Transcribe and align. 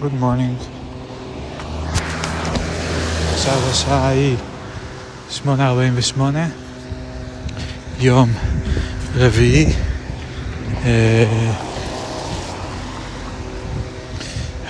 Good 0.00 0.14
morning. 0.14 0.56
עכשיו 3.34 3.58
השעה 3.70 4.08
היא 4.08 4.36
8.48, 5.44 6.20
יום 8.00 8.32
רביעי. 9.14 9.72
אה, 10.84 11.52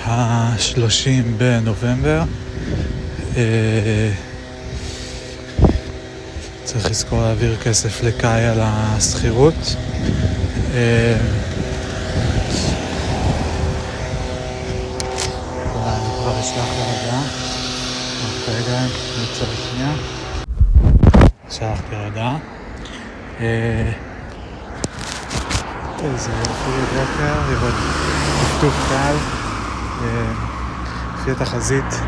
ה-30 0.05 1.07
בנובמבר. 1.37 2.23
אה, 3.37 4.11
צריך 6.63 6.89
לזכור 6.89 7.21
להעביר 7.21 7.57
כסף 7.63 8.03
לקאי 8.03 8.45
על 8.45 8.59
השכירות. 8.61 9.75
אה, 16.47 16.63
אני 16.63 16.63
כבר 16.63 16.63
אשלח 16.63 16.77
לה 16.77 16.85
הודעה. 16.85 17.21
רק 18.23 18.49
רגע, 18.49 18.79
נעצור 19.19 19.47
שנייה. 19.69 19.91
שלחתי 21.49 21.95
הודעה. 22.05 22.37
אה, 23.39 23.91
איזה 26.03 26.31
יופי 26.31 26.95
בוקר, 26.95 27.33
לראות 27.49 27.73
טפטוף 28.41 28.89
קל. 28.89 29.15
אה, 30.03 30.31
לפי 31.15 31.31
התחזית 31.31 32.01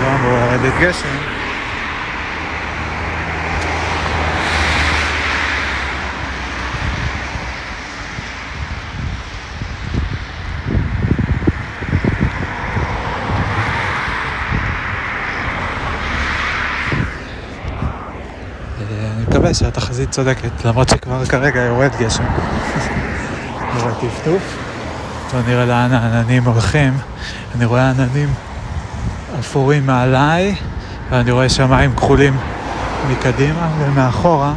לא 0.00 0.14
אמור 0.14 0.32
לרדת 0.32 0.72
גשם. 0.80 1.39
אה, 19.50 19.54
מקווה 19.54 19.70
שהתחזית 19.70 20.10
צודקת, 20.10 20.64
למרות 20.64 20.88
שכבר 20.88 21.24
כרגע 21.26 21.60
יורד 21.60 21.90
גשם. 22.00 22.24
רואה 23.80 23.94
טפטוף. 23.94 24.58
בוא 25.32 25.40
נראה 25.46 25.64
לאן 25.66 25.92
העננים 25.92 26.44
הולכים. 26.44 26.92
אני 27.54 27.64
רואה 27.64 27.90
עננים 27.90 28.28
אפורים 29.38 29.86
מעליי, 29.86 30.54
ואני 31.10 31.30
רואה 31.30 31.48
שמיים 31.48 31.96
כחולים 31.96 32.36
מקדימה 33.10 33.70
ומאחורה, 33.78 34.54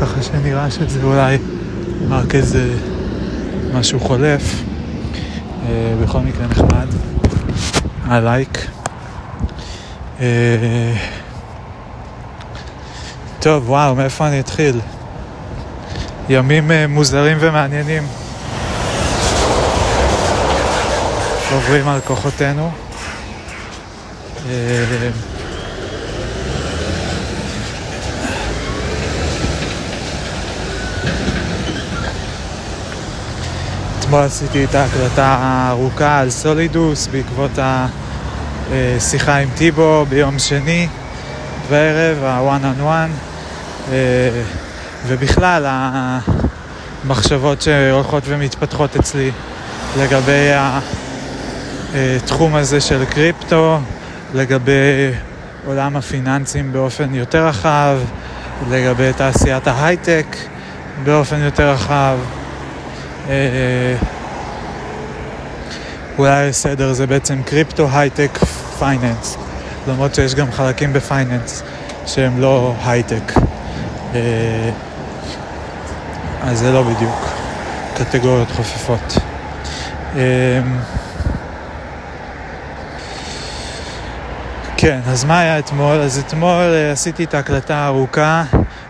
ככה 0.00 0.22
שנראה 0.22 0.70
שזה 0.70 1.02
אולי 1.02 1.38
רק 2.10 2.34
איזה 2.34 2.74
משהו 3.74 4.00
חולף. 4.00 4.62
אה, 5.66 5.94
בכל 6.02 6.18
מקרה 6.20 6.46
נחמד. 6.46 6.88
הלייק. 8.04 8.66
אה, 10.20 10.94
טוב, 13.44 13.70
וואו, 13.70 13.94
מאיפה 13.94 14.28
אני 14.28 14.40
אתחיל? 14.40 14.80
ימים 16.28 16.70
אה, 16.70 16.86
מוזרים 16.86 17.36
ומעניינים. 17.40 18.02
עוברים 21.52 21.88
על 21.88 22.00
כוחותינו. 22.00 22.70
אה, 24.50 24.84
אתמול 33.98 34.20
עשיתי 34.22 34.64
את 34.64 34.74
ההקלטה 34.74 35.36
הארוכה 35.40 36.18
על 36.18 36.30
סולידוס 36.30 37.06
בעקבות 37.06 37.58
השיחה 38.72 39.36
עם 39.36 39.48
טיבו 39.56 40.06
ביום 40.08 40.38
שני 40.38 40.88
בערב, 41.70 42.24
ה-one 42.24 42.62
on 42.62 42.82
one, 42.82 43.33
ובכלל 45.06 45.66
המחשבות 47.04 47.62
שהולכות 47.62 48.22
ומתפתחות 48.26 48.96
אצלי 48.96 49.30
לגבי 49.98 50.50
התחום 51.94 52.54
הזה 52.54 52.80
של 52.80 53.04
קריפטו, 53.04 53.78
לגבי 54.34 55.12
עולם 55.66 55.96
הפיננסים 55.96 56.72
באופן 56.72 57.14
יותר 57.14 57.46
רחב, 57.46 57.98
לגבי 58.70 59.12
תעשיית 59.16 59.66
ההייטק 59.66 60.36
באופן 61.04 61.40
יותר 61.40 61.70
רחב. 61.70 62.16
אה, 63.28 63.96
אולי 66.18 66.48
הסדר 66.48 66.92
זה 66.92 67.06
בעצם 67.06 67.42
קריפטו, 67.42 67.88
הייטק, 67.92 68.38
finance, 68.78 69.36
למרות 69.88 70.14
שיש 70.14 70.34
גם 70.34 70.52
חלקים 70.52 70.92
ב 70.92 71.01
finance 71.01 71.62
שהם 72.06 72.40
לא 72.40 72.74
הייטק. 72.84 73.32
אה, 74.14 74.70
אז 76.42 76.58
זה 76.58 76.72
לא 76.72 76.82
בדיוק 76.82 77.28
קטגוריות 77.94 78.50
חופפות. 78.50 79.18
אמ, 80.14 80.20
כן, 84.76 85.00
אז 85.06 85.24
מה 85.24 85.40
היה 85.40 85.58
אתמול? 85.58 85.96
אז 85.96 86.18
אתמול 86.18 86.72
אה, 86.72 86.92
עשיתי 86.92 87.24
את 87.24 87.34
ההקלטה 87.34 87.76
הארוכה, 87.76 88.44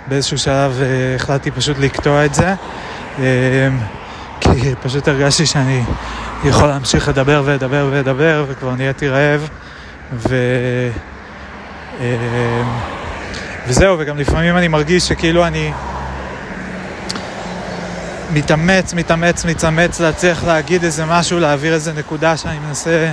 באיזשהו 0.07 0.39
שלב 0.39 0.81
אה, 0.83 1.15
החלטתי 1.17 1.51
פשוט 1.51 1.79
לקטוע 1.79 2.25
את 2.25 2.35
זה, 2.35 2.55
אמ, 3.19 3.23
כי 4.41 4.75
פשוט 4.83 5.09
הרגשתי 5.09 5.47
שאני 5.47 5.83
יכול 6.45 6.69
להמשיך 6.69 7.09
לדבר 7.09 7.43
ולדבר 7.45 7.89
ולדבר, 7.91 8.45
וכבר 8.49 8.75
נהייתי 8.75 9.09
רעב, 9.09 9.49
ו... 10.13 10.37
וזהו, 13.67 13.99
וגם 13.99 14.19
לפעמים 14.19 14.57
אני 14.57 14.69
מרגיש 14.69 15.09
שכאילו 15.09 15.47
אני 15.47 15.73
מתאמץ, 18.33 18.95
מתאמץ, 18.95 19.45
מתאמץ 19.45 20.01
להצליח 20.01 20.45
להגיד 20.45 20.85
איזה 20.85 21.05
משהו, 21.05 21.41
להעביר 21.41 21.75
איזה 21.75 21.93
נקודה 21.93 22.37
שאני 22.37 22.59
מנסה 22.59 23.13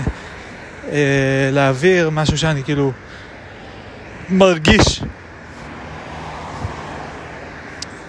אה, 0.91 1.50
להעביר, 1.51 2.09
משהו 2.09 2.38
שאני 2.38 2.63
כאילו 2.63 2.91
מרגיש 4.29 5.03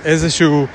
איזשהו... 0.05 0.67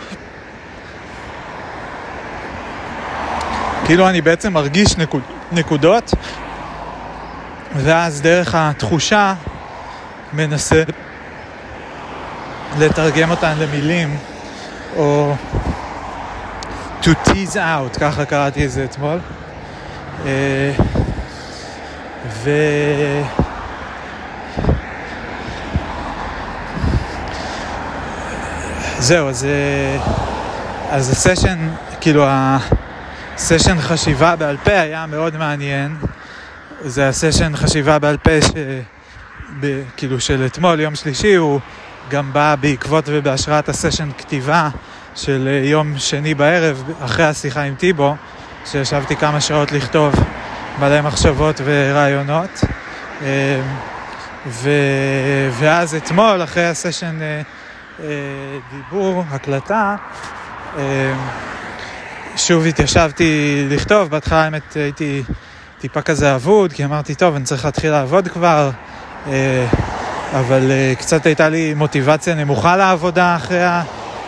כאילו 3.86 4.10
אני 4.10 4.22
בעצם 4.22 4.54
מרגיש 4.54 4.98
נקוד, 4.98 5.22
נקודות, 5.52 6.14
ואז 7.76 8.22
דרך 8.22 8.56
התחושה 8.56 9.34
מנסה 10.34 10.84
לתרגם 12.80 13.32
אותן 13.32 13.58
למילים, 13.60 14.18
או 14.96 15.36
to 17.02 17.10
tease 17.26 17.56
out, 17.56 18.00
ככה 18.00 18.26
קראתי 18.26 18.66
את 18.66 18.72
זה 18.72 18.84
אתמול. 18.84 19.20
אה, 20.26 20.72
ו... 22.44 22.52
זהו, 29.00 29.30
אז, 29.30 29.46
אה, 29.46 29.98
אז 30.90 31.10
הסשן, 31.10 31.70
כאילו 32.02 32.26
הסשן 32.28 33.82
חשיבה 33.82 34.36
בעל 34.36 34.58
פה 34.64 34.80
היה 34.80 35.06
מאוד 35.06 35.38
מעניין. 35.38 35.96
זה 36.82 37.08
הסשן 37.08 37.56
חשיבה 37.56 38.00
בעל 38.00 38.18
פה 38.18 38.42
ש... 38.42 38.50
ב... 39.60 39.82
כאילו 39.98 40.20
של 40.20 40.46
אתמול, 40.46 40.80
יום 40.80 40.96
שלישי, 40.96 41.36
הוא 41.36 41.60
גם 42.10 42.34
בא 42.34 42.56
בעקבות 42.60 43.04
ובהשראת 43.08 43.70
הסשן 43.70 44.10
כתיבה 44.18 44.70
של 45.16 45.48
אה, 45.52 45.68
יום 45.68 45.98
שני 45.98 46.34
בערב, 46.34 46.84
אחרי 47.06 47.26
השיחה 47.26 47.62
עם 47.62 47.76
טיבו, 47.76 48.16
שישבתי 48.66 49.16
כמה 49.16 49.42
שעות 49.42 49.72
לכתוב 49.72 50.16
מלא 50.80 51.02
מחשבות 51.02 51.62
ורעיונות. 51.64 52.64
אה, 53.22 53.62
ו... 54.48 54.70
ואז 55.60 55.96
אתמול, 55.96 56.44
אחרי 56.44 56.66
הסשן 56.66 57.20
אה, 57.22 58.08
דיבור, 58.72 59.24
הקלטה, 59.30 59.96
שוב 62.36 62.66
התיישבתי 62.66 63.64
לכתוב, 63.70 64.10
בהתחלה 64.10 64.44
האמת 64.44 64.74
הייתי 64.74 65.24
טיפה 65.80 66.02
כזה 66.02 66.36
אבוד, 66.36 66.74
כי 66.74 66.86
אמרתי, 66.86 67.16
טוב, 67.16 67.36
אני 67.36 67.44
צריך 67.44 67.66
להתחיל 67.66 67.92
לעבוד 67.92 68.28
כבר, 68.28 68.70
אבל 70.34 70.72
קצת 71.00 71.26
הייתה 71.26 71.50
לי 71.50 71.74
מוטיבציה 71.74 72.36
נמוכה 72.36 72.78
לעבודה 72.78 73.36
אחרי 73.36 73.64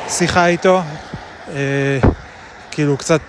שיחה 0.10 0.48
איתו, 0.48 0.82
אה, 1.50 2.00
כאילו 2.72 2.98
קצת, 2.98 3.22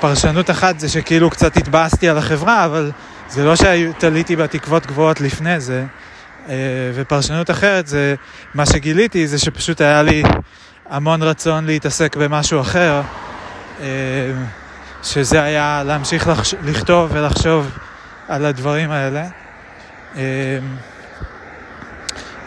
פרשנות 0.00 0.50
אחת 0.50 0.80
זה 0.80 0.88
שכאילו 0.88 1.30
קצת 1.30 1.56
התבאסתי 1.56 2.08
על 2.08 2.18
החברה, 2.18 2.64
אבל 2.64 2.90
זה 3.28 3.44
לא 3.44 3.54
שתליתי 3.56 4.36
בה 4.36 4.46
תקוות 4.46 4.86
גבוהות 4.86 5.20
לפני 5.20 5.60
זה, 5.60 5.84
אה, 6.48 6.54
ופרשנות 6.94 7.50
אחרת 7.50 7.86
זה, 7.86 8.14
מה 8.54 8.66
שגיליתי 8.66 9.26
זה 9.26 9.38
שפשוט 9.38 9.80
היה 9.80 10.02
לי 10.02 10.22
המון 10.90 11.22
רצון 11.22 11.66
להתעסק 11.66 12.16
במשהו 12.16 12.60
אחר, 12.60 13.02
אה, 13.80 13.86
שזה 15.02 15.42
היה 15.42 15.82
להמשיך 15.86 16.28
לחש... 16.28 16.54
לכתוב 16.62 17.10
ולחשוב 17.12 17.70
על 18.28 18.44
הדברים 18.44 18.90
האלה. 18.90 19.26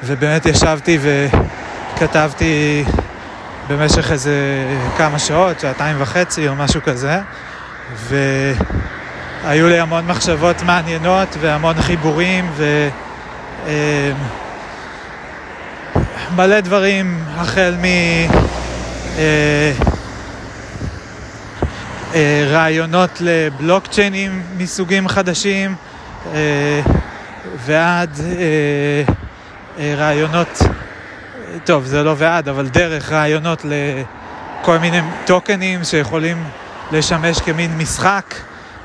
אמ, 0.03 0.07
ובאמת 0.07 0.45
ישבתי 0.45 0.99
וכתבתי 1.95 2.83
במשך 3.69 4.11
איזה 4.11 4.33
כמה 4.97 5.19
שעות, 5.19 5.59
שעתיים 5.59 5.95
וחצי 5.99 6.47
או 6.47 6.55
משהו 6.55 6.81
כזה, 6.81 7.19
והיו 9.43 9.67
לי 9.67 9.79
המון 9.79 10.07
מחשבות 10.07 10.63
מעניינות 10.63 11.37
והמון 11.39 11.81
חיבורים 11.81 12.49
ו... 12.55 12.89
אמ, 13.67 13.71
מלא 16.35 16.59
דברים 16.59 17.23
החל 17.35 17.75
מ... 17.81 17.85
אה, 19.17 19.71
אה, 22.15 22.69
לבלוקצ'יינים 23.19 24.41
מסוגים 24.57 25.07
חדשים 25.07 25.75
אה, 26.33 26.81
ועד 27.65 28.19
רעיונות, 29.79 30.59
טוב 31.63 31.85
זה 31.85 32.03
לא 32.03 32.15
ועד, 32.17 32.49
אבל 32.49 32.67
דרך 32.67 33.11
רעיונות 33.11 33.65
לכל 33.65 34.77
מיני 34.77 34.99
טוקנים 35.25 35.83
שיכולים 35.83 36.43
לשמש 36.91 37.39
כמין 37.39 37.77
משחק 37.77 38.35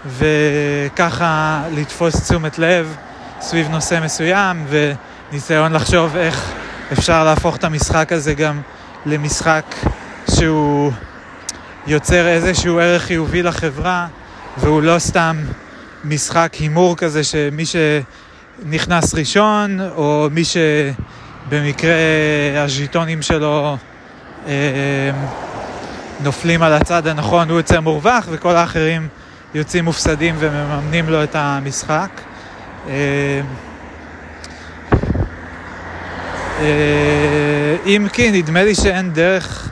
וככה 0.06 1.62
לתפוס 1.72 2.24
תשומת 2.24 2.58
לב 2.58 2.96
סביב 3.40 3.68
נושא 3.68 4.00
מסוים 4.04 4.66
וניסיון 4.68 5.72
לחשוב 5.72 6.16
איך 6.16 6.52
אפשר 6.92 7.24
להפוך 7.24 7.56
את 7.56 7.64
המשחק 7.64 8.12
הזה 8.12 8.34
גם 8.34 8.60
למשחק 9.06 9.74
שהוא 10.34 10.92
יוצר 11.86 12.28
איזשהו 12.28 12.78
ערך 12.78 13.02
חיובי 13.02 13.42
לחברה 13.42 14.06
והוא 14.56 14.82
לא 14.82 14.98
סתם 14.98 15.36
משחק 16.04 16.54
הימור 16.54 16.96
כזה 16.96 17.24
שמי 17.24 17.64
שנכנס 18.62 19.14
ראשון 19.14 19.80
או 19.96 20.28
מי 20.30 20.42
שבמקרה 20.44 21.94
הז'יטונים 22.56 23.22
שלו 23.22 23.76
אה, 24.46 24.52
נופלים 26.20 26.62
על 26.62 26.72
הצד 26.72 27.06
הנכון 27.06 27.50
הוא 27.50 27.58
יוצא 27.58 27.80
מורווח 27.80 28.26
וכל 28.30 28.56
האחרים 28.56 29.08
יוצאים 29.54 29.84
מופסדים 29.84 30.34
ומממנים 30.38 31.08
לו 31.08 31.24
את 31.24 31.34
המשחק. 31.34 32.10
אה, 32.88 33.40
אה, 36.60 37.76
אם 37.86 38.06
כי 38.12 38.30
נדמה 38.30 38.64
לי 38.64 38.74
שאין 38.74 39.12
דרך 39.12 39.70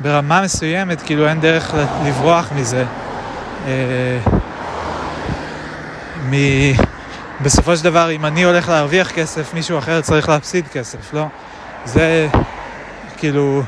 ברמה 0.00 0.42
מסוימת, 0.42 1.02
כאילו 1.02 1.28
אין 1.28 1.40
דרך 1.40 1.74
לברוח 2.04 2.52
מזה. 2.52 2.84
אה. 3.66 4.18
בסופו 7.42 7.76
של 7.76 7.84
דבר, 7.84 8.10
אם 8.10 8.26
אני 8.26 8.42
הולך 8.42 8.68
להרוויח 8.68 9.10
כסף, 9.10 9.54
מישהו 9.54 9.78
אחר 9.78 10.00
צריך 10.00 10.28
להפסיד 10.28 10.68
כסף, 10.68 11.14
לא? 11.14 11.26
זה 11.84 12.28
כאילו 13.16 13.62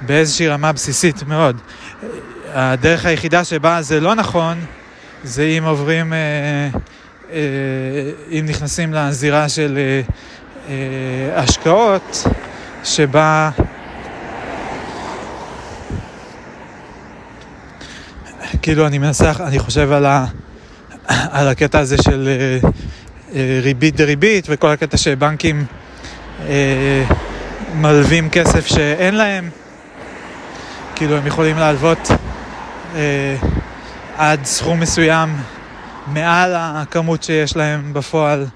באיזושהי 0.00 0.48
רמה 0.48 0.72
בסיסית 0.72 1.22
מאוד. 1.22 1.60
הדרך 2.52 3.04
היחידה 3.04 3.44
שבה 3.44 3.82
זה 3.82 4.00
לא 4.00 4.14
נכון, 4.14 4.60
זה 5.24 5.42
אם 5.42 5.64
עוברים, 5.64 6.12
אה, 6.12 6.18
אה, 7.30 7.38
אם 8.30 8.44
נכנסים 8.48 8.94
לזירה 8.94 9.48
של 9.48 9.78
אה, 9.78 10.00
אה, 10.68 11.42
השקעות, 11.42 12.26
שבה 12.84 13.50
כאילו 18.62 18.86
אני 18.86 18.98
מנסח, 18.98 19.40
אני 19.46 19.58
חושב 19.58 19.92
על, 19.92 20.06
ה, 20.06 20.24
על 21.08 21.48
הקטע 21.48 21.78
הזה 21.78 21.96
של 22.02 22.28
אה, 22.28 22.68
אה, 23.34 23.60
ריבית 23.62 23.96
דריבית 23.96 24.46
וכל 24.50 24.68
הקטע 24.68 24.96
שבנקים 24.96 25.64
אה, 26.40 27.04
מלווים 27.74 28.30
כסף 28.30 28.66
שאין 28.66 29.14
להם, 29.14 29.50
כאילו 30.94 31.16
הם 31.16 31.26
יכולים 31.26 31.56
להלוות 31.56 32.08
עד 34.16 34.44
סכום 34.44 34.80
מסוים 34.80 35.36
מעל 36.06 36.52
הכמות 36.56 37.22
שיש 37.22 37.56
להם 37.56 37.92
בפועל 37.92 38.46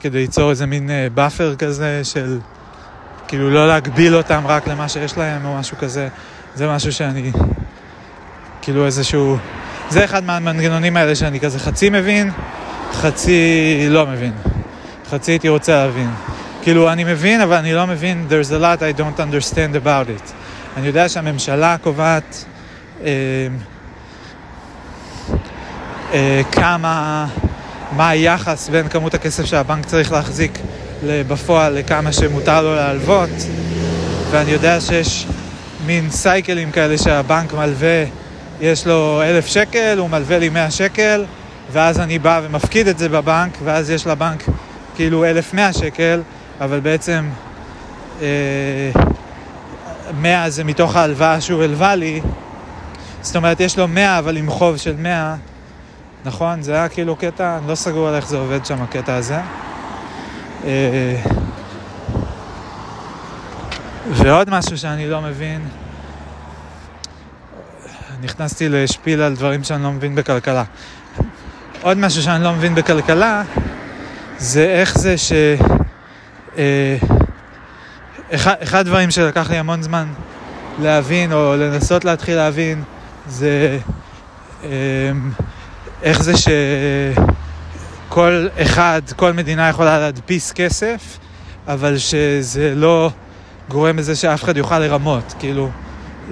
כדי 0.00 0.18
ליצור 0.18 0.50
איזה 0.50 0.66
מין 0.66 0.90
buffer 1.14 1.56
כזה 1.56 2.00
של 2.04 2.38
כאילו 3.28 3.50
לא 3.50 3.68
להגביל 3.68 4.16
אותם 4.16 4.42
רק 4.46 4.68
למה 4.68 4.88
שיש 4.88 5.16
להם 5.16 5.44
או 5.44 5.58
משהו 5.58 5.76
כזה, 5.76 6.08
זה 6.54 6.68
משהו 6.68 6.92
שאני 6.92 7.32
כאילו 8.62 8.86
איזשהו... 8.86 9.36
זה 9.90 10.04
אחד 10.04 10.24
מהמנגנונים 10.24 10.96
האלה 10.96 11.14
שאני 11.14 11.40
כזה 11.40 11.58
חצי 11.58 11.90
מבין, 11.90 12.30
חצי 12.92 13.86
לא 13.88 14.06
מבין. 14.06 14.32
חצי 15.10 15.32
הייתי 15.32 15.48
רוצה 15.48 15.72
להבין. 15.86 16.10
כאילו, 16.62 16.92
אני 16.92 17.04
מבין, 17.04 17.40
אבל 17.40 17.56
אני 17.56 17.72
לא 17.72 17.86
מבין, 17.86 18.26
there's 18.30 18.50
a 18.50 18.62
lot 18.62 18.80
I 18.80 19.00
don't 19.00 19.20
understand 19.20 19.84
about 19.84 20.08
it. 20.08 20.32
אני 20.76 20.86
יודע 20.86 21.08
שהממשלה 21.08 21.76
קובעת 21.82 22.44
אה, 23.04 23.10
אה, 26.12 26.40
כמה, 26.52 27.26
מה 27.92 28.08
היחס 28.08 28.68
בין 28.68 28.88
כמות 28.88 29.14
הכסף 29.14 29.44
שהבנק 29.44 29.84
צריך 29.86 30.12
להחזיק 30.12 30.58
בפועל 31.06 31.72
לכמה 31.72 32.12
שמותר 32.12 32.62
לו 32.62 32.74
להלוות, 32.74 33.30
ואני 34.30 34.50
יודע 34.50 34.80
שיש 34.80 35.26
מין 35.86 36.10
סייקלים 36.10 36.70
כאלה 36.70 36.98
שהבנק 36.98 37.52
מלווה 37.52 38.04
יש 38.64 38.86
לו 38.86 39.22
אלף 39.22 39.46
שקל, 39.46 39.98
הוא 39.98 40.10
מלווה 40.10 40.38
לי 40.38 40.48
מאה 40.48 40.70
שקל, 40.70 41.24
ואז 41.72 42.00
אני 42.00 42.18
בא 42.18 42.40
ומפקיד 42.44 42.88
את 42.88 42.98
זה 42.98 43.08
בבנק, 43.08 43.58
ואז 43.64 43.90
יש 43.90 44.06
לבנק 44.06 44.44
כאילו 44.94 45.24
אלף 45.24 45.54
מאה 45.54 45.72
שקל, 45.72 46.22
אבל 46.60 46.80
בעצם 46.80 47.28
אה, 48.22 48.26
מאה 50.20 50.50
זה 50.50 50.64
מתוך 50.64 50.96
ההלוואה 50.96 51.40
שהוא 51.40 51.62
הלווה 51.62 51.94
לי, 51.94 52.20
זאת 53.22 53.36
אומרת 53.36 53.60
יש 53.60 53.78
לו 53.78 53.88
מאה 53.88 54.18
אבל 54.18 54.36
עם 54.36 54.50
חוב 54.50 54.76
של 54.76 54.96
מאה, 54.98 55.34
נכון? 56.24 56.62
זה 56.62 56.74
היה 56.74 56.88
כאילו 56.88 57.16
קטע, 57.16 57.58
אני 57.58 57.68
לא 57.68 57.74
סגור 57.74 58.08
על 58.08 58.14
איך 58.14 58.28
זה 58.28 58.36
עובד 58.36 58.66
שם 58.66 58.82
הקטע 58.82 59.14
הזה. 59.14 59.38
אה, 60.64 61.16
ועוד 64.10 64.50
משהו 64.50 64.78
שאני 64.78 65.06
לא 65.06 65.20
מבין, 65.20 65.60
נכנסתי 68.24 68.68
לשפיל 68.68 69.22
על 69.22 69.34
דברים 69.34 69.64
שאני 69.64 69.82
לא 69.82 69.92
מבין 69.92 70.14
בכלכלה. 70.14 70.64
עוד 71.82 71.98
משהו 71.98 72.22
שאני 72.22 72.44
לא 72.44 72.52
מבין 72.52 72.74
בכלכלה, 72.74 73.42
זה 74.38 74.64
איך 74.64 74.98
זה 74.98 75.18
ש... 75.18 75.32
אה, 76.58 76.96
אחד, 78.34 78.54
אחד 78.62 78.78
הדברים 78.78 79.10
שלקח 79.10 79.50
לי 79.50 79.56
המון 79.56 79.82
זמן 79.82 80.06
להבין, 80.82 81.32
או 81.32 81.54
לנסות 81.56 82.04
להתחיל 82.04 82.36
להבין, 82.36 82.82
זה 83.28 83.78
אה, 84.64 84.70
איך 86.02 86.22
זה 86.22 86.32
שכל 88.08 88.48
אחד, 88.62 89.02
כל 89.16 89.32
מדינה 89.32 89.68
יכולה 89.68 89.98
להדפיס 89.98 90.52
כסף, 90.52 91.18
אבל 91.68 91.98
שזה 91.98 92.74
לא 92.74 93.10
גורם 93.68 93.98
לזה 93.98 94.16
שאף 94.16 94.44
אחד 94.44 94.56
יוכל 94.56 94.78
לרמות. 94.78 95.34
כאילו, 95.38 95.70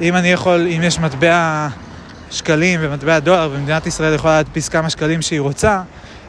אם 0.00 0.16
אני 0.16 0.28
יכול, 0.32 0.66
אם 0.76 0.80
יש 0.82 0.98
מטבע 0.98 1.68
שקלים 2.32 2.80
ומטבע 2.82 3.18
דולר 3.18 3.50
ומדינת 3.52 3.86
ישראל 3.86 4.14
יכולה 4.14 4.36
להדפיס 4.36 4.68
כמה 4.68 4.90
שקלים 4.90 5.22
שהיא 5.22 5.40
רוצה, 5.40 5.82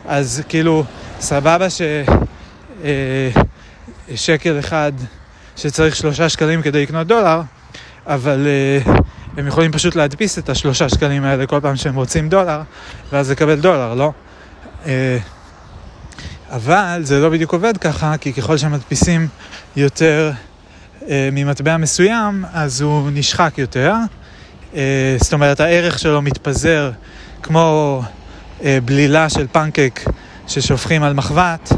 אז 0.08 0.44
כאילו, 0.50 0.84
סבבה 1.20 1.68
ששקל 4.10 4.54
אה, 4.54 4.60
אחד 4.60 4.92
שצריך 5.56 5.96
שלושה 5.96 6.30
שקלים 6.30 6.62
כדי 6.62 6.84
לקנות 6.84 7.08
דולר, 7.08 7.42
אבל 8.08 8.48
אה, 8.48 8.80
הם 9.38 9.48
יכולים 9.48 9.72
פשוט 9.72 9.96
להדפיס 9.96 10.40
את 10.40 10.50
השלושה 10.50 10.90
שקלים 10.90 11.24
האלה 11.24 11.48
כל 11.48 11.60
פעם 11.62 11.76
שהם 11.76 11.96
רוצים 11.96 12.30
דולר, 12.30 12.62
ואז 13.12 13.32
לקבל 13.32 13.60
דולר, 13.60 13.94
לא? 13.94 14.12
אה, 14.86 15.18
אבל 16.50 17.00
זה 17.04 17.20
לא 17.20 17.30
בדיוק 17.30 17.54
עובד 17.54 17.78
ככה, 17.78 18.18
כי 18.18 18.34
ככל 18.34 18.58
שמדפיסים 18.58 19.28
יותר 19.76 20.32
אה, 21.10 21.30
ממטבע 21.32 21.78
מסוים, 21.78 22.46
אז 22.54 22.82
הוא 22.82 23.10
נשחק 23.14 23.54
יותר. 23.58 23.94
אה, 24.76 25.16
זאת 25.20 25.34
אומרת, 25.34 25.60
הערך 25.60 26.00
שלו 26.00 26.22
מתפזר 26.22 26.92
כמו 27.44 28.02
אה, 28.64 28.78
בלילה 28.86 29.30
של 29.30 29.48
פנקק 29.52 30.00
ששופכים 30.48 31.04
על 31.04 31.14
מחבת. 31.14 31.72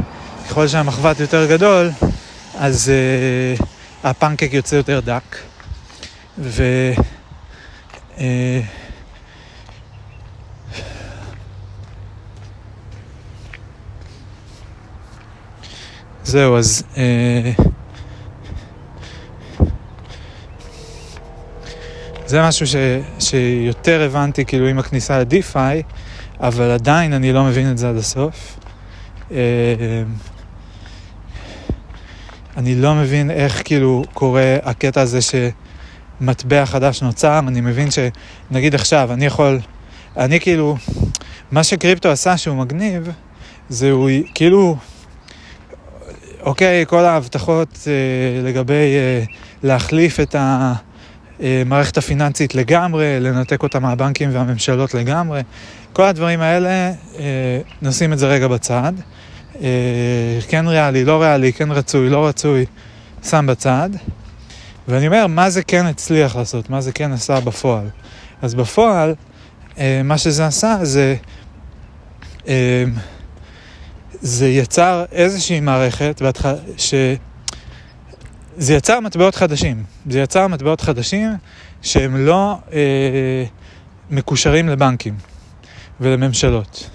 ככל 0.48 0.68
שהמחבת 0.68 1.20
יותר 1.20 1.46
גדול, 1.46 1.90
אז 2.58 2.92
הפנקק 4.04 4.48
יוצא 4.52 4.76
יותר 4.76 5.00
דק. 5.00 5.36
ו... 6.38 6.64
זהו, 16.24 16.56
אז... 16.56 16.82
זה 22.26 22.42
משהו 22.42 22.66
ש, 22.66 22.76
שיותר 23.18 24.02
הבנתי 24.02 24.44
כאילו 24.44 24.66
עם 24.66 24.78
הכניסה 24.78 25.18
ל-DeFi, 25.18 25.82
אבל 26.40 26.70
עדיין 26.70 27.12
אני 27.12 27.32
לא 27.32 27.44
מבין 27.44 27.70
את 27.70 27.78
זה 27.78 27.88
עד 27.88 27.96
הסוף. 27.96 28.58
אה, 29.32 29.36
אני 32.56 32.74
לא 32.74 32.94
מבין 32.94 33.30
איך 33.30 33.62
כאילו 33.64 34.04
קורה 34.12 34.56
הקטע 34.62 35.00
הזה 35.00 35.18
שמטבע 36.20 36.66
חדש 36.66 37.02
נוצר, 37.02 37.38
אני 37.38 37.60
מבין 37.60 37.88
שנגיד 37.90 38.74
עכשיו, 38.74 39.12
אני 39.12 39.26
יכול, 39.26 39.58
אני 40.16 40.40
כאילו, 40.40 40.76
מה 41.50 41.64
שקריפטו 41.64 42.08
עשה 42.08 42.36
שהוא 42.36 42.56
מגניב, 42.56 43.08
זה 43.68 43.90
הוא 43.90 44.10
כאילו, 44.34 44.76
אוקיי, 46.40 46.84
כל 46.86 47.04
ההבטחות 47.04 47.78
אה, 47.86 48.42
לגבי 48.42 48.94
אה, 48.96 49.24
להחליף 49.62 50.20
את 50.20 50.36
המערכת 51.40 51.98
הפיננסית 51.98 52.54
לגמרי, 52.54 53.20
לנתק 53.20 53.62
אותה 53.62 53.78
מהבנקים 53.78 54.30
והממשלות 54.32 54.94
לגמרי, 54.94 55.42
כל 55.92 56.02
הדברים 56.02 56.40
האלה, 56.40 56.92
אה, 57.18 57.60
נשים 57.82 58.12
את 58.12 58.18
זה 58.18 58.26
רגע 58.26 58.48
בצד. 58.48 58.92
אה, 59.62 60.38
כן 60.48 60.66
ריאלי, 60.68 61.04
לא 61.04 61.22
ריאלי, 61.22 61.52
כן 61.52 61.72
רצוי, 61.72 62.10
לא 62.10 62.26
רצוי, 62.26 62.64
שם 63.22 63.46
בצד. 63.48 63.90
ואני 64.88 65.06
אומר, 65.06 65.26
מה 65.26 65.50
זה 65.50 65.62
כן 65.62 65.86
הצליח 65.86 66.36
לעשות? 66.36 66.70
מה 66.70 66.80
זה 66.80 66.92
כן 66.92 67.12
עשה 67.12 67.40
בפועל? 67.40 67.88
אז 68.42 68.54
בפועל, 68.54 69.14
אה, 69.78 70.00
מה 70.04 70.18
שזה 70.18 70.46
עשה 70.46 70.78
זה, 70.82 71.16
אה, 72.48 72.84
זה 74.20 74.48
יצר 74.48 75.04
איזושהי 75.12 75.60
מערכת, 75.60 76.22
ש... 76.76 76.94
זה 78.58 78.74
יצר 78.74 79.00
מטבעות 79.00 79.34
חדשים. 79.34 79.84
זה 80.10 80.20
יצר 80.20 80.46
מטבעות 80.46 80.80
חדשים 80.80 81.30
שהם 81.82 82.26
לא 82.26 82.58
אה, 82.72 83.44
מקושרים 84.10 84.68
לבנקים 84.68 85.14
ולממשלות. 86.00 86.90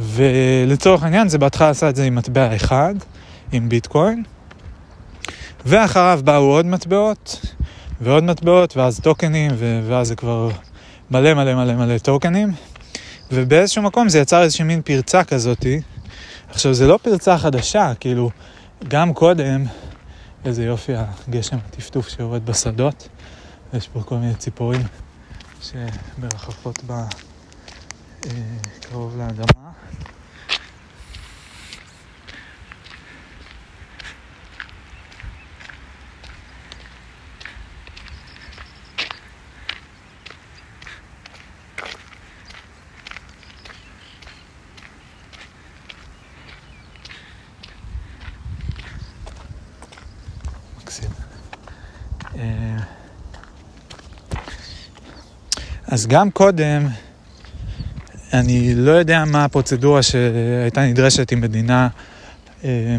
ולצורך 0.00 1.02
העניין 1.02 1.28
זה 1.28 1.38
בהתחלה 1.38 1.70
עשה 1.70 1.88
את 1.88 1.96
זה 1.96 2.04
עם 2.04 2.14
מטבע 2.14 2.56
אחד, 2.56 2.94
עם 3.52 3.68
ביטקוין, 3.68 4.22
ואחריו 5.66 6.20
באו 6.24 6.42
עוד 6.42 6.66
מטבעות, 6.66 7.40
ועוד 8.00 8.24
מטבעות, 8.24 8.76
ואז 8.76 9.00
טוקנים, 9.00 9.50
ואז 9.88 10.08
זה 10.08 10.16
כבר 10.16 10.50
מלא 11.10 11.34
מלא 11.34 11.54
מלא 11.54 11.74
מלא 11.74 11.98
טוקנים, 11.98 12.52
ובאיזשהו 13.32 13.82
מקום 13.82 14.08
זה 14.08 14.18
יצר 14.18 14.42
איזושהי 14.42 14.64
מין 14.64 14.82
פרצה 14.82 15.24
כזאתי. 15.24 15.80
עכשיו, 16.50 16.74
זה 16.74 16.86
לא 16.86 16.98
פרצה 17.02 17.38
חדשה, 17.38 17.92
כאילו, 18.00 18.30
גם 18.88 19.14
קודם, 19.14 19.64
איזה 20.44 20.64
יופי 20.64 20.92
הגשם 20.96 21.56
הטפטוף 21.56 22.08
שיורד 22.08 22.46
בשדות, 22.46 23.08
יש 23.74 23.88
פה 23.88 24.02
כל 24.02 24.16
מיני 24.16 24.34
ציפורים 24.34 24.82
שמרחפות 25.60 26.84
ב... 26.86 26.90
אה, 26.90 27.06
קרוב 28.80 29.16
לאדמה. 29.18 29.69
אז 55.90 56.06
גם 56.06 56.30
קודם, 56.30 56.86
אני 58.32 58.74
לא 58.74 58.90
יודע 58.90 59.24
מה 59.24 59.44
הפרוצדורה 59.44 60.02
שהייתה 60.02 60.80
נדרשת 60.80 61.32
אם 61.32 61.40
מדינה 61.40 61.88
אה, 62.64 62.96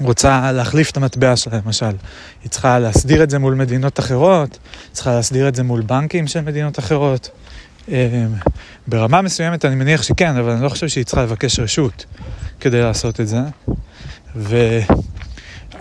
רוצה 0.00 0.52
להחליף 0.52 0.90
את 0.90 0.96
המטבע 0.96 1.36
שלה, 1.36 1.60
למשל. 1.64 1.90
היא 2.42 2.50
צריכה 2.50 2.78
להסדיר 2.78 3.22
את 3.22 3.30
זה 3.30 3.38
מול 3.38 3.54
מדינות 3.54 3.98
אחרות, 4.00 4.58
צריכה 4.92 5.14
להסדיר 5.14 5.48
את 5.48 5.54
זה 5.54 5.62
מול 5.62 5.80
בנקים 5.80 6.26
של 6.26 6.40
מדינות 6.40 6.78
אחרות. 6.78 7.30
אה, 7.92 8.26
ברמה 8.86 9.22
מסוימת 9.22 9.64
אני 9.64 9.74
מניח 9.74 10.02
שכן, 10.02 10.36
אבל 10.36 10.50
אני 10.50 10.62
לא 10.62 10.68
חושב 10.68 10.88
שהיא 10.88 11.04
צריכה 11.04 11.22
לבקש 11.22 11.60
רשות 11.60 12.04
כדי 12.60 12.80
לעשות 12.80 13.20
את 13.20 13.28
זה. 13.28 13.40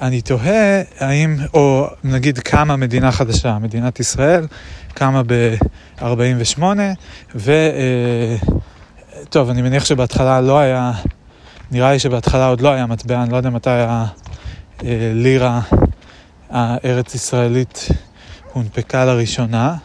ואני 0.03 0.21
תוהה 0.21 0.81
האם, 0.99 1.37
או 1.53 1.87
נגיד 2.03 2.39
קמה 2.39 2.75
מדינה 2.75 3.11
חדשה, 3.11 3.57
מדינת 3.59 3.99
ישראל 3.99 4.47
קמה 4.93 5.21
ב-48, 5.27 6.61
ו... 7.35 7.51
אה, 7.51 8.35
טוב, 9.29 9.49
אני 9.49 9.61
מניח 9.61 9.85
שבהתחלה 9.85 10.41
לא 10.41 10.59
היה, 10.59 10.91
נראה 11.71 11.91
לי 11.91 11.99
שבהתחלה 11.99 12.47
עוד 12.47 12.61
לא 12.61 12.69
היה 12.69 12.85
מטבע, 12.85 13.23
אני 13.23 13.31
לא 13.31 13.37
יודע 13.37 13.49
מתי 13.49 13.69
הלירה 14.79 15.61
הארץ 16.49 17.15
ישראלית 17.15 17.87
הונפקה 18.53 19.05
לראשונה. 19.05 19.75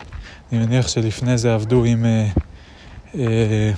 אני 0.52 0.66
מניח 0.66 0.88
שלפני 0.88 1.38
זה 1.38 1.54
עבדו 1.54 1.84
עם 1.84 2.04
אה, 2.04 2.28
אה, 3.14 3.72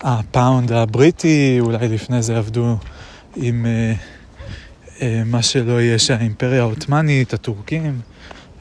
הפאונד 0.00 0.72
הבריטי, 0.72 1.56
אולי 1.60 1.88
לפני 1.88 2.22
זה 2.22 2.38
עבדו 2.38 2.76
עם 3.36 3.66
אה, 3.66 3.70
אה, 3.72 4.13
מה 5.24 5.42
שלא 5.42 5.80
יהיה 5.80 5.98
שהאימפריה 5.98 6.60
העות'מאנית, 6.60 7.34
הטורקים. 7.34 8.00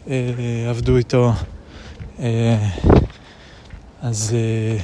אה, 0.10 0.16
עבדו 0.70 0.98
איתו. 0.98 1.34
אה, 2.20 2.70
אז... 4.02 4.36
אה, 4.36 4.84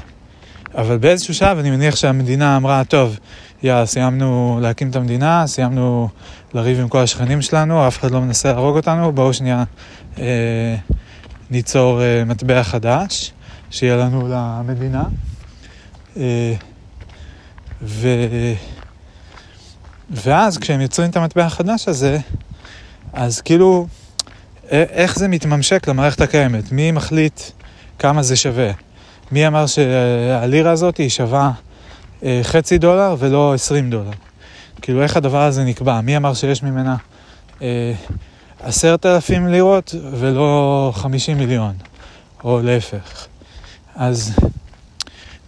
אבל 0.76 0.98
באיזשהו 0.98 1.34
שלב 1.34 1.58
אני 1.58 1.72
מניח 1.72 1.96
שהמדינה 1.96 2.58
אמרה, 2.58 2.84
טוב, 2.84 3.20
יאללה, 3.64 3.86
סיימנו 3.86 4.60
להקים 4.62 4.90
את 4.90 4.96
המדינה, 4.96 5.48
סיימנו 5.48 6.10
לריב 6.54 6.80
עם 6.80 6.88
כל 6.88 6.98
השכנים 6.98 7.42
שלנו, 7.42 7.88
אף 7.88 8.00
אחד 8.00 8.12
לא 8.12 8.22
מנסה 8.22 8.54
להרוג 8.54 8.76
אותנו, 8.76 9.12
בואו 9.12 9.34
שנייה 9.34 9.64
אה, 10.20 10.76
ניצור 11.50 12.02
אה, 12.02 12.24
מטבע 12.26 12.64
חדש, 12.64 13.32
שיהיה 13.70 13.98
לנו 13.98 14.28
למדינה. 14.28 15.04
אה, 16.18 16.54
ו... 17.82 18.08
ואז 20.12 20.58
כשהם 20.58 20.82
יוצרים 20.82 21.10
את 21.10 21.18
המטבע 21.18 21.46
החדש 21.46 21.88
הזה, 21.88 22.18
אז 23.14 23.42
כאילו 23.42 23.88
איך 24.72 25.16
זה 25.16 25.28
מתממשק 25.28 25.88
למערכת 25.88 26.22
הקיימת? 26.22 26.72
מי 26.72 26.92
מחליט 26.92 27.42
כמה 28.00 28.24
זה 28.24 28.36
שווה? 28.36 28.72
מי 29.32 29.48
אמר 29.48 29.66
שהלירה 29.66 30.72
הזאת 30.72 30.98
היא 30.98 31.10
שווה 31.10 31.52
אה, 32.24 32.40
חצי 32.44 32.78
דולר 32.78 33.16
ולא 33.20 33.54
עשרים 33.54 33.90
דולר? 33.90 34.12
כאילו, 34.82 35.04
איך 35.04 35.18
הדבר 35.18 35.42
הזה 35.42 35.64
נקבע? 35.64 36.02
מי 36.02 36.18
אמר 36.18 36.34
שיש 36.34 36.64
ממנה 36.64 36.96
אה, 37.62 37.94
עשרת 38.60 39.06
אלפים 39.06 39.48
לירות 39.48 39.96
ולא 40.12 40.92
חמישים 40.96 41.38
מיליון, 41.38 41.74
או 42.44 42.62
להפך? 42.64 43.28
אז 43.96 44.36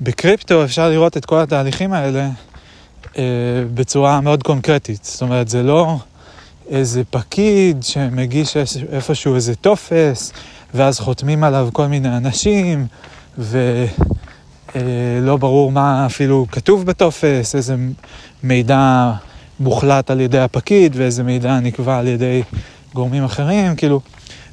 בקריפטו 0.02 0.64
אפשר 0.64 0.90
לראות 0.90 1.18
את 1.18 1.26
כל 1.26 1.40
התהליכים 1.40 1.94
האלה 1.94 2.30
אה, 3.18 3.24
בצורה 3.74 4.22
מאוד 4.22 4.44
קונקרטית. 4.44 5.04
זאת 5.04 5.22
אומרת, 5.22 5.48
זה 5.48 5.64
לא... 5.64 5.98
איזה 6.72 7.02
פקיד 7.10 7.84
שמגיש 7.84 8.58
איפשהו 8.92 9.36
איזה 9.36 9.56
טופס, 9.56 10.34
ואז 10.74 11.00
חותמים 11.00 11.44
עליו 11.44 11.70
כל 11.74 11.88
מיני 11.88 12.18
אנשים, 12.18 12.88
ולא 13.38 13.88
אה, 14.76 15.38
ברור 15.38 15.72
מה 15.72 16.06
אפילו 16.06 16.46
כתוב 16.52 16.86
בטופס, 16.86 17.56
איזה 17.56 17.76
מידע 18.44 19.12
מוחלט 19.60 20.12
על 20.12 20.22
ידי 20.22 20.40
הפקיד 20.40 20.96
ואיזה 20.96 21.24
מידע 21.24 21.60
נקבע 21.60 21.98
על 21.98 22.08
ידי 22.08 22.44
גורמים 22.94 23.24
אחרים, 23.24 23.76
כאילו 23.76 24.02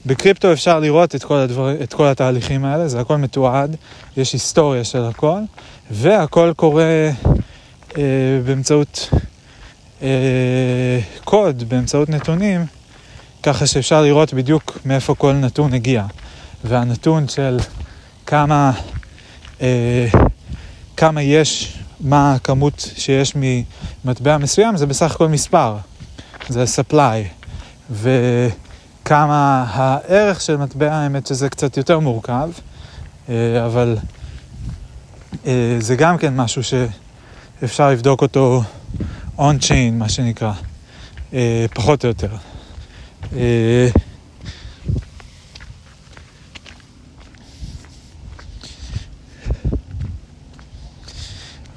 בקריפטו 0.07 0.53
אפשר 0.53 0.81
לראות 0.81 1.15
את 1.15 1.25
כל, 1.25 1.37
הדבר, 1.37 1.83
את 1.83 1.95
כל 1.95 2.07
התהליכים 2.07 2.65
האלה, 2.65 2.89
זה 2.89 3.01
הכל 3.01 3.17
מתועד, 3.17 3.77
יש 4.17 4.33
היסטוריה 4.33 4.85
של 4.85 5.05
הכל, 5.05 5.39
והכל 5.91 6.53
קורה 6.57 7.11
באמצעות 8.45 9.11
אה, 10.03 11.01
קוד 11.25 11.69
באמצעות 11.69 12.09
נתונים, 12.09 12.67
ככה 13.43 13.67
שאפשר 13.67 14.03
לראות 14.03 14.35
בדיוק 14.35 14.79
מאיפה 14.85 15.15
כל 15.15 15.33
נתון 15.33 15.75
הגיע. 15.75 16.05
והנתון 16.65 17.29
של 17.29 17.57
כמה, 18.27 18.73
אה, 19.61 20.07
כמה 20.97 21.23
יש, 21.23 21.79
מה 22.01 22.35
הכמות 22.35 22.91
שיש 22.97 23.35
ממטבע 24.05 24.39
מסוים, 24.39 24.77
זה 24.77 24.87
בסך 24.87 25.15
הכל 25.15 25.29
מספר, 25.29 25.77
זה 26.49 26.65
supply. 26.65 27.49
וכמה 27.91 29.65
הערך 29.69 30.41
של 30.41 30.57
מטבע, 30.57 30.93
האמת 30.95 31.27
שזה 31.27 31.49
קצת 31.49 31.77
יותר 31.77 31.99
מורכב, 31.99 32.51
אה, 33.29 33.67
אבל 33.67 33.97
אה, 35.47 35.77
זה 35.81 35.97
גם 35.97 36.19
כן 36.19 36.37
משהו 36.37 36.63
אפשר 37.65 37.91
לבדוק 37.91 38.23
אותו 38.23 38.63
on-chain, 39.39 39.93
מה 39.93 40.09
שנקרא, 40.09 40.53
אה, 41.33 41.67
פחות 41.75 42.05
או 42.05 42.09
יותר. 42.09 42.31
אה, 43.37 43.89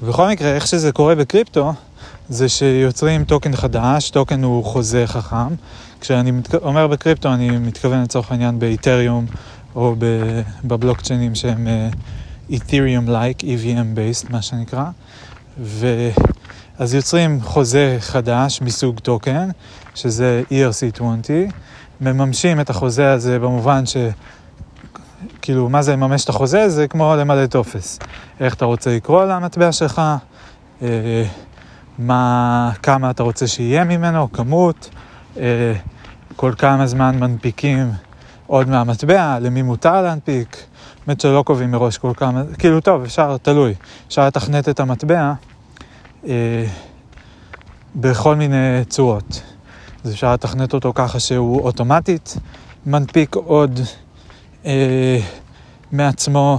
בכל 0.02 0.28
מקרה, 0.28 0.54
איך 0.54 0.66
שזה 0.66 0.92
קורה 0.92 1.14
בקריפטו, 1.14 1.72
זה 2.28 2.48
שיוצרים 2.48 3.24
token 3.24 3.56
חדש, 3.56 4.10
token 4.10 4.42
הוא 4.42 4.64
חוזה 4.64 5.06
חכם. 5.06 5.54
כשאני 6.00 6.30
מתכ... 6.30 6.54
אומר 6.54 6.86
בקריפטו, 6.86 7.34
אני 7.34 7.50
מתכוון 7.50 8.02
לצורך 8.02 8.30
העניין 8.30 8.58
באיתריום 8.58 9.26
או 9.74 9.96
בבלוקצ'יינים 10.64 11.34
שהם 11.34 11.68
אה, 11.68 11.88
Ethereum-like, 12.50 13.42
EVM-based, 13.42 14.30
מה 14.30 14.42
שנקרא. 14.42 14.84
ו... 15.58 15.86
אז 16.78 16.94
יוצרים 16.94 17.40
חוזה 17.42 17.96
חדש 18.00 18.62
מסוג 18.62 18.98
token, 19.00 19.48
שזה 19.94 20.42
ERC20, 20.50 21.30
מממשים 22.00 22.60
את 22.60 22.70
החוזה 22.70 23.12
הזה 23.12 23.38
במובן 23.38 23.86
ש... 23.86 23.96
כאילו, 25.42 25.68
מה 25.68 25.82
זה 25.82 25.92
לממש 25.92 26.24
את 26.24 26.28
החוזה? 26.28 26.68
זה 26.68 26.88
כמו 26.88 27.14
למלא 27.16 27.46
טופס. 27.46 27.98
איך 28.40 28.54
אתה 28.54 28.64
רוצה 28.64 28.96
לקרוא 28.96 29.24
למטבע 29.24 29.72
שלך, 29.72 30.02
אה, 30.82 31.24
מה, 31.98 32.70
כמה 32.82 33.10
אתה 33.10 33.22
רוצה 33.22 33.46
שיהיה 33.46 33.84
ממנו, 33.84 34.32
כמות, 34.32 34.90
אה, 35.36 35.72
כל 36.36 36.52
כמה 36.58 36.86
זמן 36.86 37.18
מנפיקים 37.18 37.90
עוד 38.46 38.68
מהמטבע, 38.68 39.38
למי 39.40 39.62
מותר 39.62 40.02
להנפיק. 40.02 40.66
באמת 41.06 41.20
שלא 41.20 41.42
קובעים 41.46 41.70
מראש 41.70 41.98
כל 41.98 42.12
כמה, 42.16 42.42
כאילו 42.58 42.80
טוב, 42.80 43.02
אפשר, 43.02 43.36
תלוי. 43.36 43.74
אפשר 44.08 44.26
לתכנת 44.26 44.68
את 44.68 44.80
המטבע 44.80 45.32
אה, 46.26 46.66
בכל 47.94 48.36
מיני 48.36 48.84
צורות. 48.88 49.42
אז 50.04 50.12
אפשר 50.12 50.32
לתכנת 50.32 50.74
אותו 50.74 50.92
ככה 50.94 51.20
שהוא 51.20 51.60
אוטומטית 51.60 52.36
מנפיק 52.86 53.34
עוד 53.34 53.80
אה, 54.66 55.18
מעצמו 55.92 56.58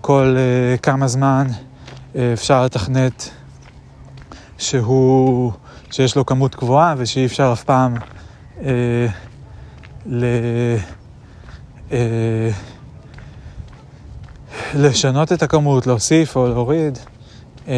כל 0.00 0.36
אה, 0.36 0.76
כמה 0.78 1.08
זמן. 1.08 1.46
אה, 2.16 2.32
אפשר 2.32 2.64
לתכנת 2.64 3.30
שהוא, 4.58 5.52
שיש 5.90 6.16
לו 6.16 6.26
כמות 6.26 6.56
גבוהה 6.56 6.94
ושאי 6.98 7.26
אפשר 7.26 7.50
אף 7.52 7.64
פעם 7.64 7.94
אה, 8.62 9.06
ל... 10.06 10.24
אה, 11.92 12.50
לשנות 14.74 15.32
את 15.32 15.42
הכמות, 15.42 15.86
להוסיף 15.86 16.36
או 16.36 16.48
להוריד. 16.48 16.98
אה, 17.68 17.74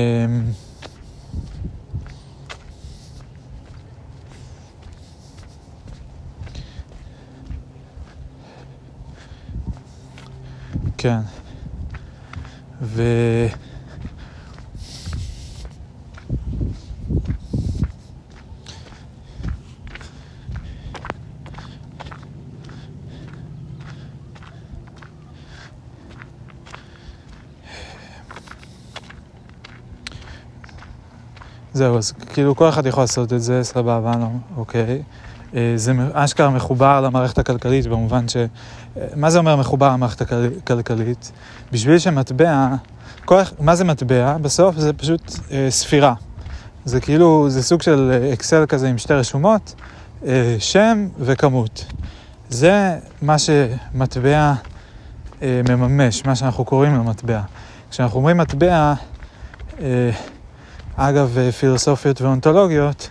כן. 10.99 11.19
ו... 12.83 13.03
זהו, 31.79 31.99
אז 31.99 32.13
כאילו 32.13 32.57
כל 32.57 32.69
אחד 32.69 32.87
יכול 32.87 33.03
לעשות 33.03 33.33
את 33.33 33.43
זה, 33.43 33.65
סבבה, 33.65 34.13
לא, 34.21 34.27
אוקיי. 34.57 35.03
אה, 35.55 35.73
זה 35.77 35.93
אשכרה 36.13 36.51
מחובר 36.51 37.01
למערכת 37.01 37.39
הכלכלית 37.39 37.87
במובן 37.87 38.29
ש... 38.29 38.37
אה, 38.37 38.47
מה 39.17 39.31
זה 39.31 39.39
אומר 39.39 39.57
מחובר 39.57 39.93
למערכת 39.93 40.21
הכלכלית? 40.21 41.33
בשביל 41.73 41.99
שמטבע, 41.99 42.69
כל... 43.25 43.41
מה 43.61 43.75
זה 43.75 43.85
מטבע? 43.85 44.37
בסוף 44.38 44.77
זה 44.77 44.93
פשוט 44.93 45.33
אה, 45.51 45.67
ספירה. 45.71 46.14
זה 46.85 47.01
כאילו, 47.01 47.51
זה 47.51 47.62
סוג 47.62 47.83
של 47.83 48.29
אקסל 48.33 48.67
כזה 48.67 48.88
עם 48.88 48.99
שתי 48.99 49.14
רשומות, 49.14 49.75
אה, 50.27 50.57
שם 50.59 51.09
וכמות. 51.19 51.85
זה 52.49 52.99
מה 53.23 53.37
שמטבע 53.38 54.53
אה, 55.43 55.61
מממש, 55.69 56.25
מה 56.25 56.37
שאנחנו 56.37 56.64
קוראים 56.64 56.95
לו 56.95 57.05
מטבע. 57.05 57.41
כשאנחנו 57.91 58.19
אומרים 58.19 58.37
מטבע, 58.37 58.95
אה, 59.81 60.11
אגב 61.01 61.39
אה, 61.39 61.53
פילוסופיות 61.53 62.23
ואונתולוגיות, 62.23 63.09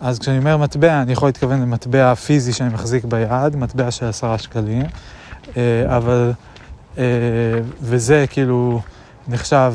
אז 0.00 0.18
כשאני 0.18 0.38
אומר 0.38 0.56
מטבע, 0.56 1.02
אני 1.02 1.12
יכול 1.12 1.28
להתכוון 1.28 1.60
למטבע 1.62 2.14
פיזי 2.14 2.52
שאני 2.52 2.74
מחזיק 2.74 3.04
ביד, 3.04 3.56
מטבע 3.56 3.90
של 3.90 4.06
עשרה 4.06 4.38
שקלים, 4.38 4.82
אה, 5.56 5.96
אבל, 5.96 6.32
אה, 6.98 7.04
וזה 7.80 8.24
כאילו 8.30 8.80
נחשב, 9.28 9.74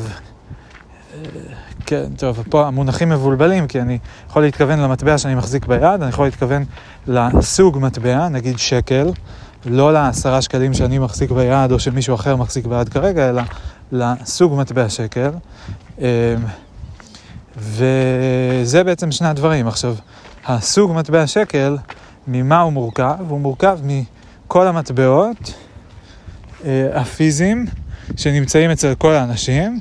כן, 1.86 2.04
טוב, 2.16 2.44
פה 2.50 2.66
המונחים 2.66 3.08
מבולבלים, 3.08 3.66
כי 3.66 3.80
אני 3.80 3.98
יכול 4.28 4.42
להתכוון 4.42 4.78
למטבע 4.78 5.18
שאני 5.18 5.34
מחזיק 5.34 5.66
ביד, 5.66 6.02
אני 6.02 6.08
יכול 6.08 6.24
להתכוון 6.24 6.64
לסוג 7.06 7.78
מטבע, 7.78 8.28
נגיד 8.28 8.58
שקל, 8.58 9.10
לא 9.66 9.92
לעשרה 9.92 10.42
שקלים 10.42 10.74
שאני 10.74 10.98
מחזיק 10.98 11.30
ביד 11.30 11.72
או 11.72 11.78
שמישהו 11.78 12.14
אחר 12.14 12.36
מחזיק 12.36 12.66
ביד 12.66 12.88
כרגע, 12.88 13.28
אלא 13.28 13.42
לסוג 13.92 14.54
מטבע 14.54 14.88
שקל. 14.88 15.30
וזה 17.56 18.84
בעצם 18.84 19.12
שני 19.12 19.28
הדברים. 19.28 19.68
עכשיו, 19.68 19.96
הסוג 20.46 20.92
מטבע 20.92 21.26
שקל, 21.26 21.76
ממה 22.26 22.60
הוא 22.60 22.72
מורכב? 22.72 23.16
הוא 23.28 23.40
מורכב 23.40 23.78
מכל 23.84 24.66
המטבעות 24.66 25.54
אה, 26.64 26.88
הפיזיים 26.94 27.66
שנמצאים 28.16 28.70
אצל 28.70 28.94
כל 28.94 29.12
האנשים. 29.12 29.80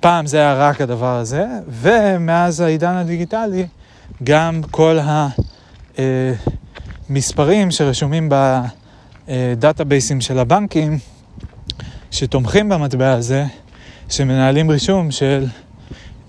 פעם 0.00 0.26
זה 0.26 0.36
היה 0.36 0.54
רק 0.54 0.80
הדבר 0.80 1.16
הזה, 1.16 1.46
ומאז 1.68 2.60
העידן 2.60 2.94
הדיגיטלי, 2.94 3.66
גם 4.24 4.60
כל 4.70 4.98
המספרים 7.08 7.70
שרשומים 7.70 8.28
בדאטאבייסים 9.28 10.20
של 10.20 10.38
הבנקים, 10.38 10.98
שתומכים 12.10 12.68
במטבע 12.68 13.12
הזה, 13.12 13.44
שמנהלים 14.08 14.70
רישום 14.70 15.10
של 15.10 15.46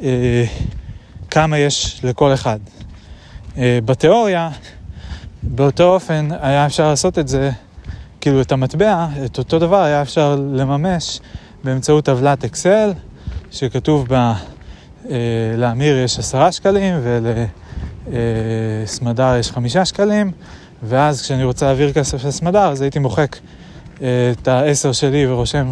אה, 0.03 0.45
כמה 1.31 1.57
יש 1.57 2.01
לכל 2.03 2.33
אחד. 2.33 2.59
אה, 3.57 3.79
בתיאוריה, 3.85 4.49
באותו 5.43 5.93
אופן 5.93 6.27
היה 6.41 6.65
אפשר 6.65 6.89
לעשות 6.89 7.19
את 7.19 7.27
זה, 7.27 7.51
כאילו 8.21 8.41
את 8.41 8.51
המטבע, 8.51 9.07
את 9.25 9.37
אותו 9.37 9.59
דבר 9.59 9.81
היה 9.81 10.01
אפשר 10.01 10.35
לממש 10.53 11.19
באמצעות 11.63 12.05
טבלת 12.05 12.43
אקסל, 12.43 12.93
שכתוב 13.51 14.07
בה 14.07 14.33
אה, 15.09 15.17
לאמיר 15.57 15.97
יש 15.97 16.19
עשרה 16.19 16.51
שקלים 16.51 16.95
ולסמדר 18.07 19.23
אה, 19.23 19.37
יש 19.37 19.51
חמישה 19.51 19.85
שקלים, 19.85 20.31
ואז 20.83 21.21
כשאני 21.21 21.43
רוצה 21.43 21.65
להעביר 21.65 21.93
כסף 21.93 22.25
לסמדר, 22.25 22.67
אז 22.71 22.81
הייתי 22.81 22.99
מוחק 22.99 23.37
אה, 24.01 24.31
את 24.31 24.47
העשר 24.47 24.91
שלי 24.91 25.27
ורושם 25.27 25.71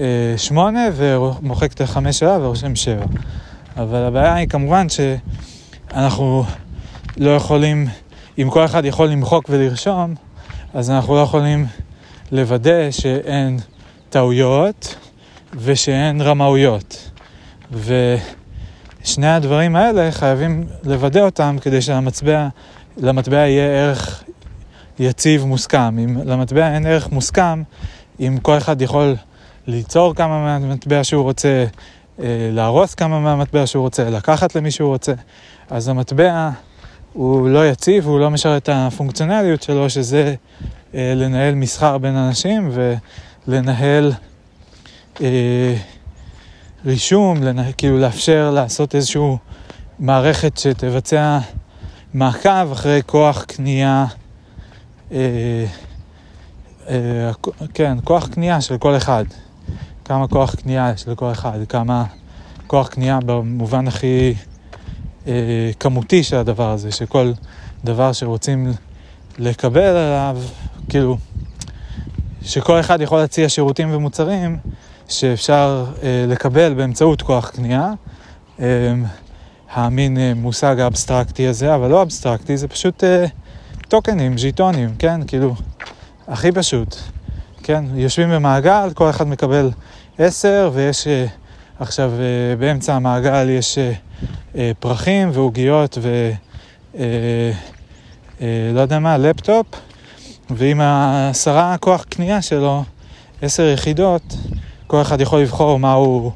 אה, 0.00 0.38
שמונה, 0.38 0.88
ומוחק 0.94 1.72
את 1.72 1.80
החמש 1.80 2.18
שלה 2.18 2.38
ורושם 2.40 2.76
שבע. 2.76 3.04
אבל 3.76 4.02
הבעיה 4.02 4.34
היא 4.34 4.48
כמובן 4.48 4.86
שאנחנו 4.88 6.44
לא 7.16 7.30
יכולים, 7.30 7.86
אם 8.38 8.50
כל 8.50 8.64
אחד 8.64 8.84
יכול 8.84 9.08
למחוק 9.08 9.44
ולרשום, 9.48 10.14
אז 10.74 10.90
אנחנו 10.90 11.14
לא 11.14 11.20
יכולים 11.20 11.66
לוודא 12.32 12.90
שאין 12.90 13.58
טעויות 14.10 14.96
ושאין 15.54 16.20
רמאויות. 16.20 17.10
ושני 17.72 19.28
הדברים 19.28 19.76
האלה 19.76 20.12
חייבים 20.12 20.66
לוודא 20.84 21.20
אותם 21.20 21.56
כדי 21.60 21.82
שלמטבע 21.82 22.48
למטבע 22.96 23.36
יהיה 23.36 23.64
ערך 23.64 24.24
יציב 24.98 25.44
מוסכם. 25.44 25.98
אם 25.98 26.16
למטבע 26.24 26.74
אין 26.74 26.86
ערך 26.86 27.12
מוסכם, 27.12 27.62
אם 28.20 28.38
כל 28.42 28.58
אחד 28.58 28.82
יכול 28.82 29.14
ליצור 29.66 30.14
כמה 30.14 30.58
מהמטבע 30.58 31.04
שהוא 31.04 31.22
רוצה, 31.22 31.64
אה, 32.18 32.24
להרוס 32.52 32.94
כמה 32.94 33.20
מהמטבע 33.20 33.66
שהוא 33.66 33.82
רוצה, 33.82 34.10
לקחת 34.10 34.54
למי 34.54 34.70
שהוא 34.70 34.88
רוצה. 34.88 35.12
אז 35.70 35.88
המטבע 35.88 36.50
הוא 37.12 37.48
לא 37.48 37.66
יציב, 37.66 38.06
הוא 38.06 38.20
לא 38.20 38.30
משרת 38.30 38.62
את 38.62 38.68
הפונקציונליות 38.72 39.62
שלו, 39.62 39.90
שזה 39.90 40.34
אה, 40.94 41.12
לנהל 41.16 41.54
מסחר 41.54 41.98
בין 41.98 42.16
אנשים 42.16 42.70
ולנהל 43.46 44.12
אה, 45.20 45.76
רישום, 46.84 47.42
לנה, 47.42 47.72
כאילו 47.72 47.98
לאפשר 47.98 48.50
לעשות 48.50 48.94
איזושהי 48.94 49.36
מערכת 49.98 50.58
שתבצע 50.58 51.38
מעקב 52.14 52.72
אחרי 52.72 53.00
כוח 53.06 53.44
קנייה, 53.44 54.06
אה, 55.12 55.64
אה, 56.88 57.30
כן, 57.74 57.98
כוח 58.04 58.28
קנייה 58.28 58.60
של 58.60 58.78
כל 58.78 58.96
אחד. 58.96 59.24
כמה 60.10 60.28
כוח 60.28 60.54
קנייה 60.54 60.92
יש 60.94 61.08
לכל 61.08 61.32
אחד, 61.32 61.58
כמה 61.68 62.04
כוח 62.66 62.88
קנייה 62.88 63.18
במובן 63.26 63.88
הכי 63.88 64.34
אה, 65.26 65.70
כמותי 65.80 66.22
של 66.22 66.36
הדבר 66.36 66.70
הזה, 66.70 66.92
שכל 66.92 67.32
דבר 67.84 68.12
שרוצים 68.12 68.72
לקבל 69.38 69.80
עליו, 69.96 70.38
כאילו, 70.88 71.18
שכל 72.42 72.80
אחד 72.80 73.00
יכול 73.00 73.18
להציע 73.18 73.48
שירותים 73.48 73.94
ומוצרים 73.94 74.58
שאפשר 75.08 75.86
אה, 76.02 76.24
לקבל 76.28 76.74
באמצעות 76.74 77.22
כוח 77.22 77.50
קנייה. 77.50 77.92
אה, 78.60 78.94
המין 79.72 80.18
אה, 80.18 80.32
מושג 80.36 80.80
האבסטרקטי 80.80 81.46
הזה, 81.48 81.74
אבל 81.74 81.90
לא 81.90 82.02
אבסטרקטי, 82.02 82.56
זה 82.56 82.68
פשוט 82.68 83.04
אה, 83.04 83.26
טוקנים, 83.88 84.38
ז'יטונים, 84.38 84.94
כן? 84.98 85.20
כאילו, 85.26 85.54
הכי 86.28 86.52
פשוט. 86.52 86.96
כן? 87.62 87.84
יושבים 87.94 88.30
במעגל, 88.30 88.90
כל 88.94 89.10
אחד 89.10 89.28
מקבל 89.28 89.70
עשר, 90.22 90.70
ויש 90.74 91.06
אה, 91.06 91.26
עכשיו 91.78 92.12
אה, 92.12 92.56
באמצע 92.56 92.94
המעגל 92.94 93.48
יש 93.48 93.78
אה, 94.56 94.72
פרחים 94.78 95.30
ועוגיות 95.32 95.98
ו... 96.00 96.30
אה, 96.98 97.52
אה, 98.40 98.70
לא 98.74 98.80
יודע 98.80 98.98
מה, 98.98 99.18
לפטופ, 99.18 99.66
ועם 100.50 100.80
העשרה 100.80 101.76
כוח 101.80 102.04
קנייה 102.04 102.42
שלו, 102.42 102.84
עשר 103.42 103.62
יחידות, 103.62 104.36
כל 104.86 105.02
אחד 105.02 105.20
יכול 105.20 105.40
לבחור 105.40 105.78
מה 105.78 105.92
הוא 105.92 106.32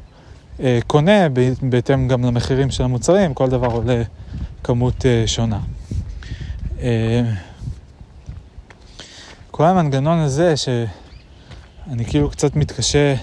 קונה, 0.87 1.29
בהתאם 1.61 2.07
גם 2.07 2.25
למחירים 2.25 2.71
של 2.71 2.83
המוצרים, 2.83 3.33
כל 3.33 3.49
דבר 3.49 3.67
עולה 3.67 4.01
כמות 4.63 5.05
שונה. 5.25 5.59
כל 9.51 9.63
המנגנון 9.63 10.19
הזה, 10.19 10.57
שאני 10.57 12.05
כאילו 12.05 12.29
קצת 12.29 12.55
מתקשה 12.55 13.15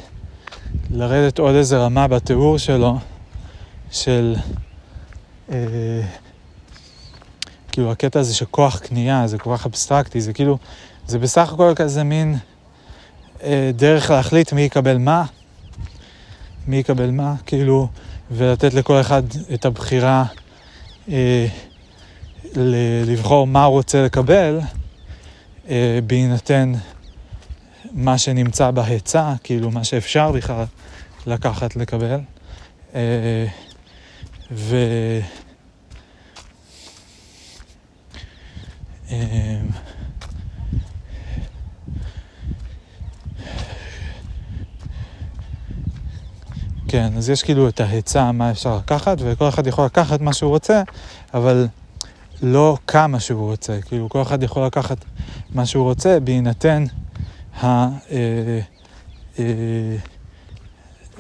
לרדת 0.90 1.38
עוד 1.38 1.54
איזה 1.54 1.78
רמה 1.78 2.08
בתיאור 2.08 2.58
שלו, 2.58 2.98
של 3.90 4.34
אה, 5.52 5.56
כאילו 7.72 7.90
הקטע 7.92 8.20
הזה 8.20 8.34
של 8.34 8.44
כוח 8.50 8.78
קנייה, 8.78 9.26
זה 9.26 9.38
כל 9.38 9.56
כך 9.56 9.66
אבסטרקטי, 9.66 10.20
זה 10.20 10.32
כאילו, 10.32 10.58
זה 11.06 11.18
בסך 11.18 11.52
הכל 11.52 11.72
כזה 11.76 12.04
מין 12.04 12.36
אה, 13.42 13.70
דרך 13.76 14.10
להחליט 14.10 14.52
מי 14.52 14.62
יקבל 14.62 14.98
מה, 14.98 15.24
מי 16.66 16.76
יקבל 16.76 17.10
מה, 17.10 17.34
כאילו, 17.46 17.88
ולתת 18.30 18.74
לכל 18.74 19.00
אחד 19.00 19.22
את 19.54 19.64
הבחירה 19.64 20.24
אה, 21.08 21.46
לבחור 23.06 23.46
מה 23.46 23.64
הוא 23.64 23.72
רוצה 23.72 24.04
לקבל, 24.04 24.60
אה, 25.68 25.98
בהינתן 26.06 26.72
מה 27.94 28.18
שנמצא 28.18 28.70
בהיצע, 28.70 29.32
כאילו 29.42 29.70
מה 29.70 29.84
שאפשר 29.84 30.32
בכלל 30.32 30.64
לקחת, 31.26 31.76
לקבל. 31.76 32.20
אה, 32.94 33.46
ו... 34.50 34.76
אה, 39.10 39.60
כן, 46.88 47.12
אז 47.16 47.30
יש 47.30 47.42
כאילו 47.42 47.68
את 47.68 47.80
ההיצע 47.80 48.32
מה 48.32 48.50
אפשר 48.50 48.76
לקחת, 48.76 49.16
וכל 49.20 49.48
אחד 49.48 49.66
יכול 49.66 49.84
לקחת 49.84 50.20
מה 50.20 50.32
שהוא 50.32 50.50
רוצה, 50.50 50.82
אבל 51.34 51.68
לא 52.42 52.76
כמה 52.86 53.20
שהוא 53.20 53.50
רוצה. 53.50 53.78
כאילו, 53.80 54.08
כל 54.08 54.22
אחד 54.22 54.42
יכול 54.42 54.66
לקחת 54.66 55.04
מה 55.54 55.66
שהוא 55.66 55.84
רוצה 55.84 56.20
בהינתן 56.20 56.84
האמצעים 57.60 58.30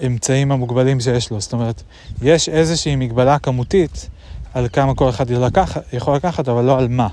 אה, 0.00 0.52
אה, 0.52 0.56
המוגבלים 0.56 1.00
שיש 1.00 1.30
לו. 1.30 1.40
זאת 1.40 1.52
אומרת, 1.52 1.82
יש 2.22 2.48
איזושהי 2.48 2.96
מגבלה 2.96 3.38
כמותית 3.38 4.08
על 4.54 4.68
כמה 4.72 4.94
כל 4.94 5.08
אחד 5.08 5.26
יכול 5.92 6.16
לקחת, 6.16 6.48
אבל 6.48 6.64
לא 6.64 6.78
על 6.78 6.88
מה, 6.88 7.08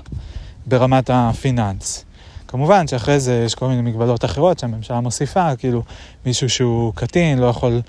ברמת 0.66 1.10
הפיננס. 1.12 2.04
כמובן 2.48 2.86
שאחרי 2.86 3.20
זה 3.20 3.42
יש 3.46 3.54
כל 3.54 3.68
מיני 3.68 3.82
מגבלות 3.82 4.24
אחרות 4.24 4.58
שהממשלה 4.58 5.00
מוסיפה, 5.00 5.56
כאילו 5.56 5.82
מישהו 6.26 6.48
שהוא 6.48 6.92
קטין 6.94 7.38
לא 7.38 7.46
יכול 7.46 7.80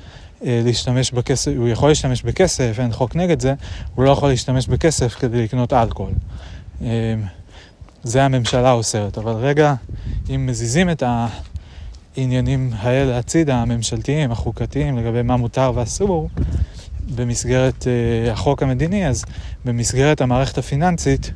אה, 0.46 0.62
להשתמש 0.64 1.12
בכסף, 1.12 1.52
הוא 1.58 1.68
יכול 1.68 1.90
להשתמש 1.90 2.24
בכסף, 2.24 2.76
אין 2.80 2.92
חוק 2.92 3.16
נגד 3.16 3.40
זה, 3.40 3.54
הוא 3.96 4.06
לא 4.06 4.12
יכול 4.12 4.30
להשתמש 4.30 4.68
בכסף 4.68 5.16
כדי 5.20 5.44
לקנות 5.44 5.74
אלכוהול. 5.74 6.14
אה, 6.82 6.88
זה 8.04 8.24
הממשלה 8.24 8.72
אוסרת, 8.72 9.18
אבל 9.18 9.32
רגע, 9.32 9.74
אם 10.30 10.46
מזיזים 10.46 10.90
את 10.90 11.04
העניינים 12.18 12.72
האלה 12.78 13.18
הצידה, 13.18 13.56
הממשלתיים, 13.56 14.32
החוקתיים, 14.32 14.98
לגבי 14.98 15.22
מה 15.22 15.38
מותר 15.38 15.72
ואסור, 15.76 16.30
במסגרת 17.16 17.84
uh, 17.84 18.32
החוק 18.32 18.64
המדיני, 18.64 19.08
אז 19.08 19.26
במסגרת 19.66 20.22
המערכת 20.22 20.58
הפיננסית, 20.58 21.32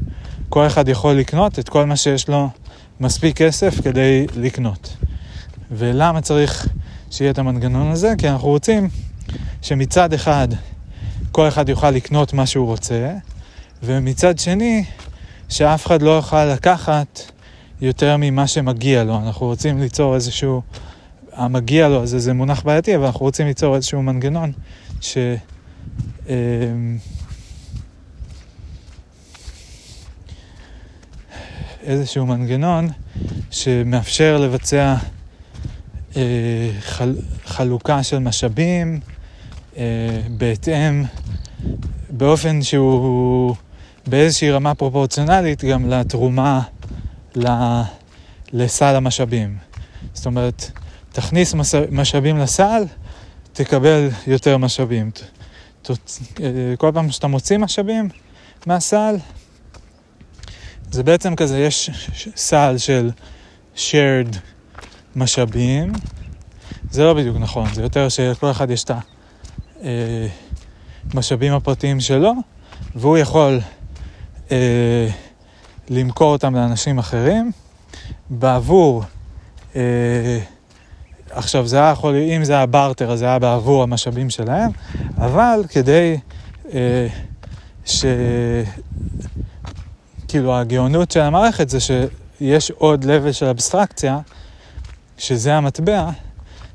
כל 0.49 0.67
אחד 0.67 0.87
יכול 0.89 1.13
לקנות 1.13 1.59
את 1.59 1.69
כל 1.69 1.85
מה 1.85 1.95
שיש 1.95 2.27
לו 2.27 2.49
מספיק 2.99 3.37
כסף 3.37 3.81
כדי 3.81 4.25
לקנות. 4.35 4.97
ולמה 5.71 6.21
צריך 6.21 6.67
שיהיה 7.11 7.31
את 7.31 7.39
המנגנון 7.39 7.91
הזה? 7.91 8.13
כי 8.17 8.29
אנחנו 8.29 8.47
רוצים 8.47 8.89
שמצד 9.61 10.13
אחד 10.13 10.47
כל 11.31 11.47
אחד 11.47 11.69
יוכל 11.69 11.89
לקנות 11.89 12.33
מה 12.33 12.45
שהוא 12.45 12.67
רוצה, 12.67 13.11
ומצד 13.83 14.39
שני, 14.39 14.83
שאף 15.49 15.87
אחד 15.87 16.01
לא 16.01 16.11
יוכל 16.11 16.45
לקחת 16.45 17.21
יותר 17.81 18.15
ממה 18.19 18.47
שמגיע 18.47 19.03
לו. 19.03 19.17
אנחנו 19.17 19.45
רוצים 19.45 19.81
ליצור 19.81 20.15
איזשהו... 20.15 20.61
המגיע 21.33 21.87
לו, 21.87 22.07
זה, 22.07 22.19
זה 22.19 22.33
מונח 22.33 22.63
בעייתי, 22.63 22.95
אבל 22.95 23.05
אנחנו 23.05 23.25
רוצים 23.25 23.47
ליצור 23.47 23.75
איזשהו 23.75 24.01
מנגנון 24.01 24.51
ש... 25.01 25.17
אמ, 26.29 26.97
איזשהו 31.83 32.25
מנגנון 32.25 32.89
שמאפשר 33.51 34.37
לבצע 34.37 34.95
אה, 36.15 36.21
חל, 36.79 37.15
חלוקה 37.45 38.03
של 38.03 38.19
משאבים 38.19 38.99
אה, 39.77 39.83
בהתאם, 40.37 41.03
באופן 42.09 42.61
שהוא 42.61 43.55
באיזושהי 44.07 44.51
רמה 44.51 44.75
פרופורציונלית 44.75 45.63
גם 45.63 45.89
לתרומה 45.89 46.61
לסל 48.53 48.95
המשאבים. 48.95 49.57
זאת 50.13 50.25
אומרת, 50.25 50.71
תכניס 51.11 51.55
משאבים 51.91 52.37
לסל, 52.37 52.83
תקבל 53.53 54.09
יותר 54.27 54.57
משאבים. 54.57 55.11
כל 56.77 56.91
פעם 56.93 57.11
שאתה 57.11 57.27
מוציא 57.27 57.57
משאבים 57.57 58.09
מהסל, 58.65 59.15
זה 60.91 61.03
בעצם 61.03 61.35
כזה, 61.35 61.59
יש 61.59 61.89
סל 62.35 62.75
של 62.77 63.09
shared 63.75 64.37
משאבים. 65.15 65.91
זה 66.91 67.03
לא 67.03 67.13
בדיוק 67.13 67.37
נכון, 67.39 67.73
זה 67.73 67.81
יותר 67.81 68.09
שלכל 68.09 68.51
אחד 68.51 68.69
יש 68.69 68.83
את 68.83 68.91
המשאבים 71.13 71.51
אה, 71.51 71.57
הפרטיים 71.57 71.99
שלו, 71.99 72.33
והוא 72.95 73.17
יכול 73.17 73.59
אה, 74.51 75.07
למכור 75.89 76.31
אותם 76.31 76.55
לאנשים 76.55 76.99
אחרים. 76.99 77.51
בעבור, 78.29 79.03
אה, 79.75 80.39
עכשיו 81.29 81.67
זה 81.67 81.77
היה 81.77 81.91
יכול, 81.91 82.15
אם 82.15 82.43
זה 82.43 82.53
היה 82.53 82.65
בארטר 82.65 83.11
אז 83.11 83.19
זה 83.19 83.25
היה 83.25 83.39
בעבור 83.39 83.83
המשאבים 83.83 84.29
שלהם, 84.29 84.71
אבל 85.17 85.63
כדי 85.69 86.17
אה, 86.73 87.07
ש... 87.85 88.05
כאילו 90.27 90.55
הגאונות 90.55 91.11
של 91.11 91.19
המערכת 91.19 91.69
זה 91.69 91.77
שיש 91.79 92.71
עוד 92.71 93.03
לבל 93.03 93.31
של 93.31 93.45
אבסטרקציה, 93.45 94.19
שזה 95.17 95.55
המטבע, 95.55 96.09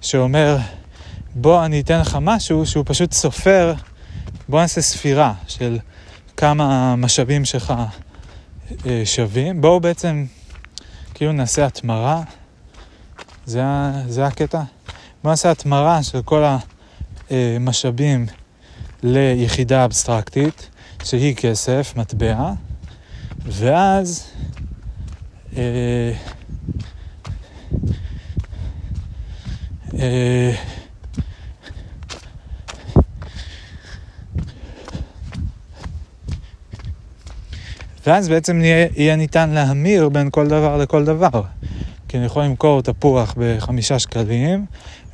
שאומר 0.00 0.56
בוא 1.34 1.64
אני 1.64 1.80
אתן 1.80 2.00
לך 2.00 2.18
משהו 2.20 2.66
שהוא 2.66 2.84
פשוט 2.86 3.12
סופר, 3.12 3.74
בוא 4.48 4.60
נעשה 4.60 4.80
ספירה 4.80 5.32
של 5.46 5.78
כמה 6.40 6.92
המשאבים 6.92 7.44
שלך 7.44 7.74
אה, 8.86 9.02
שווים. 9.04 9.60
בואו 9.60 9.80
בעצם 9.80 10.26
כאילו 11.14 11.32
נעשה 11.32 11.66
התמרה, 11.66 12.22
זה, 13.46 13.62
זה 14.08 14.26
הקטע. 14.26 14.62
בואו 15.22 15.32
נעשה 15.32 15.50
התמרה 15.50 16.02
של 16.02 16.22
כל 16.22 16.44
המשאבים 17.30 18.26
ליחידה 19.02 19.84
אבסטרקטית, 19.84 20.68
שהיא 21.04 21.36
כסף, 21.36 21.92
מטבע, 21.96 22.52
ואז 23.46 24.30
אה, 25.56 26.12
אה, 29.98 30.52
ואז 38.06 38.28
בעצם 38.28 38.60
יהיה, 38.60 39.16
ניתן 39.16 39.50
להמיר 39.50 40.08
בין 40.08 40.28
כל 40.30 40.48
דבר 40.48 40.76
לכל 40.76 41.04
דבר. 41.04 41.42
כי 42.08 42.16
אני 42.16 42.26
יכול 42.26 42.42
למכור 42.42 42.82
תפוח 42.82 43.34
בחמישה 43.38 43.98
שקלים, 43.98 44.66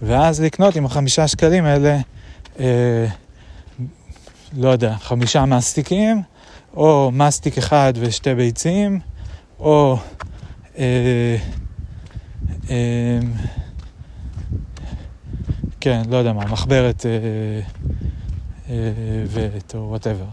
ואז 0.03 0.41
לקנות 0.41 0.77
עם 0.77 0.85
החמישה 0.85 1.29
שקלים 1.29 1.65
האלה, 1.65 1.99
אה, 2.61 3.07
לא 4.57 4.69
יודע, 4.69 4.95
חמישה 5.01 5.45
מסטיקים, 5.45 6.23
או 6.75 7.11
מסטיק 7.13 7.59
אחד 7.59 7.93
ושתי 7.97 8.35
ביצים, 8.35 9.01
או 9.59 9.99
אה, 10.79 11.37
אה, 12.71 13.19
כן, 15.81 16.03
לא 16.09 16.17
יודע 16.17 16.33
מה, 16.33 16.45
מחברת 16.45 17.07
ואת 19.27 19.75
או 19.75 19.89
וואטאבר. 19.89 20.27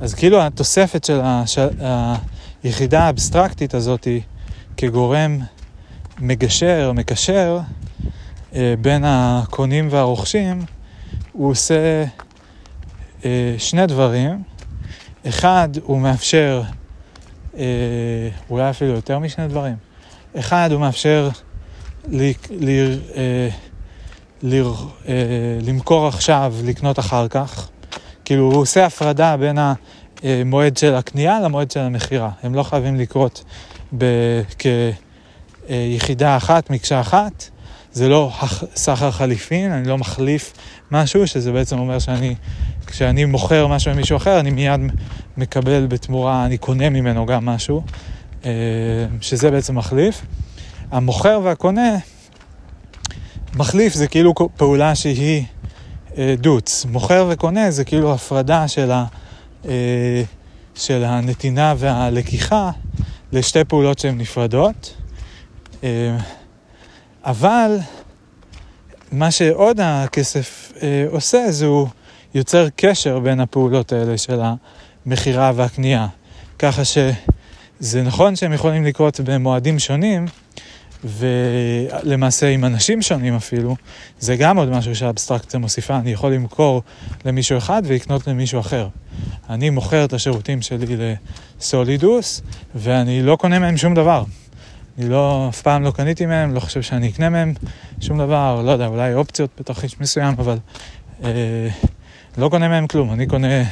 אז 0.00 0.14
כאילו 0.14 0.42
התוספת 0.42 1.04
של 1.04 1.20
היחידה 2.64 3.02
האבסטרקטית 3.02 3.74
הזאת 3.74 4.08
כגורם 4.76 5.38
מגשר, 6.18 6.92
מקשר 6.94 7.60
בין 8.52 9.04
הקונים 9.06 9.88
והרוכשים, 9.90 10.62
הוא 11.32 11.50
עושה 11.50 12.04
שני 13.58 13.86
דברים. 13.86 14.42
אחד, 15.28 15.68
הוא 15.82 16.00
מאפשר, 16.00 16.62
אולי 18.50 18.70
אפילו 18.70 18.92
יותר 18.92 19.18
משני 19.18 19.48
דברים. 19.48 19.76
אחד, 20.38 20.68
הוא 20.72 20.80
מאפשר 20.80 21.28
ל, 22.08 22.30
ל, 22.50 22.98
אה, 23.16 23.48
ל, 24.42 24.62
אה, 25.08 25.14
למכור 25.62 26.08
עכשיו, 26.08 26.54
לקנות 26.64 26.98
אחר 26.98 27.28
כך. 27.28 27.68
כאילו, 28.24 28.44
הוא 28.44 28.60
עושה 28.62 28.86
הפרדה 28.86 29.36
בין 29.36 29.58
המועד 30.22 30.76
של 30.76 30.94
הקנייה 30.94 31.40
למועד 31.40 31.70
של 31.70 31.80
המכירה. 31.80 32.30
הם 32.42 32.54
לא 32.54 32.62
חייבים 32.62 32.96
לקרות 32.96 33.44
ב- 33.98 34.42
כיחידה 35.68 36.36
אחת, 36.36 36.70
מקשה 36.70 37.00
אחת. 37.00 37.50
זה 37.92 38.08
לא 38.08 38.32
סחר 38.76 39.10
חליפין, 39.10 39.72
אני 39.72 39.88
לא 39.88 39.98
מחליף 39.98 40.52
משהו, 40.90 41.26
שזה 41.26 41.52
בעצם 41.52 41.78
אומר 41.78 41.98
שאני, 41.98 42.34
כשאני 42.86 43.24
מוכר 43.24 43.66
משהו 43.66 43.90
למישהו 43.90 44.16
אחר, 44.16 44.40
אני 44.40 44.50
מיד 44.50 44.80
מקבל 45.36 45.86
בתמורה, 45.86 46.46
אני 46.46 46.58
קונה 46.58 46.90
ממנו 46.90 47.26
גם 47.26 47.46
משהו, 47.46 47.82
אה, 48.44 48.50
שזה 49.20 49.50
בעצם 49.50 49.78
מחליף. 49.78 50.22
המוכר 50.90 51.40
והקונה, 51.42 51.96
מחליף 53.56 53.94
זה 53.94 54.06
כאילו 54.06 54.34
פעולה 54.56 54.94
שהיא 54.94 55.44
דוץ. 56.38 56.84
מוכר 56.84 57.26
וקונה 57.30 57.70
זה 57.70 57.84
כאילו 57.84 58.14
הפרדה 58.14 58.68
של, 58.68 58.90
ה, 58.90 59.04
אה, 59.68 60.22
של 60.74 61.04
הנתינה 61.04 61.74
והלקיחה 61.78 62.70
לשתי 63.32 63.64
פעולות 63.64 63.98
שהן 63.98 64.18
נפרדות. 64.18 64.94
אה, 65.84 66.16
אבל 67.24 67.78
מה 69.12 69.30
שעוד 69.30 69.80
הכסף 69.82 70.72
אה, 70.82 71.04
עושה 71.10 71.46
זה 71.50 71.66
הוא 71.66 71.88
יוצר 72.34 72.68
קשר 72.76 73.18
בין 73.18 73.40
הפעולות 73.40 73.92
האלה 73.92 74.18
של 74.18 74.40
המכירה 75.06 75.52
והקנייה. 75.54 76.06
ככה 76.58 76.82
שזה 76.84 78.02
נכון 78.02 78.36
שהם 78.36 78.52
יכולים 78.52 78.84
לקרות 78.84 79.20
במועדים 79.20 79.78
שונים, 79.78 80.26
ולמעשה 81.04 82.48
עם 82.48 82.64
אנשים 82.64 83.02
שונים 83.02 83.34
אפילו, 83.34 83.76
זה 84.18 84.36
גם 84.36 84.56
עוד 84.56 84.70
משהו 84.70 84.96
שהאבסטרקציה 84.96 85.60
מוסיפה. 85.60 85.96
אני 85.96 86.12
יכול 86.12 86.32
למכור 86.32 86.82
למישהו 87.24 87.58
אחד 87.58 87.82
ולקנות 87.86 88.26
למישהו 88.26 88.60
אחר. 88.60 88.88
אני 89.50 89.70
מוכר 89.70 90.04
את 90.04 90.12
השירותים 90.12 90.62
שלי 90.62 91.14
לסולידוס, 91.60 92.42
ואני 92.74 93.22
לא 93.22 93.36
קונה 93.36 93.58
מהם 93.58 93.76
שום 93.76 93.94
דבר. 93.94 94.24
אני 94.98 95.08
לא, 95.08 95.46
אף 95.48 95.62
פעם 95.62 95.82
לא 95.82 95.90
קניתי 95.90 96.26
מהם, 96.26 96.54
לא 96.54 96.60
חושב 96.60 96.82
שאני 96.82 97.08
אקנה 97.08 97.28
מהם 97.28 97.54
שום 98.00 98.18
דבר, 98.18 98.62
לא 98.64 98.70
יודע, 98.70 98.86
אולי 98.86 99.14
אופציות 99.14 99.50
בתרחיש 99.58 100.00
מסוים, 100.00 100.34
אבל 100.38 100.56
אה, 101.24 101.30
לא 102.38 102.48
קונה 102.48 102.68
מהם 102.68 102.86
כלום. 102.86 103.12
אני 103.12 103.26
קונה 103.26 103.62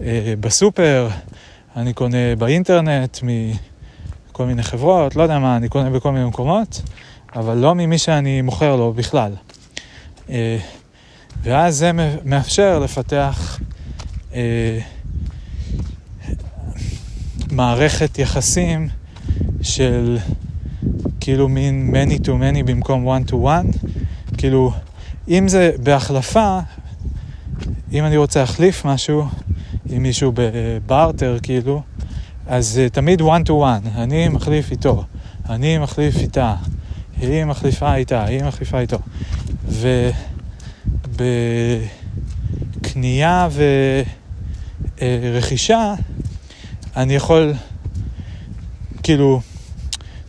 אה, 0.00 0.34
בסופר, 0.40 1.08
אני 1.76 1.92
קונה 1.92 2.36
באינטרנט, 2.38 3.18
מכל 4.36 4.46
מיני 4.46 4.62
חברות, 4.62 5.16
לא 5.16 5.22
יודע 5.22 5.38
מה, 5.38 5.56
אני 5.56 5.68
קונה 5.68 5.90
בכל 5.90 6.12
מיני 6.12 6.24
מקומות, 6.24 6.82
אבל 7.36 7.56
לא 7.58 7.74
ממי 7.74 7.98
שאני 7.98 8.42
מוכר 8.42 8.76
לו 8.76 8.92
בכלל. 8.92 9.32
אה, 10.30 10.58
ואז 11.42 11.76
זה 11.76 11.90
מאפשר 12.24 12.78
לפתח 12.78 13.60
אה, 14.34 14.78
מערכת 17.50 18.18
יחסים 18.18 18.88
של 19.62 20.18
כאילו 21.20 21.48
מין 21.48 21.94
many 21.94 22.18
to 22.18 22.28
many 22.28 22.62
במקום 22.66 23.08
one 23.16 23.30
to 23.30 23.34
one. 23.34 23.88
כאילו, 24.38 24.72
אם 25.28 25.48
זה 25.48 25.70
בהחלפה, 25.82 26.58
אם 27.92 28.04
אני 28.04 28.16
רוצה 28.16 28.40
להחליף 28.40 28.84
משהו 28.84 29.24
עם 29.90 30.02
מישהו 30.02 30.32
בברטר, 30.34 31.38
כאילו, 31.42 31.82
אז 32.46 32.80
uh, 32.86 32.90
תמיד 32.94 33.20
one 33.20 33.44
to 33.46 33.50
one. 33.50 33.88
אני 33.94 34.28
מחליף 34.28 34.70
איתו, 34.70 35.04
אני 35.48 35.78
מחליף 35.78 36.16
איתה, 36.16 36.54
היא 37.20 37.44
מחליפה 37.44 37.94
איתה, 37.94 38.24
היא 38.24 38.42
מחליפה 38.44 38.80
איתו. 38.80 38.98
ובקנייה 42.80 43.48
ורכישה, 44.98 45.78
אה, 45.78 45.94
אני 46.96 47.14
יכול, 47.14 47.52
כאילו, 49.02 49.40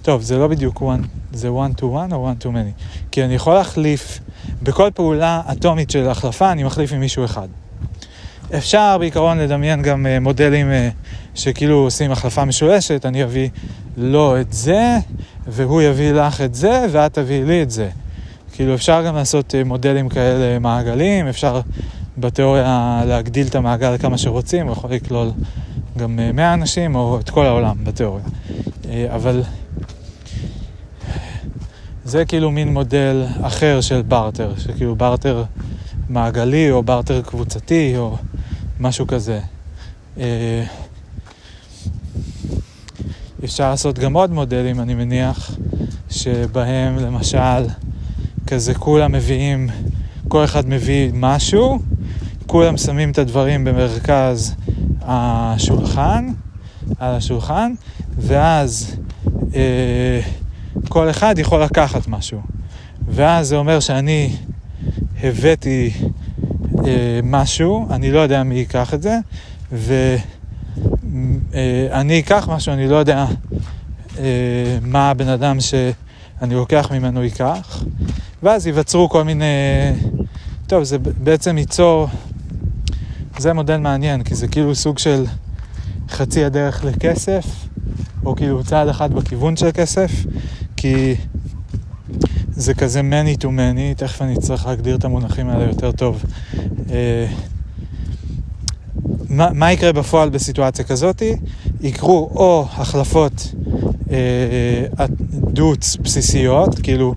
טוב, 0.01 0.21
זה 0.21 0.37
לא 0.37 0.47
בדיוק 0.47 0.81
one, 0.81 1.07
זה 1.33 1.49
one 1.49 1.79
to 1.79 1.83
one 1.83 2.13
או 2.13 2.31
one 2.31 2.43
to 2.43 2.47
many. 2.47 2.83
כי 3.11 3.23
אני 3.23 3.35
יכול 3.35 3.53
להחליף, 3.53 4.19
בכל 4.63 4.89
פעולה 4.93 5.41
אטומית 5.51 5.89
של 5.89 6.09
החלפה, 6.09 6.51
אני 6.51 6.63
מחליף 6.63 6.93
עם 6.93 6.99
מישהו 6.99 7.25
אחד. 7.25 7.47
אפשר 8.55 8.97
בעיקרון 8.99 9.37
לדמיין 9.37 9.81
גם 9.81 10.05
uh, 10.05 10.23
מודלים 10.23 10.67
uh, 10.69 11.09
שכאילו 11.35 11.75
עושים 11.75 12.11
החלפה 12.11 12.45
משולשת, 12.45 13.05
אני 13.05 13.23
אביא 13.23 13.49
לו 13.97 14.41
את 14.41 14.53
זה, 14.53 14.97
והוא 15.47 15.81
יביא 15.81 16.11
לך 16.11 16.41
את 16.41 16.55
זה, 16.55 16.85
ואת 16.91 17.13
תביאי 17.13 17.45
לי 17.45 17.63
את 17.63 17.71
זה. 17.71 17.89
כאילו 18.53 18.75
אפשר 18.75 19.03
גם 19.05 19.15
לעשות 19.15 19.53
uh, 19.53 19.67
מודלים 19.67 20.09
כאלה 20.09 20.59
מעגלים, 20.59 21.27
אפשר 21.27 21.61
בתיאוריה 22.17 23.01
להגדיל 23.07 23.47
את 23.47 23.55
המעגל 23.55 23.97
כמה 23.97 24.17
שרוצים, 24.17 24.65
הוא 24.65 24.73
יכול 24.73 24.91
לכלול 24.91 25.31
גם 25.97 26.19
uh, 26.29 26.33
100 26.33 26.53
אנשים 26.53 26.95
או 26.95 27.19
את 27.19 27.29
כל 27.29 27.45
העולם 27.45 27.75
בתיאוריה. 27.83 28.25
אבל 29.15 29.43
זה 32.05 32.25
כאילו 32.25 32.51
מין 32.51 32.73
מודל 32.73 33.25
אחר 33.41 33.81
של 33.81 34.01
בארטר, 34.01 34.53
שכאילו 34.57 34.95
בארטר 34.95 35.43
מעגלי 36.09 36.71
או 36.71 36.83
בארטר 36.83 37.21
קבוצתי 37.21 37.97
או 37.97 38.17
משהו 38.79 39.07
כזה. 39.07 39.39
אה, 40.17 40.63
אפשר 43.43 43.69
לעשות 43.69 43.99
גם 43.99 44.13
עוד 44.13 44.31
מודלים, 44.31 44.79
אני 44.79 44.95
מניח, 44.95 45.51
שבהם 46.09 46.97
למשל 46.97 47.67
כזה 48.47 48.73
כולם 48.73 49.11
מביאים, 49.11 49.69
כל 50.27 50.43
אחד 50.43 50.67
מביא 50.67 51.11
משהו, 51.13 51.79
כולם 52.47 52.77
שמים 52.77 53.11
את 53.11 53.17
הדברים 53.17 53.63
במרכז 53.63 54.55
השולחן, 55.01 56.27
על 56.99 57.15
השולחן, 57.15 57.73
ואז 58.17 58.95
אה, 59.55 60.21
כל 60.89 61.09
אחד 61.09 61.39
יכול 61.39 61.63
לקחת 61.63 62.07
משהו. 62.07 62.41
ואז 63.07 63.47
זה 63.47 63.55
אומר 63.55 63.79
שאני 63.79 64.35
הבאתי 65.23 65.91
אה, 66.85 67.19
משהו, 67.23 67.87
אני 67.89 68.11
לא 68.11 68.19
יודע 68.19 68.43
מי 68.43 68.55
ייקח 68.55 68.93
את 68.93 69.01
זה, 69.01 69.17
ואני 69.71 70.13
אה, 72.13 72.19
אקח 72.19 72.49
משהו, 72.51 72.73
אני 72.73 72.87
לא 72.87 72.95
יודע 72.95 73.25
אה, 74.19 74.77
מה 74.81 75.09
הבן 75.09 75.27
אדם 75.27 75.59
שאני 75.59 76.55
לוקח 76.55 76.91
ממנו 76.91 77.23
ייקח, 77.23 77.83
ואז 78.43 78.67
ייווצרו 78.67 79.09
כל 79.09 79.23
מיני... 79.23 79.45
טוב, 80.67 80.83
זה 80.83 80.97
בעצם 80.99 81.57
ייצור... 81.57 82.07
זה 83.37 83.53
מודל 83.53 83.77
מעניין, 83.77 84.23
כי 84.23 84.35
זה 84.35 84.47
כאילו 84.47 84.75
סוג 84.75 84.97
של 84.97 85.25
חצי 86.09 86.45
הדרך 86.45 86.85
לכסף, 86.85 87.45
או 88.25 88.35
כאילו 88.35 88.63
צעד 88.63 88.87
אחד 88.87 89.13
בכיוון 89.13 89.55
של 89.57 89.69
כסף, 89.73 90.11
כי 90.77 91.15
זה 92.57 92.73
כזה 92.73 93.01
many 93.01 93.41
to 93.41 93.45
many, 93.45 93.97
תכף 93.97 94.21
אני 94.21 94.33
אצטרך 94.33 94.65
להגדיר 94.65 94.95
את 94.95 95.05
המונחים 95.05 95.49
האלה 95.49 95.63
יותר 95.63 95.91
טוב. 95.91 96.23
אה, 96.91 97.27
מה, 99.29 99.49
מה 99.53 99.71
יקרה 99.71 99.93
בפועל 99.93 100.29
בסיטואציה 100.29 100.85
כזאת? 100.85 101.21
יקרו 101.81 102.29
או 102.35 102.65
החלפות 102.71 103.53
אה, 104.11 105.05
דוץ 105.31 105.95
בסיסיות, 105.95 106.79
כאילו 106.79 107.15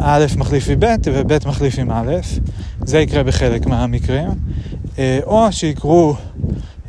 א' 0.00 0.26
מחליף 0.36 0.68
עם 0.68 0.80
ב' 0.80 0.94
וב' 1.04 1.48
מחליף 1.48 1.78
עם 1.78 1.90
א', 1.90 2.16
זה 2.84 2.98
יקרה 2.98 3.22
בחלק 3.22 3.66
מהמקרים, 3.66 4.28
אה, 4.98 5.18
או 5.24 5.52
שיקרו 5.52 6.14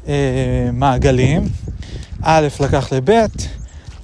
אה, 0.08 0.70
מעגלים, 0.74 1.44
א' 2.22 2.48
לקח 2.60 2.94
לב', 2.94 3.26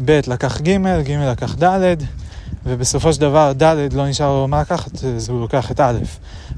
ב' 0.05 0.19
לקח 0.27 0.61
ג', 0.61 0.77
ג' 1.03 1.11
לקח 1.11 1.55
ד', 1.63 1.95
ובסופו 2.65 3.13
של 3.13 3.21
דבר 3.21 3.51
ד' 3.61 3.93
לא 3.93 4.07
נשאר 4.07 4.27
לו 4.27 4.47
מה 4.47 4.61
לקחת, 4.61 5.03
אז 5.03 5.29
הוא 5.29 5.39
לוקח 5.39 5.71
את 5.71 5.79
א', 5.79 5.97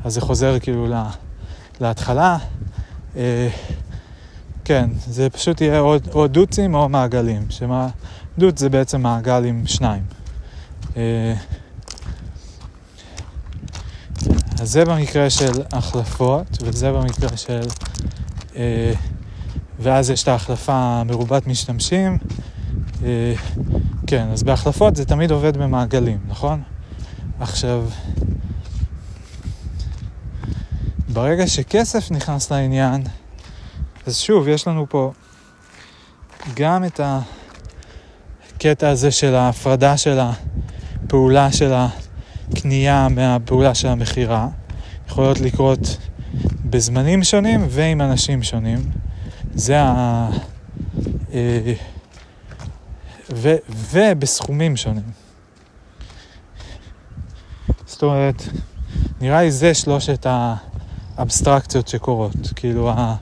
אז 0.04 0.14
זה 0.14 0.22
חוזר 0.22 0.60
כאילו 0.60 0.88
לה, 0.88 1.10
להתחלה. 1.82 2.38
אה, 3.18 3.50
כן, 4.66 4.90
זה 5.08 5.30
פשוט 5.30 5.62
יהיה 5.62 5.80
או, 5.80 5.96
או 6.14 6.28
דוצים 6.28 6.76
או 6.76 6.90
מעגלים, 6.90 7.46
שמה, 7.50 7.88
דוץ 8.38 8.60
זה 8.60 8.70
בעצם 8.70 9.02
מעגל 9.02 9.46
עם 9.46 9.68
שניים. 9.68 10.04
אה, 10.98 11.34
אז 14.60 14.72
זה 14.72 14.86
במקרה 14.86 15.30
של 15.30 15.52
החלפות, 15.72 16.58
וזה 16.62 16.92
במקרה 16.92 17.38
של... 17.38 17.62
אה, 18.56 18.94
ואז 19.80 20.10
יש 20.10 20.24
את 20.24 20.28
ההחלפה 20.28 21.04
מרובת 21.04 21.48
משתמשים. 21.48 22.18
אה, 23.04 23.34
כן, 24.08 24.28
אז 24.32 24.44
בהחלפות 24.44 24.96
זה 24.96 25.06
תמיד 25.06 25.32
עובד 25.32 25.58
במעגלים, 25.58 26.18
נכון? 26.28 26.62
עכשיו, 27.40 27.86
ברגע 31.10 31.48
שכסף 31.48 32.12
נכנס 32.12 32.52
לעניין, 32.52 33.04
אז 34.08 34.18
שוב, 34.18 34.48
יש 34.48 34.68
לנו 34.68 34.86
פה 34.90 35.12
גם 36.56 36.84
את 36.84 37.00
הקטע 38.56 38.90
הזה 38.90 39.12
של 39.12 39.36
ההפרדה 39.36 39.98
של 39.98 40.20
הפעולה 40.20 41.52
של 41.52 41.74
הקנייה 41.74 43.08
מהפעולה 43.10 43.76
של 43.76 43.88
המכירה. 43.88 44.48
יכולות 45.08 45.40
לקרות 45.40 45.98
בזמנים 46.66 47.24
שונים 47.24 47.66
ועם 47.70 48.02
אנשים 48.02 48.44
שונים. 48.44 48.80
זה 49.56 49.82
ה... 49.82 50.30
ו... 53.34 53.56
ובסכומים 53.70 54.78
שונים. 54.78 55.12
זאת 57.86 58.04
אומרת, 58.04 58.44
נראה 59.22 59.42
לי 59.42 59.52
זה 59.52 59.74
שלושת 59.74 60.28
האבסטרקציות 61.18 61.88
שקורות, 61.88 62.36
כאילו, 62.56 62.90
ה... 62.90 63.16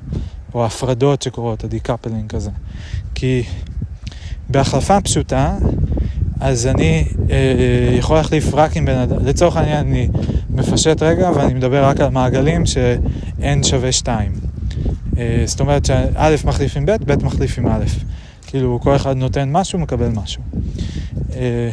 או 0.53 0.63
ההפרדות 0.63 1.21
שקורות, 1.21 1.63
ה 1.63 1.69
decoupling 1.69 2.29
כזה. 2.29 2.51
כי 3.15 3.43
בהחלפה 4.49 5.01
פשוטה, 5.01 5.57
אז 6.39 6.67
אני 6.67 7.07
אה, 7.29 7.95
יכול 7.97 8.15
להחליף 8.17 8.53
רק 8.53 8.77
עם 8.77 8.85
בן 8.85 8.97
אדם, 8.97 9.25
לצורך 9.25 9.57
העניין 9.57 9.87
אני 9.87 10.09
מפשט 10.49 11.01
רגע 11.01 11.31
ואני 11.35 11.53
מדבר 11.53 11.85
רק 11.85 11.99
על 11.99 12.09
מעגלים 12.09 12.65
ש-n 12.65 13.63
שווה 13.63 13.91
2. 13.91 14.31
אה, 15.17 15.43
זאת 15.45 15.59
אומרת 15.59 15.85
שא' 15.85 16.35
מחליף 16.45 16.77
עם 16.77 16.85
ב', 16.85 16.91
ב' 16.91 17.23
מחליף 17.23 17.57
עם 17.57 17.67
א'. 17.67 17.85
כאילו 18.47 18.79
כל 18.83 18.95
אחד 18.95 19.17
נותן 19.17 19.51
משהו, 19.51 19.79
מקבל 19.79 20.09
משהו. 20.09 20.43
אה, 21.33 21.71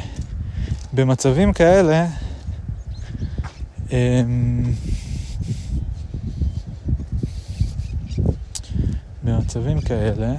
במצבים 0.92 1.52
כאלה, 1.52 2.06
אה, 3.92 4.22
במצבים 9.24 9.80
כאלה, 9.80 10.34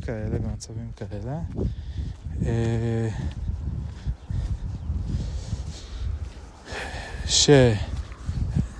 כאלה, 0.00 0.38
במצבים 0.38 0.90
כאלה. 0.96 1.38
אה, 2.46 3.08
ש... 7.26 7.50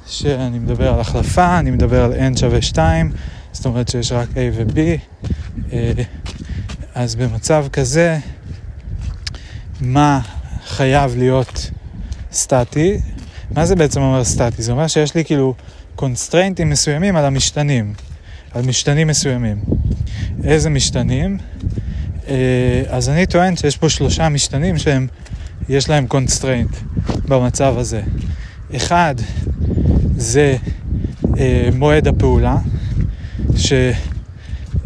שאני 0.07 0.59
מדבר 0.59 0.93
על 0.95 1.01
החלפה, 1.01 1.59
אני 1.59 1.71
מדבר 1.71 2.05
על 2.05 2.12
n 2.12 2.38
שווה 2.38 2.62
2, 2.62 3.12
זאת 3.53 3.67
אומרת 3.67 3.88
שיש 3.88 4.12
רק 4.12 4.29
a 4.29 4.38
ו-b, 4.53 4.79
אה, 5.73 5.93
אז 6.95 7.15
במצב 7.15 7.67
כזה, 7.73 8.19
מה 9.81 10.21
חייב 10.67 11.17
להיות 11.17 11.71
סטטי? 12.33 12.99
מה 13.51 13.67
זה 13.67 13.77
בעצם 13.77 14.01
אומר 14.01 14.25
סטטי? 14.25 14.62
זה 14.62 14.73
אומר 14.73 14.87
שיש 14.87 15.15
לי 15.15 15.25
כאילו 15.25 15.55
קונסטריינטים 15.97 16.71
מסוימים 16.71 17.17
על 17.17 17.25
המשתנים, 17.25 17.95
על 18.55 18.62
משתנים 18.67 19.07
מסוימים. 19.07 19.59
איזה 20.45 20.71
משתנים? 20.71 21.38
אה, 22.29 22.83
אז 22.88 23.09
אני 23.09 23.27
טוען 23.27 23.57
שיש 23.57 23.77
פה 23.77 23.88
שלושה 23.88 24.29
משתנים 24.29 24.79
שהם, 24.79 25.07
יש 25.69 25.88
להם 25.88 26.07
constraint 26.07 26.77
במצב 27.29 27.75
הזה. 27.79 28.03
אחד, 28.77 29.15
זה 30.17 30.57
אה, 31.38 31.69
מועד 31.75 32.09
הפעולה, 32.09 32.57
ש... 33.57 33.73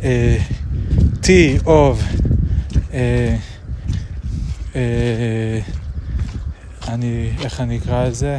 אה, 0.05 0.37
of 1.65 1.99
אה, 2.95 3.37
אה, 4.77 5.61
אני, 6.89 7.31
איך 7.45 7.61
אני 7.61 7.79
אקרא 7.79 8.05
לזה? 8.05 8.39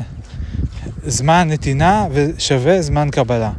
זמן 1.06 1.48
נתינה 1.52 2.08
ושווה 2.14 2.82
זמן 2.82 3.10
קבלה. 3.12 3.52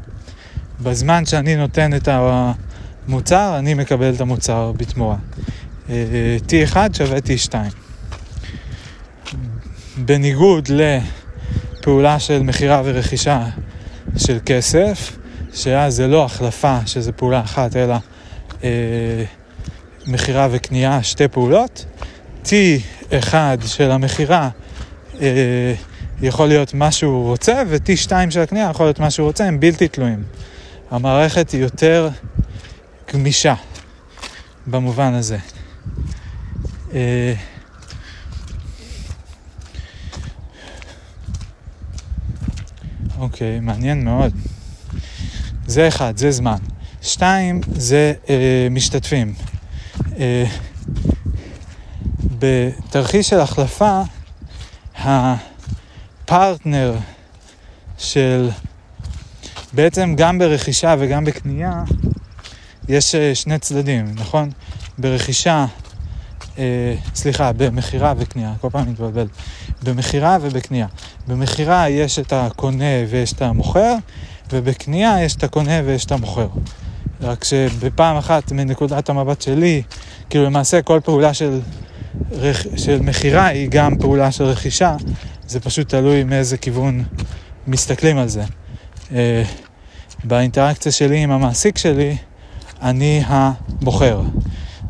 בזמן 0.83 1.27
שאני 1.27 1.57
נותן 1.57 1.95
את 1.95 2.09
המוצר, 2.09 3.55
אני 3.59 3.75
מקבל 3.75 4.15
את 4.15 4.21
המוצר 4.21 4.73
בתמורה. 4.77 5.17
אה, 5.91 6.37
T1 6.49 6.77
שווה 6.93 7.19
T2. 7.19 7.55
בניגוד 9.97 10.69
לפעולה 10.69 12.21
של 12.21 12.43
מכירה 12.43 12.83
ורכישה 12.85 13.47
של 14.17 14.39
כסף, 14.47 15.19
שאז 15.55 15.95
זה 15.95 16.07
לא 16.07 16.25
החלפה, 16.25 16.79
שזה 16.87 17.13
פעולה 17.13 17.41
אחת, 17.41 17.77
אלא 17.77 17.97
אה, 18.65 19.25
מכירה 20.07 20.49
וקנייה, 20.51 21.03
שתי 21.03 21.29
פעולות. 21.29 21.85
T1 22.45 23.35
של 23.67 23.91
המכירה 23.91 24.49
אה, 25.21 25.75
יכול 26.23 26.49
להיות 26.49 26.75
מה 26.75 26.91
שהוא 26.91 27.25
רוצה, 27.25 27.63
ו-T2 27.69 28.13
של 28.31 28.41
הקנייה 28.41 28.71
יכול 28.71 28.87
להיות 28.87 29.01
מה 29.01 29.11
שהוא 29.11 29.27
רוצה, 29.27 29.45
הם 29.45 29.61
בלתי 29.61 29.89
תלויים. 29.89 30.23
המערכת 30.91 31.51
היא 31.51 31.61
יותר 31.61 32.09
גמישה 33.13 33.55
במובן 34.67 35.15
הזה. 35.15 35.39
אה, 36.95 37.35
אוקיי, 43.19 43.61
מעניין 43.61 44.05
מאוד. 44.05 44.33
זה 45.67 45.89
אחד, 45.89 46.17
זה 46.17 46.31
זמן. 46.31 46.59
שתיים, 47.03 47.61
זה 47.73 48.13
אה, 48.29 48.69
משתתפים. 48.71 49.35
אה, 50.19 50.45
בתרחיש 52.39 53.29
של 53.29 53.41
החלפה, 53.41 54.03
הפרטנר 54.97 56.97
של 57.99 58.51
בעצם 59.73 60.15
גם 60.17 60.39
ברכישה 60.39 60.95
וגם 60.99 61.25
בקנייה 61.25 61.83
יש 62.89 63.15
אה, 63.15 63.35
שני 63.35 63.59
צדדים, 63.59 64.15
נכון? 64.15 64.51
ברכישה, 64.99 65.67
אה, 66.59 66.95
סליחה, 67.15 67.53
במכירה 67.53 68.15
וקנייה, 68.19 68.53
כל 68.61 68.69
פעם 68.73 68.91
מתבלבל. 68.91 69.27
במכירה 69.83 70.39
ובקנייה. 70.41 70.87
במכירה 71.29 71.89
יש 71.89 72.19
את 72.19 72.33
הקונה 72.33 72.85
ויש 73.11 73.33
את 73.33 73.43
המוכר, 73.43 73.95
ובקנייה 74.53 75.25
יש 75.25 75.37
את 75.37 75.45
הקונה 75.45 75.81
ויש 75.85 76.05
את 76.05 76.13
המוכר. 76.13 76.49
רק 77.21 77.45
שבפעם 77.45 78.17
אחת 78.17 78.53
מנקודת 78.53 79.09
המבט 79.09 79.43
שלי, 79.43 79.83
כאילו 80.31 80.45
למעשה 80.45 80.83
כל 80.83 81.01
פעולה 81.05 81.35
של, 81.35 81.61
רכ... 82.33 82.67
של 82.77 83.01
מכירה 83.01 83.47
היא 83.47 83.69
גם 83.71 83.99
פעולה 83.99 84.33
של 84.33 84.45
רכישה, 84.45 84.97
זה 85.47 85.61
פשוט 85.61 85.89
תלוי 85.89 86.25
מאיזה 86.25 86.57
כיוון 86.57 87.05
מסתכלים 87.67 88.19
על 88.19 88.29
זה. 88.29 88.43
אה, 89.13 89.43
באינטראקציה 90.25 90.93
שלי 90.93 91.19
עם 91.19 91.31
המעסיק 91.31 91.79
שלי, 91.79 92.17
אני 92.83 93.23
המוכר. 93.27 94.23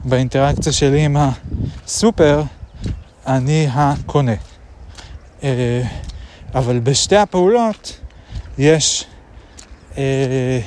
באינטראקציה 0.05 0.73
שלי 0.73 1.05
עם 1.05 1.17
הסופר, 1.17 2.43
אני 3.27 3.69
הקונה. 3.73 4.35
אה, 5.43 5.83
אבל 6.55 6.79
בשתי 6.79 7.17
הפעולות 7.17 8.01
יש 8.59 9.05
אה, 9.99 10.61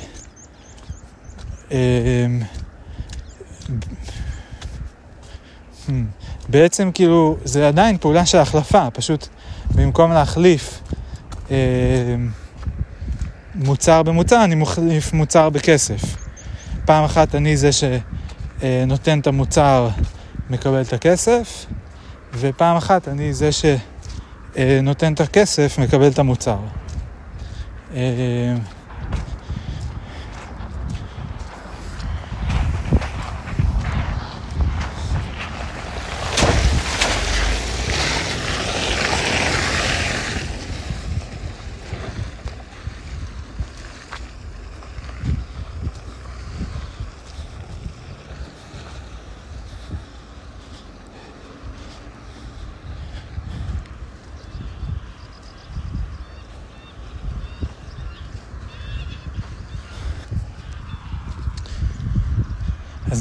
בעצם 6.48 6.90
כאילו 6.94 7.36
זה 7.44 7.68
עדיין 7.68 7.98
פעולה 7.98 8.26
של 8.26 8.38
החלפה, 8.38 8.90
פשוט 8.90 9.28
במקום 9.74 10.12
להחליף 10.12 10.80
מוצר 13.54 14.02
במוצר, 14.02 14.44
אני 14.44 14.54
מחליף 14.54 15.12
מוצר 15.12 15.50
בכסף. 15.50 16.16
פעם 16.84 17.04
אחת 17.04 17.34
אני 17.34 17.56
זה 17.56 17.70
שנותן 17.72 19.20
את 19.20 19.26
המוצר, 19.26 19.88
מקבל 20.50 20.80
את 20.80 20.92
הכסף, 20.92 21.66
ופעם 22.34 22.76
אחת 22.76 23.08
אני 23.08 23.32
זה 23.32 23.50
שנותן 23.52 25.12
את 25.12 25.20
הכסף, 25.20 25.78
מקבל 25.78 26.08
את 26.08 26.18
המוצר. 26.18 26.58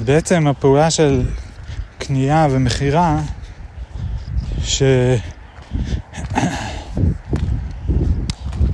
בעצם 0.06 0.47
הפעולה 0.47 0.91
של 0.91 1.26
קנייה 1.97 2.47
ומכירה, 2.52 3.20
ש... 4.64 4.84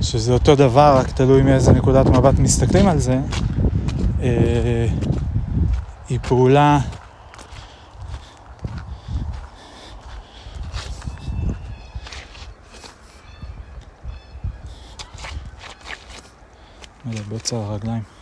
שזה 0.00 0.32
אותו 0.32 0.54
דבר, 0.54 0.96
רק 0.98 1.10
תלוי 1.10 1.42
מאיזה 1.42 1.72
נקודת 1.72 2.06
מבט 2.06 2.38
מסתכלים 2.38 2.88
על 2.88 2.98
זה, 2.98 3.18
אה, 4.22 4.86
היא 6.08 6.18
פעולה 6.22 6.78
בצע 17.28 17.56
הרגליים. 17.56 18.17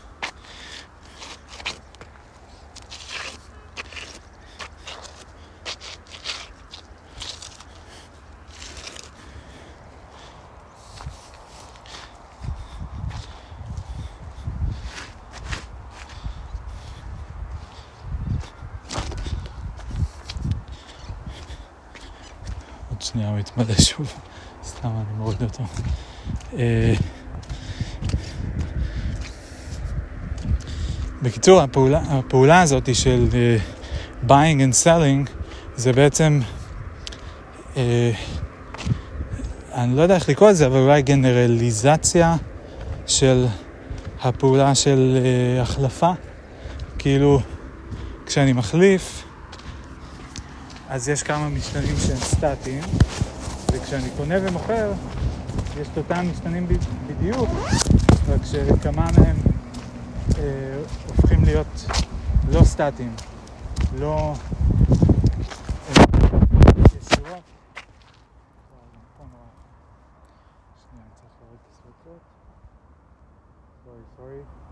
יתמלא 23.61 23.79
שוב, 23.79 24.13
סתם 24.65 24.89
אני 24.89 25.17
מוריד 25.19 25.43
אותו. 25.43 25.65
אה, 26.59 26.95
בקיצור, 31.23 31.61
הפעולה, 31.61 32.01
הפעולה 32.09 32.61
הזאת 32.63 32.95
של 32.95 33.27
uh, 33.31 34.27
buying 34.29 34.61
and 34.61 34.85
selling 34.85 35.31
זה 35.77 35.93
בעצם, 35.93 36.41
uh, 37.75 37.79
אני 39.73 39.97
לא 39.97 40.03
יודע 40.03 40.15
איך 40.15 40.29
לקרוא 40.29 40.51
לזה, 40.51 40.67
אבל 40.67 40.79
אולי 40.79 41.03
גנרליזציה 41.03 42.37
של 43.07 43.47
הפעולה 44.23 44.75
של 44.75 45.19
uh, 45.19 45.63
החלפה. 45.63 46.13
כאילו, 46.99 47.41
כשאני 48.27 48.53
מחליף, 48.53 49.25
אז 50.89 51.09
יש 51.09 51.23
כמה 51.23 51.49
משתנים 51.49 51.97
שהם 52.07 52.17
סטטיים, 52.17 52.83
וכשאני 53.87 54.11
קונה 54.17 54.35
ומוכר, 54.43 54.93
יש 55.81 55.89
את 55.93 55.97
אותם 55.99 56.27
משתנים 56.31 56.67
בדיוק, 57.07 57.49
רק 58.29 58.41
שכמה 58.45 59.09
מהם 59.19 59.37
אה, 60.39 60.43
הופכים 61.07 61.45
להיות 61.45 61.87
לא 62.53 62.65
סטטיים, 62.65 63.15
לא 63.99 64.33
אה, 65.97 66.05
ישירות. 66.97 67.43
Sorry, 73.85 74.05
sorry. 74.19 74.66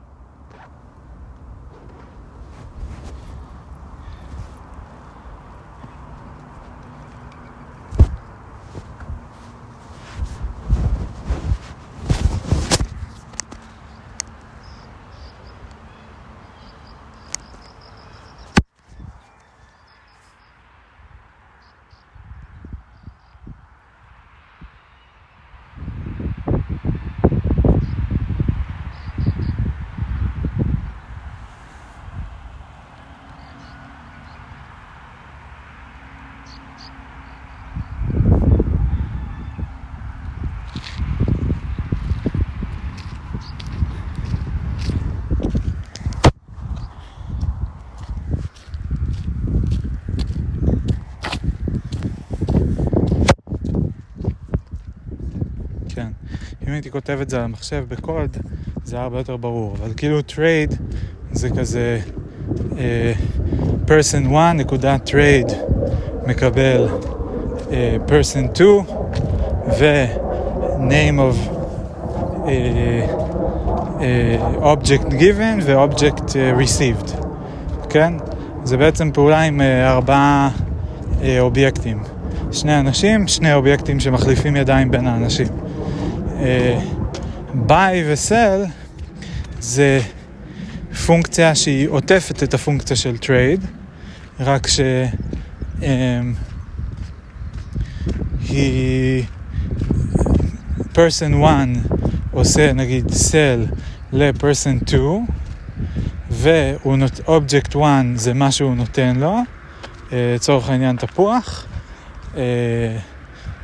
הייתי 56.75 56.91
כותב 56.91 57.19
את 57.23 57.31
זה 57.31 57.37
על 57.37 57.43
המחשב 57.43 57.85
בקוד, 57.89 58.37
זה 58.85 58.97
היה 58.97 59.05
הרבה 59.05 59.19
יותר 59.19 59.37
ברור. 59.37 59.77
אבל 59.81 59.93
כאילו 59.97 60.23
trade 60.23 60.75
זה 61.33 61.51
כזה 61.51 62.01
uh, 62.71 62.75
person 63.87 64.37
1 64.37 64.55
נקודה 64.55 64.97
trade 65.07 65.53
מקבל 66.27 66.89
uh, 66.89 67.71
person 68.09 68.55
2 68.55 68.69
ו 69.79 70.05
name 70.79 71.19
of 71.19 71.49
uh, 72.45 72.49
uh, 73.99 74.65
object 74.65 75.09
given 75.11 75.63
ו-object 75.63 76.29
uh, 76.29 76.61
received, 76.63 77.13
כן? 77.89 78.13
זה 78.65 78.77
בעצם 78.77 79.11
פעולה 79.13 79.43
עם 79.43 79.61
uh, 79.61 79.63
ארבעה 79.89 80.51
uh, 80.51 81.25
אובייקטים. 81.41 82.03
שני 82.53 82.81
אנשים, 82.81 83.29
שני 83.29 83.55
אובייקטים 83.55 84.01
שמחליפים 84.01 84.57
ידיים 84.57 84.91
בין 84.91 85.07
האנשים. 85.07 85.64
buy 87.55 88.03
אה, 88.03 88.13
ו 88.13 88.23
sell 88.23 88.65
זה 89.61 90.01
פונקציה 91.07 91.55
שהיא 91.55 91.89
עוטפת 91.89 92.43
את 92.43 92.55
הפונקציה 92.55 92.97
של 92.97 93.19
trade, 93.19 93.65
רק 94.41 94.67
שהיא 98.47 99.25
person 100.93 101.45
1 101.45 101.69
עושה 102.31 102.73
נגיד 102.73 103.11
sell 103.11 103.67
ל 104.13 104.22
person 104.22 104.79
2 104.89 105.27
ואובייקט 106.31 107.77
1 107.77 107.83
זה 108.15 108.35
מה 108.35 108.53
שהוא 108.53 108.75
נותן 108.75 109.17
לו, 109.17 109.39
אה, 110.13 110.33
לצורך 110.35 110.69
העניין 110.69 110.97
תפוח. 110.97 111.67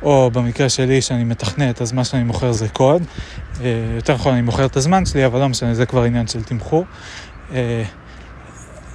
או 0.01 0.31
במקרה 0.33 0.69
שלי 0.69 1.01
שאני 1.01 1.23
מתכנת, 1.23 1.81
אז 1.81 1.91
מה 1.91 2.03
שאני 2.03 2.23
מוכר 2.23 2.51
זה 2.51 2.69
קוד. 2.69 3.03
אה, 3.61 3.67
יותר 3.95 4.13
נכון, 4.13 4.33
אני 4.33 4.41
מוכר 4.41 4.65
את 4.65 4.77
הזמן 4.77 5.05
שלי, 5.05 5.25
אבל 5.25 5.39
לא 5.39 5.49
משנה, 5.49 5.73
זה 5.73 5.85
כבר 5.85 6.03
עניין 6.03 6.27
של 6.27 6.43
תמחור. 6.43 6.85
אה, 7.53 7.83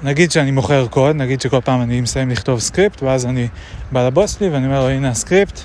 נגיד 0.02 0.30
שאני 0.32 0.50
מוכר 0.50 0.86
קוד, 0.86 1.16
נגיד 1.16 1.40
שכל 1.40 1.60
פעם 1.64 1.82
אני 1.82 2.00
מסיים 2.00 2.30
לכתוב 2.30 2.60
סקריפט, 2.60 3.02
ואז 3.02 3.26
אני 3.26 3.48
בא 3.92 4.06
לבוס 4.06 4.38
שלי 4.38 4.48
ואני 4.48 4.66
אומר 4.66 4.80
לו, 4.80 4.88
הנה 4.88 5.08
הסקריפט, 5.08 5.60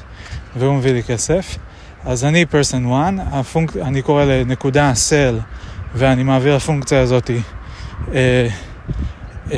והוא 0.56 0.76
מביא 0.76 0.92
לי 0.92 1.04
כסף. 1.04 1.58
אז 2.06 2.26
אני 2.26 2.46
person 2.52 2.94
1, 2.94 3.14
הפונק... 3.32 3.78
אני 3.78 4.02
קורא 4.02 4.26
לנקודה 4.26 4.94
sell, 5.10 5.42
ואני 5.96 6.24
מעביר 6.24 6.56
לפונקציה 6.56 7.02
הזאת 7.02 7.32
אה, 8.14 8.48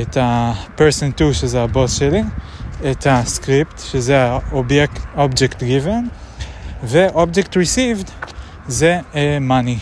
את 0.01 0.17
ה-person 0.17 1.11
2, 1.15 1.33
שזה 1.33 1.61
הבוס 1.61 1.99
שלי. 1.99 2.23
את 2.91 3.07
הסקריפט, 3.09 3.79
שזה 3.79 4.23
ה-object 4.23 5.59
given, 5.59 6.09
ו-object 6.83 7.49
received 7.53 8.11
זה 8.67 8.99
uh, 9.11 9.15
money. 9.49 9.79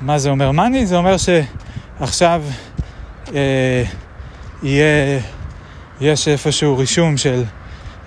מה 0.00 0.18
זה 0.18 0.30
אומר 0.30 0.50
money? 0.50 0.84
זה 0.84 0.96
אומר 0.96 1.16
שעכשיו 1.16 2.42
uh, 3.26 3.30
יהיה, 4.62 5.20
יש 6.00 6.28
איפשהו 6.28 6.78
רישום 6.78 7.16
של 7.16 7.44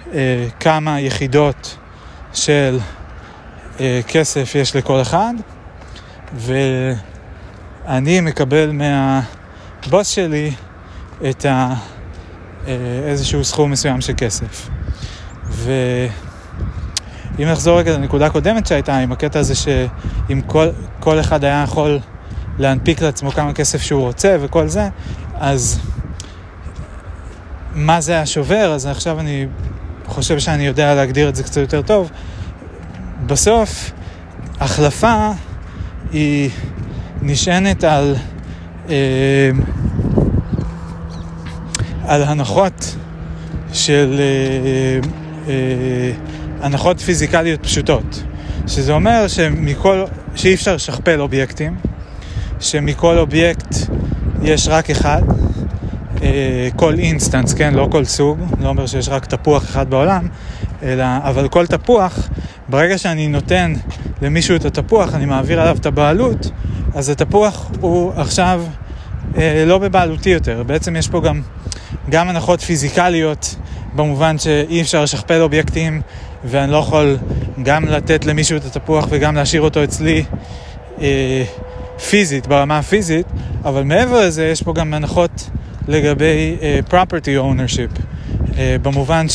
uh, 0.06 0.14
כמה 0.60 1.00
יחידות 1.00 1.78
של 2.34 2.80
uh, 3.78 3.82
כסף 4.08 4.56
יש 4.56 4.76
לכל 4.76 5.02
אחד, 5.02 5.34
ואני 6.36 8.22
מקבל 8.22 8.72
מהבוס 8.72 10.08
שלי 10.08 10.52
את 11.30 11.46
ה... 11.46 11.74
אה, 12.68 12.74
איזשהו 13.06 13.44
סכום 13.44 13.72
מסוים 13.72 14.02
של 14.02 14.14
כסף. 14.18 14.70
ואם 15.50 17.48
נחזור 17.48 17.80
רגע 17.80 17.94
לנקודה 17.94 18.26
הקודמת 18.26 18.68
שהייתה, 18.68 18.98
עם 18.98 19.12
הקטע 19.12 19.40
הזה 19.40 19.56
שאם 19.56 20.42
כל, 20.48 20.68
כל 21.00 21.20
אחד 21.20 21.44
היה 21.44 21.64
יכול 21.64 22.00
להנפיק 22.60 23.02
לעצמו 23.02 23.32
כמה 23.32 23.54
כסף 23.54 23.82
שהוא 23.82 24.02
רוצה 24.02 24.38
וכל 24.42 24.68
זה, 24.68 24.90
אז 25.36 25.80
מה 27.76 28.02
זה 28.02 28.22
השובר? 28.22 28.74
אז 28.74 28.86
עכשיו 28.86 29.20
אני 29.20 29.48
חושב 30.08 30.40
שאני 30.40 30.68
יודע 30.68 30.96
להגדיר 30.96 31.30
את 31.30 31.36
זה 31.36 31.44
קצת 31.44 31.58
יותר 31.62 31.82
טוב. 31.82 32.12
בסוף, 33.26 33.92
החלפה 34.60 35.32
היא 36.12 36.50
נשענת 37.22 37.84
על... 37.84 38.16
אה, 38.90 39.52
על 42.12 42.24
הנחות 42.24 42.96
של 43.74 44.20
אה, 44.20 45.10
אה, 45.48 46.12
הנחות 46.62 47.00
פיזיקליות 47.00 47.64
פשוטות, 47.64 48.24
שזה 48.68 48.94
אומר 48.94 49.28
שמכל, 49.28 50.04
שאי 50.36 50.54
אפשר 50.54 50.76
לשכפל 50.76 51.22
אובייקטים, 51.22 51.76
שמכל 52.60 53.18
אובייקט 53.18 53.76
יש 54.42 54.68
רק 54.68 54.90
אחד, 54.90 55.22
אה, 56.22 56.70
כל 56.76 56.94
instance, 56.94 57.54
כן, 57.54 57.74
לא 57.74 57.88
כל 57.92 58.06
סוג, 58.06 58.40
לא 58.62 58.70
אומר 58.70 58.86
שיש 58.86 59.10
רק 59.10 59.26
תפוח 59.26 59.64
אחד 59.64 59.90
בעולם, 59.90 60.28
אלא, 60.84 61.06
אבל 61.24 61.48
כל 61.48 61.68
תפוח, 61.68 62.30
ברגע 62.70 62.98
שאני 62.98 63.28
נותן 63.28 63.74
למישהו 64.22 64.56
את 64.56 64.66
התפוח, 64.66 65.16
אני 65.16 65.26
מעביר 65.26 65.62
עליו 65.62 65.78
את 65.80 65.86
הבעלות, 65.86 66.52
אז 66.96 67.10
התפוח 67.10 67.72
הוא 67.82 68.14
עכשיו 68.16 68.64
אה, 69.38 69.64
לא 69.68 69.78
בבעלותי 69.78 70.30
יותר. 70.30 70.64
בעצם 70.64 70.96
יש 70.96 71.08
פה 71.08 71.22
גם, 71.22 71.42
גם 72.10 72.30
הנחות 72.30 72.62
פיזיקליות, 72.62 73.56
במובן 73.96 74.38
שאי 74.38 74.82
אפשר 74.82 75.04
לשכפל 75.04 75.42
אובייקטים, 75.42 76.02
ואני 76.46 76.72
לא 76.72 76.78
יכול 76.78 77.18
גם 77.64 77.86
לתת 77.86 78.26
למישהו 78.26 78.58
את 78.58 78.66
התפוח 78.66 79.08
וגם 79.10 79.36
להשאיר 79.36 79.62
אותו 79.62 79.84
אצלי 79.84 80.24
אה, 81.02 81.44
פיזית, 82.10 82.48
ברמה 82.48 82.78
הפיזית, 82.78 83.26
אבל 83.66 83.84
מעבר 83.84 84.28
לזה 84.28 84.46
יש 84.46 84.64
פה 84.64 84.74
גם 84.74 84.94
הנחות 84.94 85.50
לגבי 85.88 86.58
uh, 86.60 86.64
property 86.94 87.40
ownership, 87.44 88.00
uh, 88.00 88.56
במובן 88.82 89.26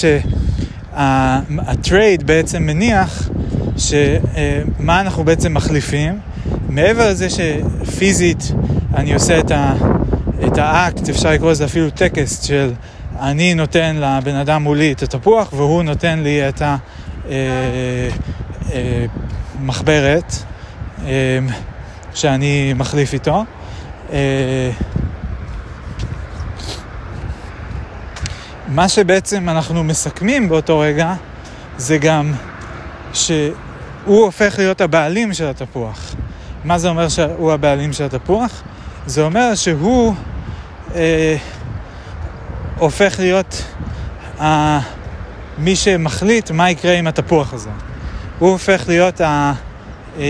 שה 0.94 1.44
trade 1.44 2.26
בעצם 2.26 2.62
מניח 2.62 3.28
שמה 3.76 4.98
uh, 4.98 5.00
אנחנו 5.00 5.24
בעצם 5.24 5.54
מחליפים, 5.54 6.18
מעבר 6.68 7.11
לזה 7.11 7.28
שפיזית 7.30 8.52
אני 8.94 9.14
עושה 9.14 9.40
את, 9.40 9.50
ה, 9.50 9.74
את 10.45 10.59
האקט, 10.59 11.09
אפשר 11.09 11.30
לקרוא 11.30 11.51
לזה 11.51 11.64
אפילו 11.64 11.91
טקסט 11.91 12.45
של 12.45 12.72
אני 13.20 13.55
נותן 13.55 13.97
לבן 13.97 14.34
אדם 14.34 14.62
מולי 14.62 14.93
את 14.93 15.03
התפוח 15.03 15.53
והוא 15.53 15.82
נותן 15.82 16.18
לי 16.18 16.49
את 16.49 16.62
המחברת 19.61 20.32
שאני 22.14 22.74
מחליף 22.76 23.12
איתו. 23.12 23.45
מה 28.68 28.89
שבעצם 28.89 29.49
אנחנו 29.49 29.84
מסכמים 29.84 30.49
באותו 30.49 30.78
רגע 30.78 31.14
זה 31.78 31.99
גם 31.99 32.32
שהוא 33.12 33.53
הופך 34.07 34.55
להיות 34.59 34.80
הבעלים 34.80 35.34
של 35.34 35.47
התפוח. 35.47 36.14
מה 36.64 36.78
זה 36.78 36.89
אומר 36.89 37.09
שהוא 37.09 37.53
הבעלים 37.53 37.93
של 37.93 38.05
התפוח? 38.05 38.62
זה 39.07 39.22
אומר 39.22 39.54
שהוא 39.54 40.14
אה, 40.94 41.36
הופך 42.78 43.16
להיות 43.18 43.62
אה, 44.40 44.80
מי 45.59 45.76
שמחליט 45.76 46.50
מה 46.50 46.70
יקרה 46.70 46.92
עם 46.92 47.07
התפוח 47.07 47.52
הזה. 47.52 47.70
הוא 48.38 48.50
הופך 48.50 48.84
להיות 48.88 49.20
ה-causal 49.20 50.20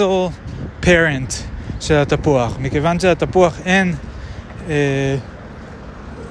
אה, 0.00 0.28
parent 0.82 1.34
של 1.80 1.94
התפוח. 1.94 2.56
מכיוון 2.58 3.00
שלתפוח 3.00 3.54
אין... 3.64 3.94
אה, 4.68 5.16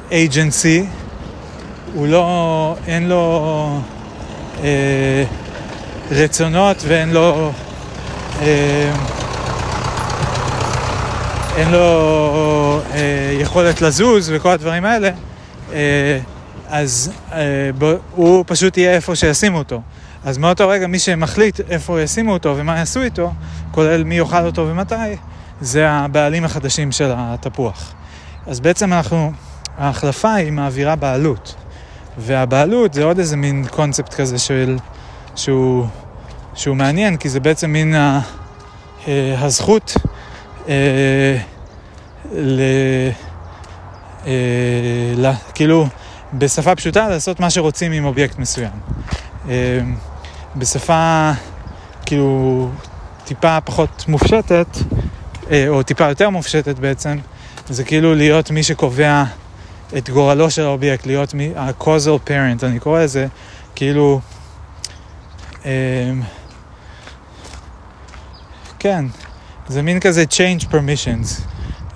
agency, 0.10 0.86
הוא 1.94 2.08
לא, 2.08 2.76
אין 2.88 3.10
לו 3.10 3.80
אה, 4.64 5.24
רצונות 6.12 6.78
ואין 6.88 7.10
לו, 7.10 7.52
אה, 8.42 8.92
אין 11.58 11.72
לו 11.72 12.82
אה, 12.94 13.38
יכולת 13.40 13.82
לזוז 13.82 14.32
וכל 14.34 14.50
הדברים 14.50 14.86
האלה, 14.86 15.10
אה, 15.74 16.20
אז 16.68 17.12
אה, 17.32 17.70
ב, 17.78 17.94
הוא 18.16 18.44
פשוט 18.48 18.78
יהיה 18.78 18.92
איפה 18.94 19.16
שישימו 19.16 19.58
אותו. 19.58 19.82
אז 20.26 20.38
מאותו 20.38 20.70
רגע 20.70 20.88
מי 20.88 21.00
שמחליט 21.00 21.60
איפה 21.70 22.02
ישימו 22.02 22.34
אותו 22.34 22.54
ומה 22.58 22.78
יעשו 22.78 23.02
איתו, 23.02 23.34
כולל 23.72 24.04
מי 24.04 24.16
יאכל 24.16 24.46
אותו 24.46 24.68
ומתי, 24.68 24.96
זה 25.62 25.90
הבעלים 25.90 26.46
החדשים 26.46 26.92
של 26.92 27.12
התפוח. 27.16 27.94
אז 28.48 28.60
בעצם 28.60 28.94
אנחנו 28.94 29.32
ההחלפה 29.78 30.34
היא 30.34 30.52
מעבירה 30.52 30.96
בעלות. 30.96 31.56
והבעלות 32.18 32.94
זה 32.94 33.04
עוד 33.04 33.20
איזה 33.20 33.38
מין 33.38 33.66
קונספט 33.70 34.14
כזה 34.14 34.38
של, 34.38 34.78
שהוא, 35.36 35.86
שהוא 36.56 36.76
מעניין, 36.76 37.18
כי 37.18 37.30
זה 37.30 37.40
בעצם 37.40 37.70
מין 37.72 37.96
ה, 37.96 38.20
אה, 39.08 39.36
הזכות 39.40 39.98
ל, 40.68 42.60
אה, 44.28 45.14
ל... 45.16 45.32
כאילו, 45.54 45.88
בשפה 46.34 46.76
פשוטה 46.76 47.10
לעשות 47.10 47.40
מה 47.40 47.50
שרוצים 47.50 47.92
עם 47.92 48.06
אובייקט 48.06 48.40
מסוים. 48.40 48.72
אה, 49.50 49.80
בשפה 50.56 51.32
כאילו 52.06 52.70
טיפה 53.26 53.62
פחות 53.62 54.06
מופשטת, 54.08 54.68
אה, 55.52 55.66
או 55.68 55.84
טיפה 55.84 56.10
יותר 56.10 56.30
מופשטת 56.30 56.80
בעצם, 56.80 57.18
זה 57.70 57.84
כאילו 57.84 58.16
להיות 58.16 58.52
מי 58.52 58.64
שקובע 58.64 59.24
את 59.98 60.10
גורלו 60.10 60.52
של 60.52 60.62
האובייקט, 60.62 61.06
להיות 61.06 61.34
ה-causal 61.56 62.30
parent, 62.30 62.66
אני 62.66 62.80
קורא 62.80 63.04
לזה, 63.04 63.28
כאילו, 63.76 64.20
כן, 68.80 69.06
זה 69.68 69.82
מין 69.82 70.00
כזה 70.00 70.24
change 70.30 70.64
permissions. 70.64 71.42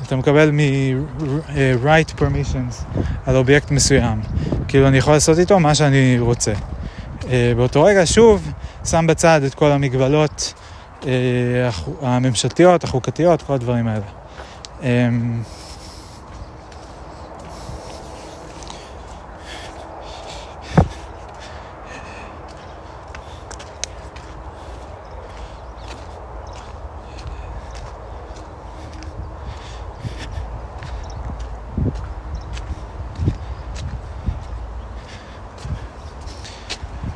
אתה 0.08 0.16
מקבל 0.16 0.52
מ-right 0.52 2.20
permissions 2.20 3.00
על 3.26 3.36
אובייקט 3.36 3.72
מסוים. 3.72 4.22
כאילו, 4.68 4.88
אני 4.88 4.98
יכול 4.98 5.14
לעשות 5.14 5.40
איתו 5.40 5.60
מה 5.60 5.76
שאני 5.76 6.20
רוצה. 6.20 6.54
Uh, 7.22 7.24
באותו 7.58 7.84
רגע, 7.84 8.02
שוב, 8.06 8.52
שם 8.86 9.06
בצד 9.08 9.42
את 9.44 9.54
כל 9.54 9.72
המגבלות 9.72 10.54
uh, 11.02 11.06
הממשלתיות, 12.02 12.84
החוקתיות, 12.84 13.42
כל 13.42 13.54
הדברים 13.54 13.88
האלה. 13.88 14.06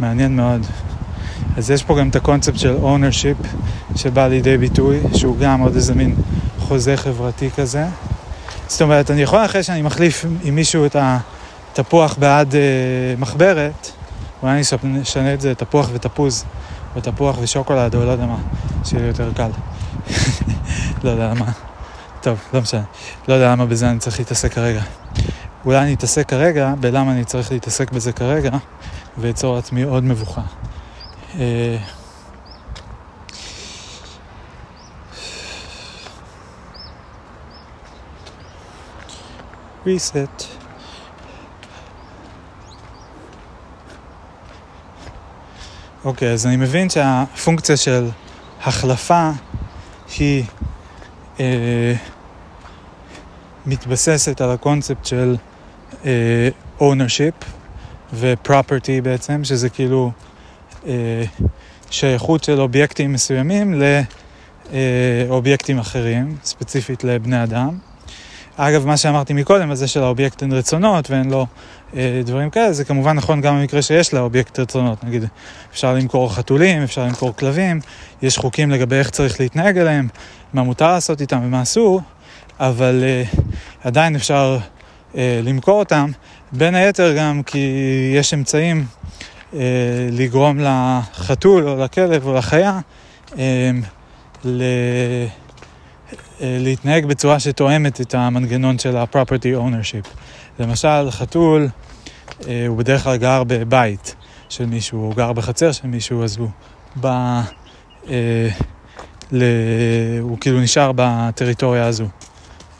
מעניין 0.05 0.35
מאוד. 0.35 0.61
אז 1.57 1.71
יש 1.71 1.83
פה 1.83 1.99
גם 1.99 2.09
את 2.09 2.15
הקונספט 2.15 2.59
של 2.59 2.77
ownership 2.83 3.47
שבא 3.95 4.27
לידי 4.27 4.57
ביטוי, 4.57 4.99
שהוא 5.15 5.37
גם 5.37 5.59
עוד 5.59 5.75
איזה 5.75 5.95
מין 5.95 6.15
חוזה 6.59 6.97
חברתי 6.97 7.49
כזה. 7.51 7.85
זאת 8.67 8.81
אומרת, 8.81 9.11
אני 9.11 9.21
יכול 9.21 9.45
אחרי 9.45 9.63
שאני 9.63 9.81
מחליף 9.81 10.25
עם 10.43 10.55
מישהו 10.55 10.85
את 10.85 10.95
התפוח 10.99 12.15
בעד 12.19 12.55
אה, 12.55 12.61
מחברת, 13.17 13.91
אולי 14.43 14.53
אני 14.53 15.01
אשנה 15.01 15.33
את 15.33 15.41
זה 15.41 15.55
תפוח 15.55 15.89
ותפוז, 15.93 16.45
או 16.95 17.01
תפוח 17.01 17.37
ושוקולד, 17.41 17.95
או 17.95 18.05
לא 18.05 18.11
יודע 18.11 18.25
מה, 18.25 18.37
שיהיה 18.83 19.07
יותר 19.07 19.29
קל. 19.35 19.49
לא 21.03 21.09
יודע 21.09 21.29
למה. 21.29 21.51
טוב, 22.21 22.39
לא 22.53 22.61
משנה. 22.61 22.83
לא 23.27 23.33
יודע 23.33 23.51
למה 23.51 23.65
בזה 23.65 23.89
אני 23.89 23.99
צריך 23.99 24.19
להתעסק 24.19 24.53
כרגע. 24.53 24.81
אולי 25.65 25.77
אני 25.77 25.93
אתעסק 25.93 26.29
כרגע 26.29 26.73
בלמה 26.79 27.11
אני 27.11 27.25
צריך 27.25 27.51
להתעסק 27.51 27.91
בזה 27.91 28.11
כרגע, 28.11 28.49
ואצור 29.17 29.55
לעצמי 29.55 29.83
עוד 29.83 30.03
מבוכה. 30.03 30.41
אה, 31.39 31.77
reset. 39.85 40.43
אוקיי, 46.05 46.29
okay, 46.29 46.31
אז 46.31 46.45
אני 46.45 46.55
מבין 46.57 46.89
שהפונקציה 46.89 47.77
של 47.77 48.09
החלפה 48.61 49.29
היא 50.17 50.43
אה, 51.39 51.93
מתבססת 53.65 54.41
על 54.41 54.51
הקונספט 54.51 55.05
של 55.05 55.35
אה, 56.05 56.49
ownership 56.79 57.45
ו-property 58.13 59.01
בעצם, 59.03 59.43
שזה 59.43 59.69
כאילו 59.69 60.11
אה, 60.87 61.23
שייכות 61.91 62.43
של 62.43 62.61
אובייקטים 62.61 63.13
מסוימים 63.13 63.81
לאובייקטים 65.29 65.79
אחרים, 65.79 66.35
ספציפית 66.43 67.03
לבני 67.03 67.43
אדם. 67.43 67.77
אגב, 68.57 68.85
מה 68.85 68.97
שאמרתי 68.97 69.33
מקודם, 69.33 69.71
הזה 69.71 69.87
של 69.87 70.03
האובייקט 70.03 70.41
אין 70.41 70.51
רצונות 70.51 71.11
ואין 71.11 71.29
לו 71.29 71.45
אה, 71.95 72.21
דברים 72.25 72.49
כאלה, 72.49 72.73
זה 72.73 72.85
כמובן 72.85 73.15
נכון 73.15 73.41
גם 73.41 73.59
במקרה 73.59 73.81
שיש 73.81 74.13
לאובייקט 74.13 74.59
רצונות. 74.59 75.03
נגיד, 75.03 75.25
אפשר 75.71 75.93
למכור 75.93 76.35
חתולים, 76.35 76.83
אפשר 76.83 77.03
למכור 77.03 77.35
כלבים, 77.35 77.79
יש 78.21 78.37
חוקים 78.37 78.71
לגבי 78.71 78.95
איך 78.95 79.09
צריך 79.09 79.39
להתנהג 79.39 79.77
אליהם, 79.77 80.07
מה 80.53 80.63
מותר 80.63 80.91
לעשות 80.91 81.21
איתם 81.21 81.41
ומה 81.43 81.61
אסור, 81.61 82.01
אבל 82.59 83.03
אה, 83.03 83.23
עדיין 83.83 84.15
אפשר 84.15 84.57
למכור 85.43 85.79
אותם, 85.79 86.11
בין 86.57 86.75
היתר 86.75 87.15
גם 87.17 87.43
כי 87.43 87.67
יש 88.15 88.33
אמצעים 88.33 88.85
לגרום 90.11 90.59
לחתול 90.59 91.69
או 91.69 91.83
לכלב 91.83 92.27
או 92.27 92.33
לחיה 92.33 92.79
להתנהג 96.41 97.05
בצורה 97.05 97.39
שתואמת 97.39 98.01
את 98.01 98.13
המנגנון 98.13 98.79
של 98.79 98.97
ה-property 98.97 99.57
ownership. 99.57 100.07
למשל, 100.59 101.11
חתול 101.11 101.67
הוא 102.67 102.77
בדרך 102.77 103.03
כלל 103.03 103.17
גר 103.17 103.43
בבית 103.47 104.15
של 104.49 104.65
מישהו, 104.65 104.99
הוא 104.99 105.15
גר 105.15 105.33
בחצר 105.33 105.71
של 105.71 105.87
מישהו, 105.87 106.23
אז 106.23 106.37
הוא 106.37 106.49
בא... 106.95 107.41
ל... 109.31 109.43
הוא 110.21 110.37
כאילו 110.39 110.59
נשאר 110.59 110.91
בטריטוריה 110.95 111.85
הזו. 111.85 112.07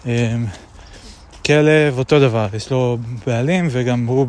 אמ, 0.05 0.11
כלב, 1.46 1.98
אותו 1.98 2.20
דבר, 2.20 2.48
יש 2.54 2.72
לו 2.72 2.98
בעלים 3.28 3.68
וגם 3.72 4.06
הוא 4.06 4.28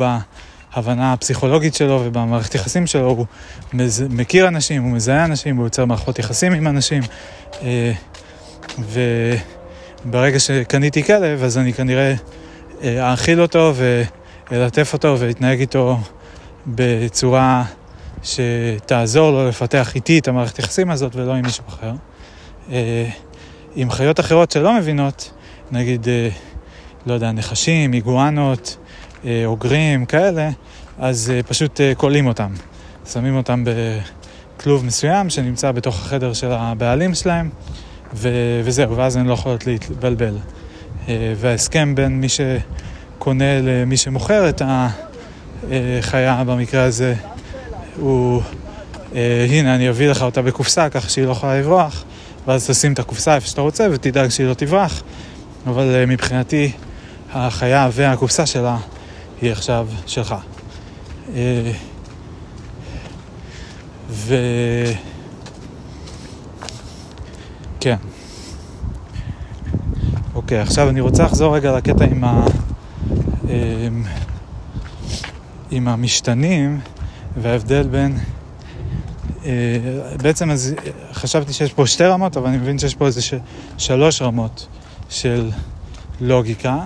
בהבנה 0.75 1.13
הפסיכולוגית 1.13 1.75
שלו 1.75 2.03
ובמערכת 2.05 2.55
יחסים 2.55 2.87
שלו, 2.87 3.11
הוא 3.11 3.27
מז... 3.73 4.05
מכיר 4.11 4.49
אנשים, 4.49 4.83
הוא 4.83 4.93
מזהה 4.93 5.25
אנשים, 5.25 5.57
הוא 5.57 5.67
יוצר 5.67 5.85
מערכות 5.85 6.19
יחסים 6.19 6.53
עם 6.53 6.67
אנשים. 6.67 7.03
אה, 7.63 7.93
וברגע 8.79 10.39
שקניתי 10.39 11.03
כלב, 11.03 11.43
אז 11.43 11.59
אני 11.59 11.73
כנראה 11.73 12.15
אה, 12.83 13.13
אאכיל 13.13 13.41
אותו 13.41 13.73
ואלטף 14.51 14.93
אותו 14.93 15.17
ואתנהג 15.19 15.61
איתו 15.61 15.99
בצורה 16.67 17.65
שתעזור 18.23 19.31
לו 19.31 19.49
לפתח 19.49 19.95
איתי 19.95 20.19
את 20.19 20.29
המערכת 20.29 20.59
יחסים 20.59 20.91
הזאת 20.91 21.17
ולא 21.17 21.33
עם 21.33 21.45
מישהו 21.45 21.65
אחר. 21.69 21.93
אה, 22.73 23.09
עם 23.77 23.91
חיות 23.91 24.21
אחרות 24.21 24.51
שלא 24.51 24.75
מבינות, 24.75 25.33
נגיד, 25.73 26.07
לא 27.07 27.15
יודע, 27.15 27.33
נחשים, 27.33 27.93
איגואנות, 27.93 28.77
אה, 29.25 29.43
אוגרים, 29.45 30.07
כאלה, 30.07 30.51
אז 30.99 31.33
פשוט 31.49 31.81
כולאים 31.97 32.27
אותם. 32.27 32.53
שמים 33.13 33.37
אותם 33.37 33.65
בכלוב 33.65 34.85
מסוים 34.85 35.31
שנמצא 35.31 35.73
בתוך 35.73 35.95
החדר 35.95 36.33
של 36.33 36.53
הבעלים 36.53 37.15
שלהם, 37.15 37.51
ו- 38.15 38.61
וזהו, 38.65 38.97
ואז 38.97 39.17
הן 39.17 39.27
לא 39.27 39.33
יכולות 39.33 39.67
להתבלבל. 39.67 40.37
וההסכם 41.09 41.95
בין 41.95 42.21
מי 42.21 42.27
שקונה 42.29 43.61
למי 43.63 43.97
שמוכר 43.97 44.49
את 44.49 44.63
החיה 45.71 46.45
במקרה 46.47 46.83
הזה 46.85 47.15
הוא, 47.97 48.43
אה, 49.15 49.47
הנה 49.51 49.75
אני 49.75 49.89
אביא 49.89 50.09
לך 50.09 50.23
אותה 50.23 50.43
בקופסה 50.43 50.91
ככה 50.91 51.09
שהיא 51.09 51.25
לא 51.25 51.31
יכולה 51.31 51.61
לברוח, 51.61 52.05
ואז 52.47 52.71
תשים 52.71 52.93
את 52.93 52.99
הקופסה 52.99 53.35
איפה 53.35 53.47
שאתה 53.47 53.61
רוצה 53.61 53.87
ותדאג 53.93 54.29
שהיא 54.29 54.47
לא 54.47 54.55
תברח, 54.55 55.03
אבל 55.67 55.95
אה, 55.95 56.07
מבחינתי 56.07 56.73
החיה 57.37 57.89
והקופסה 57.93 58.47
שלה 58.47 58.79
היא 59.43 59.53
עכשיו 59.53 59.89
שלך. 60.07 60.35
אה, 61.35 61.73
ו... 64.11 64.35
כן. 67.81 67.97
אוקיי, 70.35 70.61
עכשיו 70.61 70.89
אני 70.89 71.01
רוצה 71.01 71.23
לחזור 71.23 71.57
רגע 71.57 71.77
לקטע 71.77 72.05
עם, 72.05 72.25
ה... 72.25 72.47
עם 75.71 75.89
המשתנים. 75.89 76.81
וההבדל 77.37 77.89
בין... 77.89 78.19
אה, 79.45 79.51
בעצם 80.23 80.51
אז 80.51 80.75
חשבתי 81.13 81.53
שיש 81.53 81.73
פה 81.73 81.87
שתי 81.87 82.05
רמות, 82.05 82.37
אבל 82.37 82.49
אני 82.49 82.57
מבין 82.57 82.79
שיש 82.79 82.95
פה 82.95 83.07
איזה 83.07 83.23
ש... 83.23 83.35
שלוש 83.79 84.23
רמות 84.23 84.67
של 85.09 85.51
לוגיקה. 86.21 86.79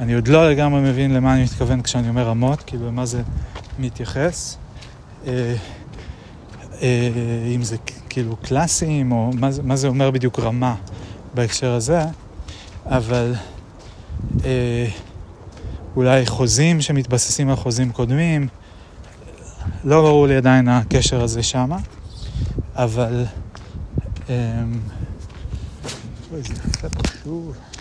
אני 0.00 0.14
עוד 0.14 0.28
לא 0.28 0.50
לגמרי 0.50 0.80
מבין 0.80 1.14
למה 1.14 1.34
אני 1.34 1.42
מתכוון 1.42 1.82
כשאני 1.82 2.08
אומר 2.08 2.22
רמות, 2.22 2.62
כאילו 2.66 2.86
למה 2.86 3.06
זה 3.06 3.22
מתייחס. 3.78 4.56
אה, 5.26 5.54
אה, 6.82 7.08
אם 7.54 7.62
זה 7.62 7.76
כאילו 8.08 8.36
קלאסיים, 8.36 9.12
או 9.12 9.30
מה, 9.34 9.48
מה 9.62 9.76
זה 9.76 9.88
אומר 9.88 10.10
בדיוק 10.10 10.38
רמה 10.38 10.74
בהקשר 11.34 11.72
הזה, 11.72 12.00
אבל 12.86 13.34
אולי 15.96 16.26
חוזים 16.26 16.80
שמתבססים 16.80 17.48
על 17.48 17.56
חוזים 17.56 17.92
קודמים, 17.92 18.48
לא 19.84 20.02
ברור 20.02 20.26
לי 20.26 20.36
עדיין 20.36 20.68
הקשר 20.68 21.22
הזה 21.22 21.42
שמה, 21.42 21.76
אבל... 22.74 23.24
אמ, 24.28 24.34
אוי, 26.32 26.42
זה 26.42 26.52
יפה 26.52 26.88
פשוט. 26.88 27.71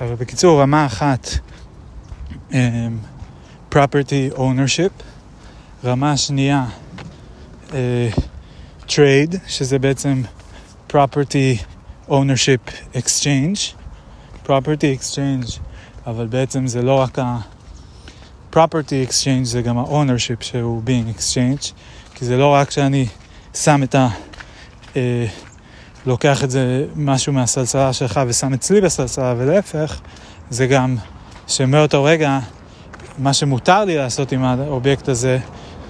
אבל 0.00 0.14
בקיצור, 0.14 0.62
רמה 0.62 0.86
אחת, 0.86 1.28
um, 2.50 2.54
property 3.72 4.36
ownership, 4.36 5.02
רמה 5.84 6.16
שנייה, 6.16 6.66
uh, 7.68 7.72
trade, 8.88 9.36
שזה 9.46 9.78
בעצם 9.78 10.22
property 10.92 11.62
ownership 12.08 12.94
exchange, 12.94 13.74
property 14.46 14.98
exchange, 14.98 15.58
אבל 16.06 16.26
בעצם 16.26 16.66
זה 16.66 16.82
לא 16.82 16.94
רק 16.94 17.18
ה-property 17.18 19.08
exchange, 19.08 19.44
זה 19.44 19.62
גם 19.62 19.78
ה-ownership 19.78 20.44
שהוא 20.44 20.82
being 20.86 21.18
exchange, 21.18 21.72
כי 22.14 22.24
זה 22.24 22.36
לא 22.36 22.54
רק 22.54 22.70
שאני 22.70 23.06
שם 23.54 23.82
את 23.82 23.94
ה... 23.94 24.08
Uh, 24.94 24.96
לוקח 26.06 26.44
את 26.44 26.50
זה 26.50 26.86
משהו 26.96 27.32
מהסלסלה 27.32 27.92
שלך 27.92 28.20
ושם 28.26 28.54
אצלי 28.54 28.80
בסלסלה 28.80 29.34
ולהפך, 29.38 30.00
זה 30.50 30.66
גם 30.66 30.96
שמאותו 31.46 32.04
רגע 32.04 32.38
מה 33.18 33.32
שמותר 33.32 33.84
לי 33.84 33.96
לעשות 33.96 34.32
עם 34.32 34.44
האובייקט 34.44 35.08
הזה 35.08 35.38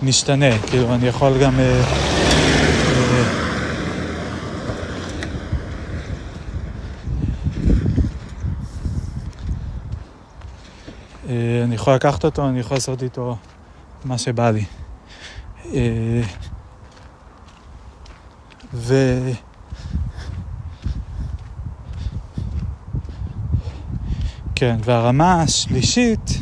משתנה, 0.02 0.58
כאילו 0.58 0.94
אני 0.94 1.06
יכול 1.06 1.32
גם... 1.42 1.60
אה, 1.60 1.82
אה, 11.28 11.62
אני 11.64 11.74
יכול 11.74 11.94
לקחת 11.94 12.24
אותו, 12.24 12.48
אני 12.48 12.60
יכול 12.60 12.76
לעשות 12.76 13.02
איתו 13.02 13.36
מה 14.04 14.18
שבא 14.18 14.50
לי. 14.50 14.64
אה, 15.74 16.22
ו... 18.74 18.94
כן, 24.60 24.76
והרמה 24.84 25.42
השלישית 25.42 26.38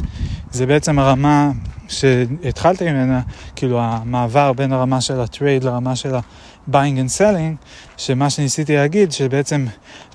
זה 0.51 0.67
בעצם 0.67 0.99
הרמה 0.99 1.51
שהתחלתי 1.89 2.85
ממנה, 2.85 3.21
כאילו 3.57 3.81
המעבר 3.81 4.53
בין 4.53 4.73
הרמה 4.73 5.01
של 5.01 5.21
ה-trade 5.21 5.65
לרמה 5.65 5.97
של 5.97 6.15
ה-buying 6.15 6.73
and 6.73 7.19
selling, 7.19 7.67
שמה 7.97 8.31
שניסיתי 8.31 8.77
להגיד, 8.77 9.13
שבעצם 9.13 9.67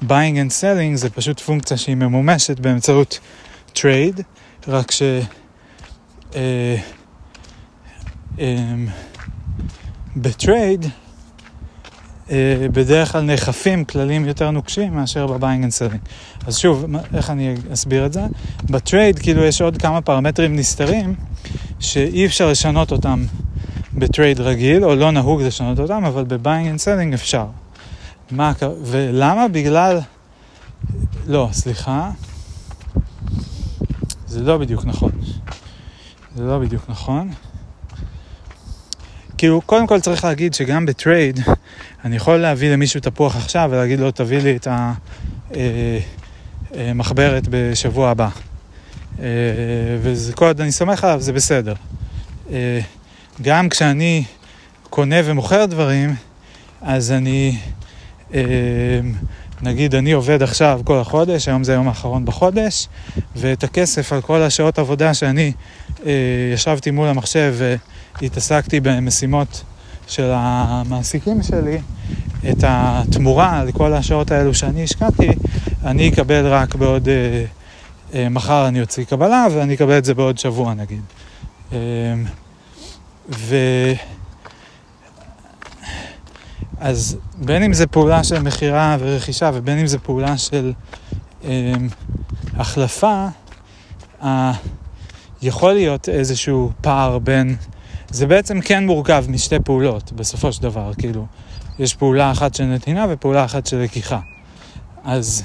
buying 0.01 0.36
and 0.36 0.51
selling 0.62 0.95
זה 0.95 1.10
פשוט 1.10 1.39
פונקציה 1.39 1.78
שהיא 1.78 1.95
ממומשת 1.95 2.60
באמצעות 2.60 3.20
trade, 3.74 4.22
רק 4.68 4.91
ש... 4.91 5.01
אה, 6.36 6.76
אה, 8.39 8.74
ב-trade 10.16 10.86
אה, 12.32 12.68
בדרך 12.72 13.12
כלל 13.12 13.22
נאכפים 13.22 13.86
כללים 13.86 14.26
יותר 14.26 14.51
נוקשים 14.51 14.93
מאשר 14.93 15.28
ב-buying 15.28 15.64
and 15.64 15.72
selling. 15.72 15.99
אז 16.48 16.58
שוב, 16.58 16.86
איך 17.14 17.30
אני 17.30 17.56
אסביר 17.74 18.06
את 18.06 18.14
זה? 18.14 18.22
ב-trade 18.64 19.20
כאילו 19.20 19.44
יש 19.44 19.62
עוד 19.62 19.78
כמה 19.78 20.02
פרמטרים 20.02 20.56
נסתרים 20.56 21.16
שאי 21.80 22.26
אפשר 22.26 22.50
לשנות 22.50 22.91
אותם 22.91 23.24
ב-trade 23.93 24.39
רגיל, 24.39 24.86
או 24.86 24.96
לא 24.96 25.12
נהוג 25.12 25.41
לשנות 25.41 25.80
אותם, 25.80 26.06
אבל 26.06 26.24
ב-buying 26.24 26.68
and 26.68 26.80
selling 26.80 27.14
אפשר. 27.14 27.46
מה, 28.32 28.52
ולמה? 28.82 29.48
בגלל... 29.48 30.00
לא, 31.28 31.50
סליחה. 31.52 32.12
זה 34.28 34.41
לא 34.41 34.58
בדיוק 34.58 34.86
נכון. 34.86 35.12
זה 36.36 36.44
לא 36.44 36.60
בדיוק 36.60 36.89
נכון. 36.89 37.30
כאילו, 39.38 39.62
קודם 39.62 39.88
כל 39.88 40.00
צריך 40.00 40.24
להגיד 40.24 40.54
שגם 40.54 40.86
בטרייד, 40.86 41.39
אני 42.06 42.16
יכול 42.16 42.38
להביא 42.38 42.74
למישהו 42.74 43.00
תפוח 43.00 43.36
עכשיו 43.36 43.70
ולהגיד 43.72 44.00
לו, 44.00 44.12
תביא 44.12 44.39
לי 44.39 44.56
את 44.56 44.68
המחברת 44.68 45.02
אה, 45.56 46.00
אה, 46.76 46.91
בשבוע 47.49 48.09
הבא. 48.09 48.30
אה, 49.19 49.26
וזה 50.01 50.34
כל 50.34 50.45
עוד 50.45 50.61
אני 50.61 50.71
סומך 50.71 51.03
עליו, 51.03 51.21
זה 51.21 51.34
בסדר. 51.34 51.74
גם 53.41 53.69
כשאני 53.69 54.24
קונה 54.89 55.15
ומוכר 55.26 55.65
דברים, 55.65 56.15
אז 56.82 57.11
אני 57.11 57.57
נגיד 59.63 59.95
אני 59.95 60.11
עובד 60.11 60.43
עכשיו 60.43 60.82
כל 60.84 60.97
החודש, 60.99 61.47
היום 61.47 61.63
זה 61.63 61.71
היום 61.71 61.88
האחרון 61.88 62.26
בחודש, 62.26 62.88
ואת 63.36 63.63
הכסף 63.63 64.13
על 64.13 64.21
כל 64.21 64.41
השעות 64.41 64.80
עבודה 64.80 65.13
שאני 65.13 65.51
אה, 66.05 66.11
ישבתי 66.53 66.91
מול 66.91 67.07
המחשב 67.07 67.55
והתעסקתי 68.21 68.80
במשימות 68.80 69.63
של 70.08 70.32
המעסיקים 70.36 71.43
שלי, 71.43 71.80
את 72.49 72.64
התמורה 72.68 73.60
על 73.60 73.72
כל 73.72 73.93
השעות 73.93 74.32
האלו 74.32 74.54
שאני 74.54 74.84
השקעתי, 74.84 75.30
אני 75.86 76.10
אקבל 76.10 76.47
רק 76.47 76.76
בעוד, 76.76 77.10
אה, 77.10 77.45
אה, 78.14 78.30
מחר 78.30 78.68
אני 78.68 78.82
אוציא 78.82 79.06
קבלה 79.06 79.47
ואני 79.51 79.74
אקבל 79.74 79.97
את 79.97 80.06
זה 80.06 80.14
בעוד 80.14 80.38
שבוע 80.38 80.74
נגיד. 80.74 81.01
אה, 81.74 81.78
ו... 83.30 83.56
אז 86.80 87.18
בין 87.38 87.64
אם 87.64 87.74
זה 87.74 87.88
פעולה 87.88 88.24
של 88.24 88.41
מכירה 88.41 88.97
ורכישה 88.99 89.51
ובין 89.54 89.80
אם 89.80 89.88
זה 89.88 89.99
פעולה 89.99 90.38
של 90.38 90.74
אה, 91.45 91.74
החלפה, 92.56 93.28
אה, 94.24 94.54
יכול 95.41 95.74
להיות 95.74 96.10
איזשהו 96.10 96.72
פער 96.82 97.20
בין... 97.20 97.56
זה 98.14 98.28
בעצם 98.28 98.61
כן 98.61 98.86
מורכב 98.86 99.26
משתי 99.30 99.55
פעולות 99.66 100.11
בסופו 100.11 100.53
של 100.53 100.61
דבר, 100.61 100.91
כאילו, 100.97 101.26
יש 101.80 101.95
פעולה 101.95 102.32
אחת 102.32 102.55
של 102.55 102.64
נתינה 102.64 103.05
ופעולה 103.09 103.45
אחת 103.45 103.66
של 103.66 103.78
לקיחה. 103.78 104.20
אז 105.03 105.43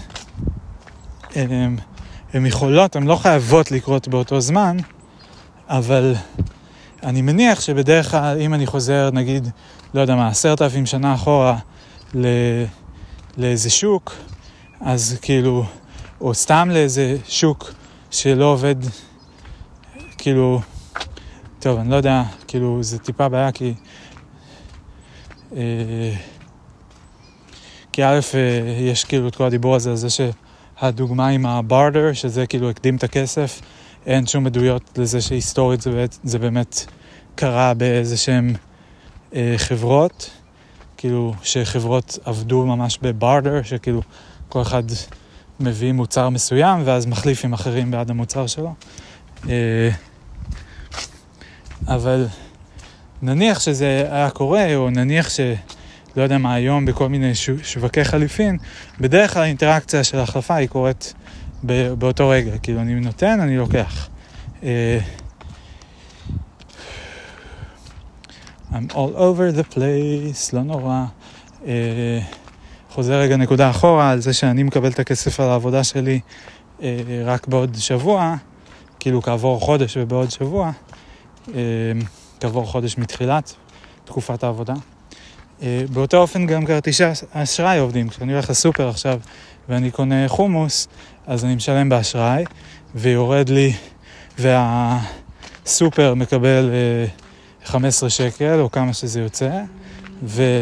הן, 1.35 1.77
הן 2.33 2.47
יכולות, 2.47 2.97
הן 2.97 3.03
לא 3.03 3.17
חייבות 3.17 3.71
לקרות 3.71 4.09
באותו 4.09 4.41
זמן, 4.41 4.77
אבל 5.69 6.15
אני 7.03 7.23
מניח 7.23 7.61
שבדרך 7.61 8.11
כלל, 8.11 8.41
אם 8.41 8.55
אני 8.55 8.67
חוזר, 8.67 9.11
נגיד, 9.13 9.49
לא 9.95 10.01
יודע 10.01 10.15
מה, 10.15 10.29
עשרת 10.29 10.63
אלפים 10.63 10.87
שנה 10.87 11.15
אחורה 11.15 11.59
ל... 12.15 12.27
לאיזה 13.37 13.71
שוק, 13.71 14.15
אז 14.81 15.19
כאילו, 15.23 15.65
או 16.21 16.35
סתם 16.35 16.69
לאיזה 16.73 17.17
שוק 17.29 17.73
שלא 18.11 18.45
עובד, 18.45 18.77
כאילו, 20.19 20.61
טוב, 21.61 21.79
אני 21.79 21.91
לא 21.91 21.97
יודע, 21.97 22.23
כאילו, 22.49 22.83
זה 22.83 22.99
טיפה 22.99 23.29
בעיה, 23.29 23.53
כי... 23.53 23.75
אה, 25.57 26.15
כי 27.93 28.05
א', 28.05 28.21
אה, 28.35 28.77
יש 28.81 29.05
כאילו 29.05 29.29
את 29.29 29.37
כל 29.37 29.45
הדיבור 29.45 29.77
הזה, 29.77 29.97
זה 29.97 30.09
שהדוגמה 30.11 31.29
עם 31.29 31.47
הברדר, 31.47 32.13
שזה 32.13 32.47
כאילו 32.47 32.71
הקדים 32.71 32.97
את 32.97 33.05
הכסף, 33.05 33.61
אין 34.07 34.27
שום 34.27 34.47
עדויות 34.47 34.99
לזה 34.99 35.21
שהיסטורית 35.21 35.81
זה, 35.81 36.05
זה 36.25 36.39
באמת 36.39 36.87
קרה 37.35 37.75
באיזה 37.75 38.17
שהן 38.17 38.55
אה, 39.35 39.55
חברות, 39.57 40.31
כאילו 40.97 41.35
שחברות 41.43 42.19
עבדו 42.25 42.67
ממש 42.67 42.99
בברדר, 43.03 43.63
שכאילו 43.63 44.03
כל 44.49 44.63
אחד 44.63 44.83
מביא 45.61 45.93
מוצר 45.93 46.29
מסוים 46.29 46.83
ואז 46.85 47.07
מחליף 47.07 47.45
עם 47.45 47.53
אחרים 47.53 47.91
בעד 47.91 48.11
המוצר 48.11 48.47
שלו. 48.47 48.75
אה, 49.49 49.91
אבל 51.89 52.27
נניח 53.23 53.61
שזה 53.61 54.09
היה 54.11 54.31
קורה, 54.31 54.77
או 54.77 54.91
נניח 54.91 55.31
ש... 55.31 55.41
לא 56.17 56.23
יודע 56.23 56.39
מה, 56.39 56.55
היום 56.55 56.85
בכל 56.85 57.09
מיני 57.09 57.33
שווקי 57.63 58.05
חליפין, 58.05 58.59
בדרך 59.01 59.33
כלל 59.33 59.43
האינטראקציה 59.43 60.05
של 60.05 60.19
ההחלפה 60.19 60.55
היא 60.55 60.69
קורית 60.69 61.15
באותו 61.99 62.29
רגע. 62.29 62.59
כאילו, 62.59 62.81
אני 62.81 62.95
נותן, 62.95 63.41
אני 63.41 63.57
לוקח. 63.57 64.09
אה, 64.63 64.99
I'm 68.73 68.93
all 68.93 69.15
over 69.17 69.59
the 69.59 69.75
place, 69.75 70.51
לא 70.53 70.63
נורא. 70.63 71.05
Uh, 71.63 71.67
חוזר 72.91 73.15
רגע 73.15 73.37
נקודה 73.37 73.71
אחורה 73.71 74.11
על 74.11 74.21
זה 74.21 74.33
שאני 74.33 74.63
מקבל 74.63 74.89
את 74.89 74.99
הכסף 74.99 75.41
על 75.41 75.49
העבודה 75.49 75.85
שלי 75.85 76.21
uh, 76.79 76.83
רק 77.25 77.47
בעוד 77.47 77.77
שבוע, 77.79 78.35
כאילו 79.01 79.23
כעבור 79.23 79.61
חודש 79.61 79.97
ובעוד 79.97 80.31
שבוע, 80.31 80.71
כעבור 82.41 82.67
חודש 82.67 82.99
מתחילת 82.99 83.55
תקופת 84.05 84.45
העבודה. 84.45 84.75
Uh, 84.75 85.63
באותו 85.93 86.17
אופן 86.17 86.47
גם 86.47 86.67
כרטיסי 86.67 87.05
אשראי 87.33 87.79
עובדים. 87.79 88.09
כשאני 88.09 88.33
הולך 88.33 88.51
לסופר 88.51 88.89
עכשיו 88.89 89.21
ואני 89.69 89.91
קונה 89.91 90.29
חומוס, 90.29 90.89
אז 91.27 91.45
אני 91.45 91.55
משלם 91.55 91.89
באשראי, 91.89 92.45
ויורד 92.95 93.49
לי, 93.49 93.73
והסופר 94.39 96.15
מקבל... 96.15 96.71
Uh, 96.71 97.29
15 97.69 98.11
שקל, 98.11 98.61
או 98.61 98.71
כמה 98.71 98.93
שזה 98.93 99.21
יוצא, 99.21 99.51
ומיד, 100.23 100.55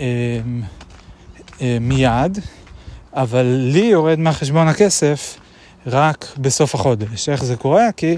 אמ, 0.00 0.62
אמ, 1.60 2.30
אבל 3.14 3.42
לי 3.42 3.80
יורד 3.84 4.18
מהחשבון 4.18 4.68
הכסף 4.68 5.38
רק 5.86 6.26
בסוף 6.38 6.74
החודש. 6.74 7.28
איך 7.28 7.44
זה 7.44 7.56
קורה? 7.56 7.92
כי 7.96 8.16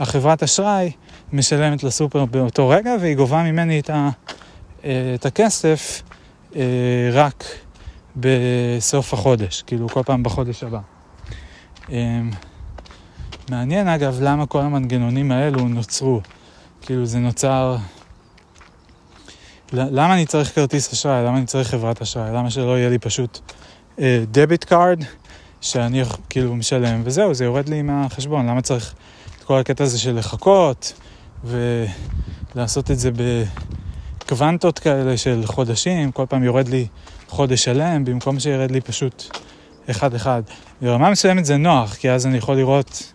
החברת 0.00 0.42
אשראי 0.42 0.90
משלמת 1.32 1.84
לסופר 1.84 2.24
באותו 2.24 2.68
רגע, 2.68 2.94
והיא 3.00 3.16
גובה 3.16 3.42
ממני 3.42 3.80
את, 3.80 3.90
ה, 3.90 4.10
אה, 4.84 5.12
את 5.14 5.26
הכסף 5.26 6.02
אה, 6.56 6.62
רק 7.12 7.44
בסוף 8.16 9.14
החודש, 9.14 9.62
כאילו 9.62 9.88
כל 9.88 10.02
פעם 10.02 10.22
בחודש 10.22 10.64
הבא. 10.64 10.78
אמ, 11.88 12.30
מעניין 13.50 13.88
אגב 13.88 14.18
למה 14.20 14.46
כל 14.46 14.60
המנגנונים 14.60 15.32
האלו 15.32 15.68
נוצרו. 15.68 16.20
כאילו 16.82 17.06
זה 17.06 17.18
נוצר... 17.18 17.76
למה 19.72 20.14
אני 20.14 20.26
צריך 20.26 20.54
כרטיס 20.54 20.92
אשראי? 20.92 21.24
למה 21.24 21.36
אני 21.38 21.46
צריך 21.46 21.68
חברת 21.68 22.02
אשראי? 22.02 22.30
למה 22.30 22.50
שלא 22.50 22.78
יהיה 22.78 22.88
לי 22.88 22.98
פשוט 22.98 23.52
debit 24.30 24.64
uh, 24.64 24.66
card 24.66 25.04
שאני 25.60 26.02
כאילו 26.30 26.56
משלם 26.56 27.00
וזהו, 27.04 27.34
זה 27.34 27.44
יורד 27.44 27.68
לי 27.68 27.82
מהחשבון. 27.82 28.46
למה 28.46 28.62
צריך 28.62 28.94
כל 29.50 29.58
הקטע 29.58 29.84
הזה 29.84 29.98
של 29.98 30.18
לחכות 30.18 30.92
ולעשות 32.54 32.90
את 32.90 32.98
זה 32.98 33.10
בקוונטות 34.20 34.78
כאלה 34.78 35.16
של 35.16 35.42
חודשים, 35.46 36.12
כל 36.12 36.26
פעם 36.28 36.44
יורד 36.44 36.68
לי 36.68 36.86
חודש 37.28 37.64
שלם 37.64 38.04
במקום 38.04 38.40
שירד 38.40 38.70
לי 38.70 38.80
פשוט 38.80 39.38
אחד-אחד. 39.90 40.42
ברמה 40.82 41.10
מסוימת 41.10 41.44
זה 41.44 41.56
נוח, 41.56 41.94
כי 41.94 42.10
אז 42.10 42.26
אני 42.26 42.38
יכול 42.38 42.56
לראות 42.56 43.12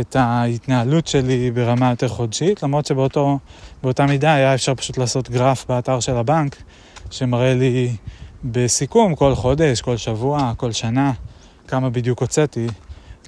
את 0.00 0.16
ההתנהלות 0.16 1.06
שלי 1.06 1.50
ברמה 1.50 1.90
יותר 1.90 2.08
חודשית, 2.08 2.62
למרות 2.62 2.86
שבאותה 2.86 4.06
מידה 4.06 4.34
היה 4.34 4.54
אפשר 4.54 4.74
פשוט 4.74 4.98
לעשות 4.98 5.30
גרף 5.30 5.66
באתר 5.68 6.00
של 6.00 6.16
הבנק, 6.16 6.56
שמראה 7.10 7.54
לי 7.54 7.96
בסיכום 8.44 9.14
כל 9.14 9.34
חודש, 9.34 9.80
כל 9.80 9.96
שבוע, 9.96 10.52
כל 10.56 10.72
שנה, 10.72 11.12
כמה 11.66 11.90
בדיוק 11.90 12.20
הוצאתי. 12.20 12.66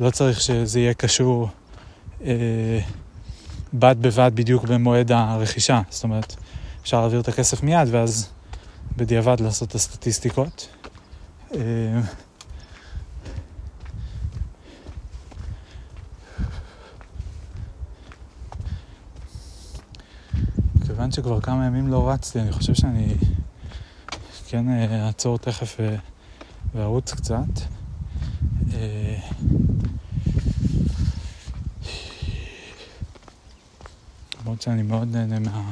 לא 0.01 0.11
צריך 0.11 0.41
שזה 0.41 0.81
יהיה 0.81 0.95
קשור 0.95 1.49
בד 3.75 3.97
בבד 4.01 4.31
בדיוק 4.35 4.65
במועד 4.65 5.13
הרכישה. 5.13 5.81
זאת 5.91 6.05
אומרת, 6.05 6.37
אפשר 6.83 7.01
להעביר 7.01 7.21
את 7.21 7.29
הכסף 7.29 7.63
מיד 7.63 7.89
ואז 7.91 8.29
בדיעבד 8.97 9.41
לעשות 9.41 9.69
את 9.69 9.75
הסטטיסטיקות. 9.75 10.69
אה, 11.55 11.61
כיוון 20.87 21.13
שכבר 21.13 21.41
כמה 21.41 21.67
ימים 21.67 21.89
לא 21.89 22.11
רצתי, 22.11 22.41
אני 22.41 22.53
חושב 22.53 22.75
שאני 22.75 23.15
כן 24.49 24.69
אה, 24.69 25.07
אעצור 25.07 25.39
תכף 25.39 25.81
וארוץ 26.75 27.15
קצת. 27.15 27.61
למרות 34.41 34.63
שאני 34.63 34.83
מאוד 34.83 35.09
נהנה 35.17 35.39
מה, 35.39 35.71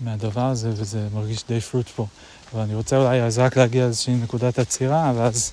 מהדבר 0.00 0.44
הזה, 0.44 0.70
וזה 0.76 1.08
מרגיש 1.14 1.44
די 1.48 1.60
פרוטפול. 1.60 2.06
אבל 2.52 2.60
אני 2.62 2.74
רוצה 2.74 2.96
אולי 2.96 3.22
אז 3.22 3.38
רק 3.38 3.56
להגיע 3.56 3.84
לאיזושהי 3.84 4.14
נקודת 4.14 4.58
עצירה, 4.58 5.12
ואז, 5.16 5.52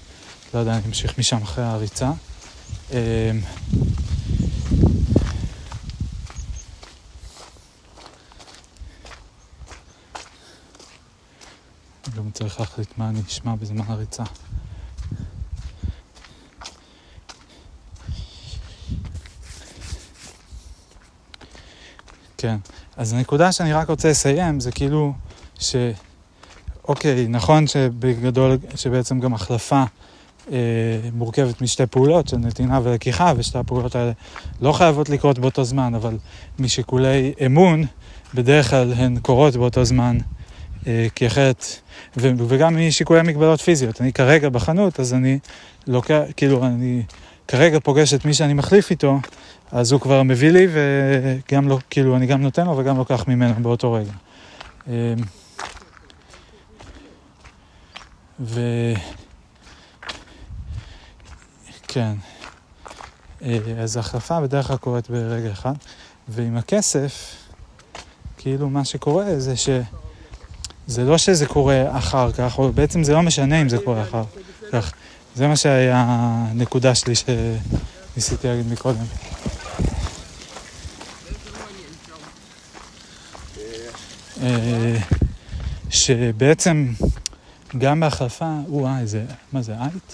לא 0.53 0.59
יודע, 0.59 0.73
אני 0.73 0.81
אמשיך 0.85 1.19
משם 1.19 1.41
אחרי 1.43 1.63
הריצה. 1.63 2.11
גם 12.15 12.31
צריך 12.33 12.59
להחליט 12.59 12.89
מה 12.97 13.09
אני 13.09 13.21
אשמע 13.27 13.55
בזמן 13.55 13.83
הריצה. 13.87 14.23
כן, 22.41 22.57
אז 22.97 23.13
הנקודה 23.13 23.51
שאני 23.51 23.73
רק 23.73 23.89
רוצה 23.89 24.09
לסיים 24.09 24.59
זה 24.59 24.71
כאילו 24.71 25.13
ש... 25.59 25.75
אוקיי, 26.87 27.27
נכון 27.27 27.67
שבגדול, 27.67 28.57
שבעצם 28.75 29.19
גם 29.19 29.33
החלפה 29.33 29.83
אה, 30.51 30.57
מורכבת 31.13 31.61
משתי 31.61 31.85
פעולות 31.85 32.27
של 32.27 32.37
נתינה 32.37 32.79
ולקיחה, 32.83 33.33
ושתי 33.37 33.57
הפעולות 33.57 33.95
האלה 33.95 34.11
לא 34.61 34.71
חייבות 34.71 35.09
לקרות 35.09 35.39
באותו 35.39 35.63
זמן, 35.63 35.95
אבל 35.95 36.17
משיקולי 36.59 37.33
אמון, 37.45 37.83
בדרך 38.33 38.69
כלל 38.69 38.93
הן 38.93 39.19
קורות 39.19 39.55
באותו 39.55 39.85
זמן 39.85 40.17
אה, 40.87 41.07
כי 41.15 41.27
אחרת, 41.27 41.65
ו, 42.17 42.31
וגם 42.47 42.77
משיקולי 42.87 43.21
מגבלות 43.21 43.61
פיזיות. 43.61 44.01
אני 44.01 44.13
כרגע 44.13 44.49
בחנות, 44.49 44.99
אז 44.99 45.13
אני 45.13 45.39
לוקח, 45.87 46.21
כאילו, 46.37 46.65
אני 46.65 47.03
כרגע 47.49 47.79
פוגש 47.79 48.13
את 48.13 48.25
מי 48.25 48.33
שאני 48.33 48.53
מחליף 48.53 48.91
איתו, 48.91 49.19
אז 49.71 49.91
הוא 49.91 50.01
כבר 50.01 50.23
מביא 50.23 50.49
לי, 50.49 50.67
וגם 50.71 51.67
לא, 51.67 51.79
כאילו, 51.89 52.15
אני 52.15 52.25
גם 52.25 52.41
נותן 52.41 52.65
לו 52.65 52.77
וגם 52.77 52.97
לוקח 52.97 53.27
ממנו 53.27 53.63
באותו 53.63 53.93
רגע. 53.93 54.11
אה, 54.87 55.13
ו... 58.39 58.61
כן. 61.87 62.13
אז 63.81 63.97
החלפה 63.97 64.41
בדרך 64.41 64.67
כלל 64.67 64.77
קורית 64.77 65.09
ברגע 65.09 65.51
אחד, 65.51 65.73
ועם 66.27 66.57
הכסף, 66.57 67.35
כאילו 68.37 68.69
מה 68.69 68.85
שקורה 68.85 69.39
זה 69.39 69.57
ש... 69.57 69.69
זה 70.87 71.03
לא 71.03 71.17
שזה 71.17 71.45
קורה 71.45 71.97
אחר 71.97 72.31
כך, 72.31 72.57
או 72.57 72.71
בעצם 72.71 73.03
זה 73.03 73.13
לא 73.13 73.21
משנה 73.21 73.61
אם 73.61 73.69
זה 73.69 73.77
קורה 73.77 74.01
אחר 74.01 74.23
כך. 74.71 74.93
זה 75.35 75.47
מה 75.47 75.55
שהיה 75.55 76.05
הנקודה 76.07 76.95
שלי 76.95 77.13
שניסיתי 77.15 78.47
להגיד 78.47 78.71
מקודם. 78.71 79.05
אה, 84.41 84.97
שבעצם 85.89 86.93
גם 87.77 87.99
בהחלפה, 87.99 88.59
וואי, 88.67 89.07
זה, 89.07 89.25
מה 89.51 89.61
זה, 89.61 89.75
אייט? 89.77 90.13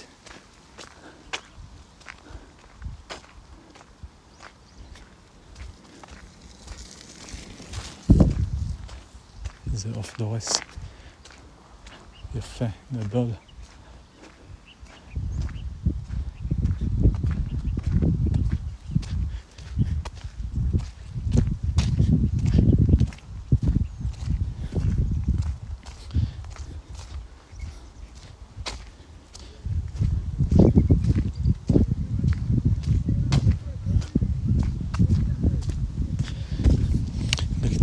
זה 9.74 9.90
עוף 9.96 10.18
דורס. 10.18 10.50
יפה, 12.36 12.66
גדול. 12.94 13.45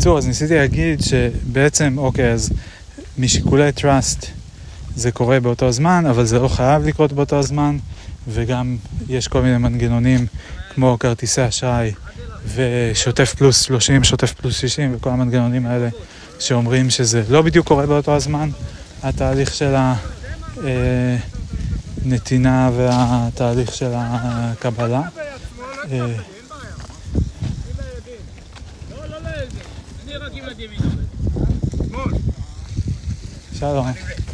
בקיצור, 0.03 0.19
אז 0.19 0.27
ניסיתי 0.27 0.55
להגיד 0.55 1.01
שבעצם, 1.03 1.95
אוקיי, 1.99 2.33
אז 2.33 2.51
משיקולי 3.19 3.71
trust 3.79 4.27
זה 4.97 5.13
קורה 5.13 5.41
באותו 5.41 5.73
זמן, 5.73 6.05
אבל 6.11 6.25
זה 6.25 6.39
לא 6.39 6.49
חייב 6.49 6.87
לקרות 6.87 7.13
באותו 7.13 7.43
זמן, 7.43 7.77
וגם 8.29 8.77
יש 9.09 9.29
כל 9.29 9.43
מיני 9.43 9.59
מנגנונים 9.59 10.27
כמו 10.75 10.97
כרטיסי 11.01 11.49
אשראי 11.49 11.93
ושוטף 12.55 13.35
פלוס 13.35 13.61
30, 13.61 14.05
שוטף 14.05 14.33
פלוס 14.33 14.57
60 14.57 14.95
וכל 14.95 15.11
המנגנונים 15.11 15.67
האלה 15.67 15.89
שאומרים 16.39 16.91
שזה 16.91 17.23
לא 17.29 17.43
בדיוק 17.43 17.67
קורה 17.67 17.87
באותו 17.87 18.17
הזמן, 18.17 18.51
התהליך 19.03 19.55
של 19.55 19.75
הנתינה 22.05 22.71
והתהליך 22.77 23.75
של 23.75 23.91
הקבלה. 23.95 25.03
אה, 25.93 26.07
שלום. 33.59 33.87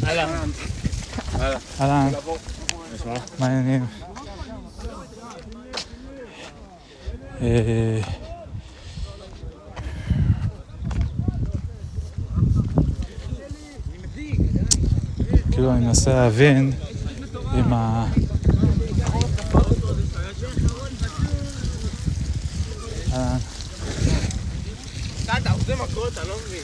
אהלן. 0.03 0.49
אהלן. 1.79 2.09
מה 3.39 3.45
העניינים? 3.47 3.85
אה, 7.41 8.01
כאילו 15.51 15.71
אני 15.71 15.85
מנסה 15.85 16.13
להבין 16.13 16.71
אם 17.59 17.73
ה... 17.73 18.05
עושה 23.11 23.48
מכות, 25.83 26.13
אתה 26.13 26.23
לא 26.23 26.35
מבין. 26.47 26.63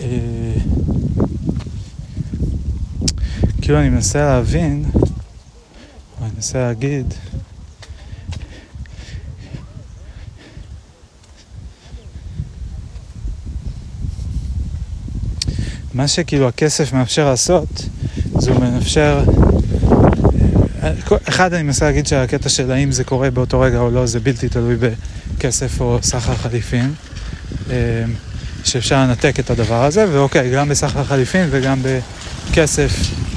אה, 0.00 0.54
כאילו 3.62 3.78
אני 3.78 3.88
מנסה 3.88 4.18
להבין, 4.18 4.84
אני 6.22 6.30
מנסה 6.34 6.58
להגיד, 6.58 7.14
מה 15.96 16.08
שכאילו 16.08 16.48
הכסף 16.48 16.92
מאפשר 16.92 17.30
לעשות, 17.30 17.88
זה 18.38 18.50
הוא 18.50 18.60
מאפשר 18.60 19.24
אחד, 21.28 21.54
אני 21.54 21.62
מנסה 21.62 21.84
להגיד 21.84 22.06
שהקטע 22.06 22.48
של 22.48 22.72
האם 22.72 22.92
זה 22.92 23.04
קורה 23.04 23.30
באותו 23.30 23.60
רגע 23.60 23.78
או 23.78 23.90
לא, 23.90 24.06
זה 24.06 24.20
בלתי 24.20 24.48
תלוי 24.48 24.76
בכסף 25.36 25.80
או 25.80 25.98
סחר 26.02 26.34
חליפין. 26.34 26.92
אמ, 27.70 27.72
שאפשר 28.64 28.96
לנתק 28.96 29.40
את 29.40 29.50
הדבר 29.50 29.84
הזה, 29.84 30.06
ואוקיי, 30.12 30.50
גם 30.50 30.68
בסחר 30.68 31.04
חליפין 31.04 31.48
וגם 31.50 31.82
בכסף 32.50 32.92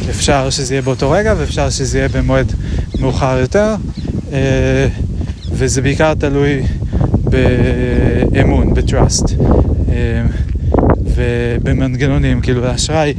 אפשר 0.10 0.50
שזה 0.50 0.74
יהיה 0.74 0.82
באותו 0.82 1.12
רגע 1.12 1.34
ואפשר 1.38 1.70
שזה 1.70 1.98
יהיה 1.98 2.10
במועד 2.10 2.54
מאוחר 3.00 3.38
יותר, 3.38 3.76
אה, 4.34 4.88
וזה 5.52 5.82
בעיקר 5.82 6.14
תלוי 6.14 6.64
באמון, 7.24 8.74
ב-trust, 8.74 9.34
ובמנגנונים, 11.20 12.42
כאילו 12.42 12.66
האשראי. 12.66 13.14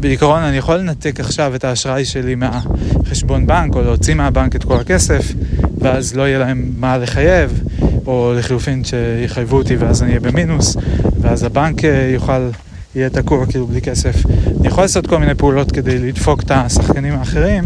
בעיקרון 0.00 0.42
אני 0.42 0.56
יכול 0.56 0.76
לנתק 0.76 1.20
עכשיו 1.20 1.54
את 1.54 1.64
האשראי 1.64 2.04
שלי 2.04 2.34
מהחשבון 2.34 3.46
בנק, 3.46 3.74
או 3.74 3.82
להוציא 3.82 4.14
מהבנק 4.14 4.56
את 4.56 4.64
כל 4.64 4.76
הכסף, 4.76 5.32
ואז 5.78 6.14
לא 6.14 6.28
יהיה 6.28 6.38
להם 6.38 6.72
מה 6.76 6.98
לחייב, 6.98 7.62
או 8.06 8.32
לחילופין 8.38 8.82
שיחייבו 8.84 9.56
אותי 9.56 9.76
ואז 9.76 10.02
אני 10.02 10.10
אהיה 10.10 10.20
במינוס, 10.20 10.76
ואז 11.20 11.42
הבנק 11.42 11.84
אה, 11.84 12.10
יוכל, 12.14 12.48
יהיה 12.94 13.10
תקוע 13.10 13.46
כאילו 13.46 13.66
בלי 13.66 13.80
כסף. 13.80 14.26
אני 14.60 14.68
יכול 14.68 14.84
לעשות 14.84 15.06
כל 15.06 15.18
מיני 15.18 15.34
פעולות 15.34 15.72
כדי 15.72 15.98
לדפוק 15.98 16.42
את 16.42 16.50
השחקנים 16.50 17.14
האחרים, 17.14 17.64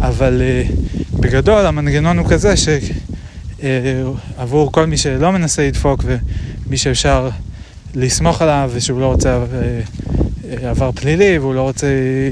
אבל 0.00 0.42
uh, 0.42 0.72
בגדול 1.20 1.66
המנגנון 1.66 2.18
הוא 2.18 2.26
כזה 2.28 2.54
שעבור 2.56 4.68
uh, 4.68 4.70
כל 4.70 4.86
מי 4.86 4.96
שלא 4.96 5.32
מנסה 5.32 5.68
לדפוק 5.68 6.04
ומי 6.66 6.76
שאפשר 6.76 7.28
לסמוך 7.94 8.42
עליו 8.42 8.70
ושהוא 8.74 9.00
לא 9.00 9.06
רוצה... 9.06 9.44
Uh, 9.52 10.00
עבר 10.62 10.92
פלילי 10.92 11.38
והוא 11.38 11.54
לא 11.54 11.62
רוצה 11.62 11.86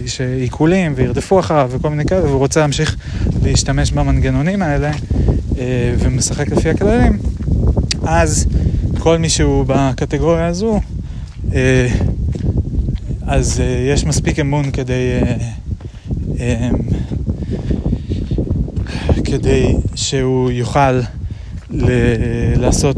שעיקולים 0.06 0.92
וירדפו 0.96 1.40
אחריו 1.40 1.70
וכל 1.72 1.90
מיני 1.90 2.04
כאלה 2.04 2.24
והוא 2.24 2.38
רוצה 2.38 2.61
להמשיך 2.61 2.96
להשתמש 3.42 3.92
במנגנונים 3.92 4.62
האלה 4.62 4.90
אה, 5.59 5.94
ומשחק 5.98 6.48
לפי 6.48 6.70
הכללים, 6.70 7.18
אז 8.02 8.46
כל 8.98 9.18
מי 9.18 9.28
שהוא 9.28 9.64
בקטגוריה 9.68 10.46
הזו, 10.46 10.80
אה, 11.54 11.88
אז 13.26 13.61
אה, 13.61 13.92
יש 13.92 14.04
מספיק 14.04 14.38
אמון 14.38 14.70
כדי, 14.70 15.20
כדי 19.24 19.74
שהוא 19.94 20.50
יוכל 20.50 21.00
לעשות 22.56 22.96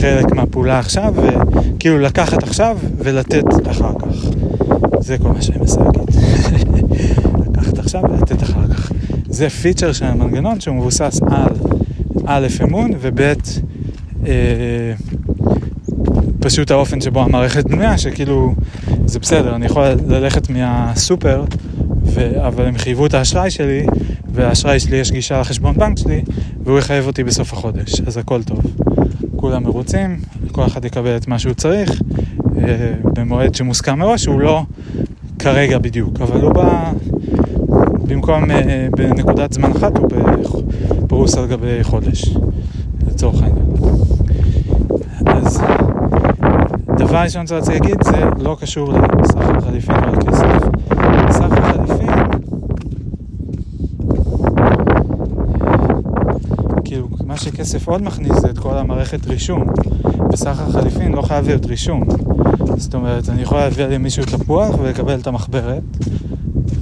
חלק 0.00 0.32
מהפעולה 0.32 0.78
עכשיו, 0.78 1.14
וכאילו 1.16 1.98
לקחת 1.98 2.42
עכשיו 2.42 2.78
ולתת 2.98 3.44
אחר 3.70 3.92
כך. 3.98 4.28
זה 5.00 5.18
כל 5.18 5.28
מה 5.28 5.42
שאני 5.42 5.58
מנסה 5.58 5.80
להגיד. 6.52 6.84
לקחת 7.46 7.78
עכשיו 7.78 8.02
ולתת 8.10 8.42
אחר 8.42 8.66
כך. 8.74 8.92
זה 9.28 9.50
פיצ'ר 9.50 9.92
של 9.92 10.04
המנגנון 10.04 10.60
שהוא 10.60 10.76
מבוסס 10.76 11.20
על 11.22 11.54
א' 12.26 12.46
אמון 12.64 12.90
וב' 13.00 13.20
אה, 14.26 14.92
פשוט 16.40 16.70
האופן 16.70 17.00
שבו 17.00 17.22
המערכת 17.22 17.64
בנויה, 17.64 17.98
שכאילו 17.98 18.54
זה 19.06 19.18
בסדר, 19.18 19.54
אני 19.54 19.66
יכול 19.66 19.84
ללכת 20.06 20.50
מהסופר, 20.50 21.44
ו... 22.04 22.46
אבל 22.46 22.64
הם 22.64 22.78
חייבו 22.78 23.06
את 23.06 23.14
האשראי 23.14 23.50
שלי, 23.50 23.86
והאשראי 24.32 24.80
שלי 24.80 24.96
יש 24.96 25.12
גישה 25.12 25.40
לחשבון 25.40 25.74
בנק 25.74 25.98
שלי, 25.98 26.22
והוא 26.64 26.78
יחייב 26.78 27.06
אותי 27.06 27.24
בסוף 27.24 27.52
החודש, 27.52 28.00
אז 28.06 28.16
הכל 28.16 28.42
טוב. 28.42 28.60
כולם 29.40 29.62
מרוצים, 29.62 30.16
כל 30.52 30.64
אחד 30.66 30.84
יקבל 30.84 31.16
את 31.16 31.28
מה 31.28 31.38
שהוא 31.38 31.54
צריך, 31.54 32.02
אה, 32.58 32.92
במועד 33.04 33.54
שמוסכם 33.54 33.98
מראש, 33.98 34.26
הוא 34.26 34.40
לא 34.40 34.62
כרגע 35.38 35.78
בדיוק, 35.78 36.20
אבל 36.20 36.40
הוא 36.40 36.52
בא 36.52 36.92
במקום 38.08 38.50
אה, 38.50 38.88
בנקודת 38.96 39.52
זמן 39.52 39.70
אחת 39.70 39.98
הוא 39.98 40.08
פרוס 41.08 41.34
על 41.36 41.46
גבי 41.46 41.84
חודש, 41.84 42.24
לצורך 43.06 43.42
העניין. 43.42 43.66
אז 45.26 45.60
דבר 46.98 47.18
ראשון 47.18 47.46
שאני 47.46 47.60
להגיד 47.68 48.02
זה 48.02 48.24
לא 48.38 48.56
קשור 48.60 48.92
לסחר 49.22 49.60
חליפין 49.60 49.94
ועל 49.94 50.16
כסף. 50.16 50.68
סחר 51.30 51.62
חליפין, 51.62 52.10
כאילו 56.84 57.08
מה 57.68 57.72
שכסף 57.72 57.88
עוד 57.88 58.02
מכניס 58.02 58.32
זה 58.40 58.50
את 58.50 58.58
כל 58.58 58.78
המערכת 58.78 59.26
רישום. 59.26 59.64
בסחר 60.32 60.72
חליפין 60.72 61.12
לא 61.12 61.22
חייב 61.22 61.46
להיות 61.46 61.66
רישום. 61.66 62.04
זאת 62.76 62.94
אומרת, 62.94 63.28
אני 63.28 63.42
יכול 63.42 63.58
להביא 63.58 63.84
למישהו 63.84 64.24
תפוח 64.24 64.78
ולקבל 64.78 65.20
את 65.20 65.26
המחברת, 65.26 65.82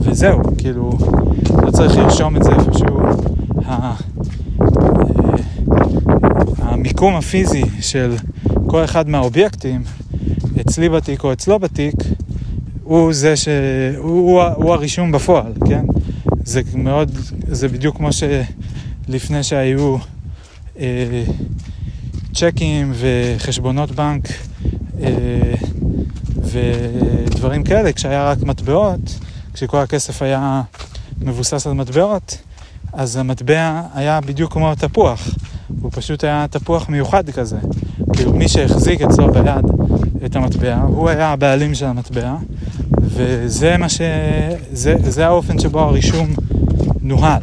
וזהו, 0.01 0.41
כאילו, 0.59 0.91
לא 1.63 1.71
צריך 1.71 1.97
לרשום 1.97 2.37
את 2.37 2.43
זה 2.43 2.51
איפשהו. 2.51 3.01
אה, 3.69 3.95
המיקום 6.59 7.15
הפיזי 7.15 7.63
של 7.81 8.15
כל 8.67 8.85
אחד 8.85 9.09
מהאובייקטים, 9.09 9.83
אצלי 10.61 10.89
בתיק 10.89 11.25
או 11.25 11.33
אצלו 11.33 11.59
בתיק, 11.59 11.95
הוא 12.83 13.13
זה 13.13 13.37
ש... 13.37 13.49
הוא, 13.97 14.11
הוא, 14.11 14.43
הוא 14.43 14.73
הרישום 14.73 15.13
בפועל, 15.13 15.53
כן? 15.69 15.85
זה 16.45 16.61
מאוד, 16.75 17.11
זה 17.49 17.69
בדיוק 17.69 17.97
כמו 17.97 18.09
שלפני 18.13 19.43
שהיו 19.43 19.97
צ'קים 22.35 22.93
וחשבונות 22.95 23.91
בנק 23.91 24.29
אה, 25.03 25.55
ודברים 26.43 27.65
כאלה, 27.65 27.93
כשהיה 27.93 28.31
רק 28.31 28.43
מטבעות, 28.43 29.19
כשכל 29.55 29.79
הכסף 29.79 30.23
היה 30.23 30.63
מבוסס 31.21 31.67
על 31.67 31.73
מטבעות, 31.73 32.39
אז 32.93 33.17
המטבע 33.17 33.83
היה 33.95 34.21
בדיוק 34.21 34.53
כמו 34.53 34.73
התפוח, 34.73 35.29
הוא 35.81 35.91
פשוט 35.95 36.25
היה 36.25 36.47
תפוח 36.51 36.89
מיוחד 36.89 37.31
כזה. 37.31 37.59
כאילו 38.13 38.33
מי 38.33 38.49
שהחזיק 38.49 39.01
אצלו 39.01 39.33
ביד 39.33 39.65
את 40.25 40.37
המטבע, 40.37 40.77
הוא 40.77 41.09
היה 41.09 41.33
הבעלים 41.33 41.75
של 41.75 41.87
המטבע, 41.87 42.37
וזה 43.01 43.77
מה 43.77 43.89
ש... 43.89 44.01
זה, 44.73 44.95
זה 45.05 45.27
האופן 45.27 45.59
שבו 45.59 45.81
הרישום 45.81 46.35
נוהל 47.03 47.43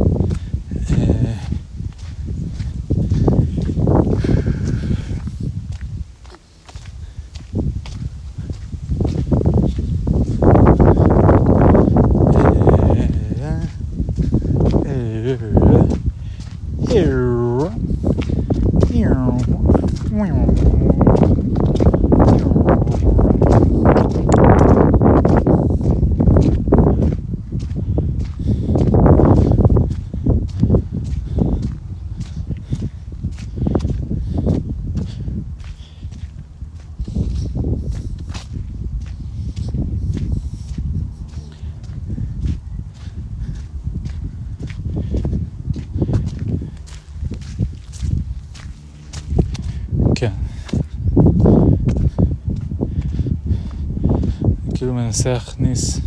מנסה 54.89 55.33
להכניס 55.33 55.99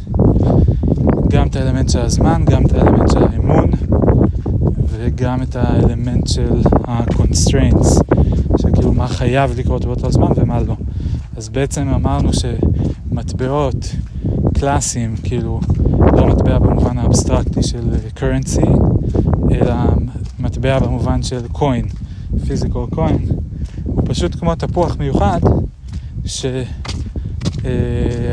גם 1.29 1.47
את 1.47 1.57
האלמנט 1.57 1.89
של 1.89 2.01
הזמן, 2.01 2.43
גם 2.45 2.67
את 2.67 2.73
האלמנט 2.73 3.11
של 3.11 3.25
האמון 3.25 3.71
וגם 4.91 5.43
את 5.43 5.57
האלמנט 5.57 6.27
של 6.27 6.63
ה-constraints, 6.85 7.89
שכאילו 8.59 8.93
מה 8.93 9.09
חייב 9.09 9.59
לקרות 9.59 9.85
באותו 9.85 10.13
זמן 10.13 10.29
ומה 10.37 10.61
לא. 10.61 10.77
אז 11.37 11.49
בעצם 11.49 11.89
אמרנו 11.89 12.31
שמטבעות 12.33 13.97
קלאסיים, 14.55 15.15
כאילו 15.23 15.61
לא 16.17 16.27
מטבע 16.27 16.59
במובן 16.59 16.99
האבסטרקטי 16.99 17.63
של 17.63 17.91
currency, 18.17 18.67
אלא 19.51 19.75
מטבע 20.39 20.79
במובן 20.79 21.23
של 21.23 21.47
coin, 21.55 21.95
physical 22.35 22.95
coin, 22.95 23.33
הוא 23.85 24.03
פשוט 24.05 24.35
כמו 24.35 24.55
תפוח 24.55 24.97
מיוחד, 24.99 25.41
ש... 26.25 26.47
אה, 27.65 27.71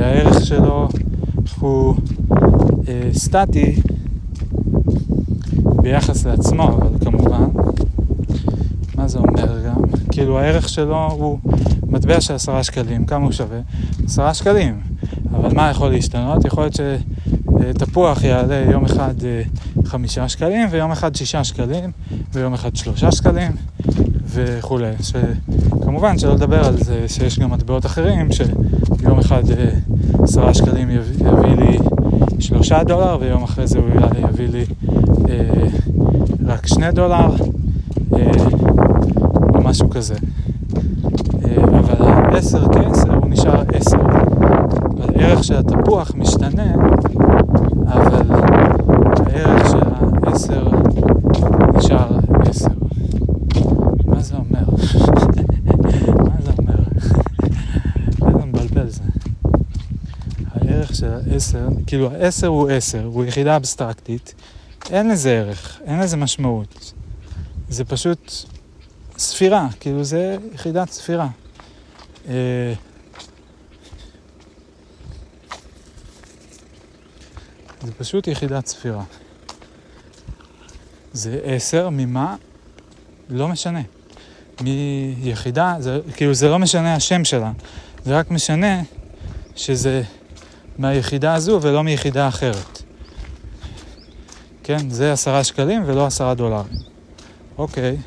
הערך 0.01 0.45
שלו 0.45 0.87
הוא 1.59 1.95
אה, 2.87 3.09
סטטי 3.13 3.81
ביחס 5.81 6.25
לעצמו, 6.25 6.63
אבל 6.63 6.87
כמובן, 7.03 7.45
מה 8.95 9.07
זה 9.07 9.19
אומר 9.19 9.65
גם? 9.67 9.81
כאילו 10.11 10.39
הערך 10.39 10.69
שלו 10.69 11.11
הוא 11.11 11.39
מטבע 11.87 12.21
של 12.21 12.33
עשרה 12.33 12.63
שקלים, 12.63 13.05
כמה 13.05 13.25
הוא 13.25 13.31
שווה? 13.31 13.59
עשרה 14.05 14.33
שקלים. 14.33 14.79
אבל 15.31 15.55
מה 15.55 15.69
יכול 15.69 15.89
להשתנות? 15.89 16.45
יכול 16.45 16.63
להיות 16.63 16.75
שתפוח 17.75 18.23
יעלה 18.23 18.65
יום 18.71 18.85
אחד 18.85 19.13
אה, 19.23 19.41
חמישה 19.85 20.29
שקלים, 20.29 20.67
ויום 20.71 20.91
אחד 20.91 21.15
שישה 21.15 21.43
שקלים, 21.43 21.91
ויום 22.33 22.53
אחד 22.53 22.75
שלושה 22.75 23.11
שקלים, 23.11 23.51
וכולי. 24.25 24.91
כמובן 25.83 26.17
שלא 26.17 26.33
לדבר 26.33 26.65
על 26.65 26.83
זה 26.83 27.05
שיש 27.07 27.39
גם 27.39 27.51
מטבעות 27.51 27.85
אחרים, 27.85 28.27
שיום 29.01 29.19
אחד 29.19 29.43
אה, 29.51 29.69
עשרה 30.23 30.53
שקלים 30.53 30.89
יביא, 30.89 31.55
לי 31.57 31.77
שלושה 32.39 32.83
דולר, 32.83 33.17
ויום 33.21 33.43
אחרי 33.43 33.67
זה 33.67 33.79
הוא 33.79 33.87
יביא 34.29 34.47
לי 34.47 34.65
אה, 35.29 35.67
רק 36.45 36.67
שני 36.67 36.91
דולר, 36.91 37.35
אה, 38.13 38.31
או 39.55 39.61
משהו 39.63 39.89
כזה. 39.89 40.15
אבל 41.55 42.37
עשר 42.37 42.63
כעשר 42.71 43.13
הוא 43.13 43.29
נשאר 43.29 43.63
עשר. 43.73 43.97
הערך 45.15 45.43
של 45.43 45.55
התפוח 45.55 46.11
משתנה, 46.15 46.73
אבל 47.87 48.31
הערך 49.25 49.69
של 49.69 49.79
העשר 50.23 50.67
נשאר 51.77 52.20
עשר, 61.41 61.67
כאילו 61.87 62.09
ה-10 62.11 62.47
הוא 62.47 62.69
עשר, 62.69 63.03
הוא 63.03 63.25
יחידה 63.25 63.55
אבסטרקטית, 63.55 64.33
אין 64.89 65.09
לזה 65.11 65.31
ערך, 65.31 65.81
אין 65.85 65.99
לזה 65.99 66.17
משמעות. 66.17 66.93
זה 67.69 67.85
פשוט 67.85 68.31
ספירה, 69.17 69.67
כאילו 69.79 70.03
זה 70.03 70.37
יחידת 70.53 70.89
ספירה. 70.89 71.27
אה, 72.29 72.73
זה 77.81 77.91
פשוט 77.97 78.27
יחידת 78.27 78.65
ספירה. 78.65 79.03
זה 81.13 81.39
עשר 81.43 81.89
ממה? 81.89 82.35
לא 83.29 83.47
משנה. 83.47 83.81
מיחידה, 84.61 85.75
זה, 85.79 85.99
כאילו 86.15 86.33
זה 86.33 86.49
לא 86.49 86.59
משנה 86.59 86.95
השם 86.95 87.25
שלה, 87.25 87.51
זה 88.05 88.19
רק 88.19 88.31
משנה 88.31 88.81
שזה 89.55 90.03
מהיחידה 90.77 91.33
הזו 91.33 91.59
ולא 91.61 91.83
מיחידה 91.83 92.27
אחרת. 92.27 92.81
כן, 94.63 94.89
זה 94.89 95.13
עשרה 95.13 95.43
שקלים 95.43 95.83
ולא 95.85 96.05
עשרה 96.05 96.33
דולרים. 96.33 96.77
אוקיי. 97.57 97.97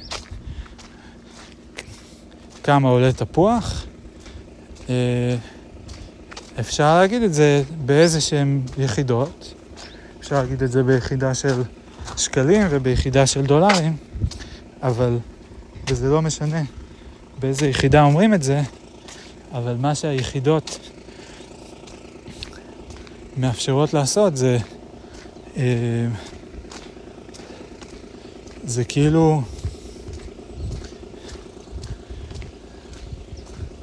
כמה 2.62 2.88
עולה 2.88 3.12
תפוח? 3.12 3.84
אה, 4.90 5.36
אפשר 6.60 6.98
להגיד 6.98 7.22
את 7.22 7.34
זה 7.34 7.62
באיזה 7.86 8.20
שהן 8.20 8.60
יחידות. 8.78 9.54
אפשר 10.20 10.36
להגיד 10.36 10.62
את 10.62 10.70
זה 10.72 10.82
ביחידה 10.82 11.34
של 11.34 11.62
שקלים 12.16 12.62
וביחידה 12.70 13.26
של 13.26 13.42
דולרים, 13.42 13.96
אבל, 14.82 15.18
וזה 15.90 16.08
לא 16.08 16.22
משנה 16.22 16.62
באיזה 17.40 17.66
יחידה 17.66 18.02
אומרים 18.02 18.34
את 18.34 18.42
זה, 18.42 18.62
אבל 19.52 19.76
מה 19.80 19.94
שהיחידות 19.94 20.78
מאפשרות 23.36 23.94
לעשות 23.94 24.36
זה, 24.36 24.58
אה, 25.56 25.62
זה 28.64 28.84
כאילו, 28.84 29.42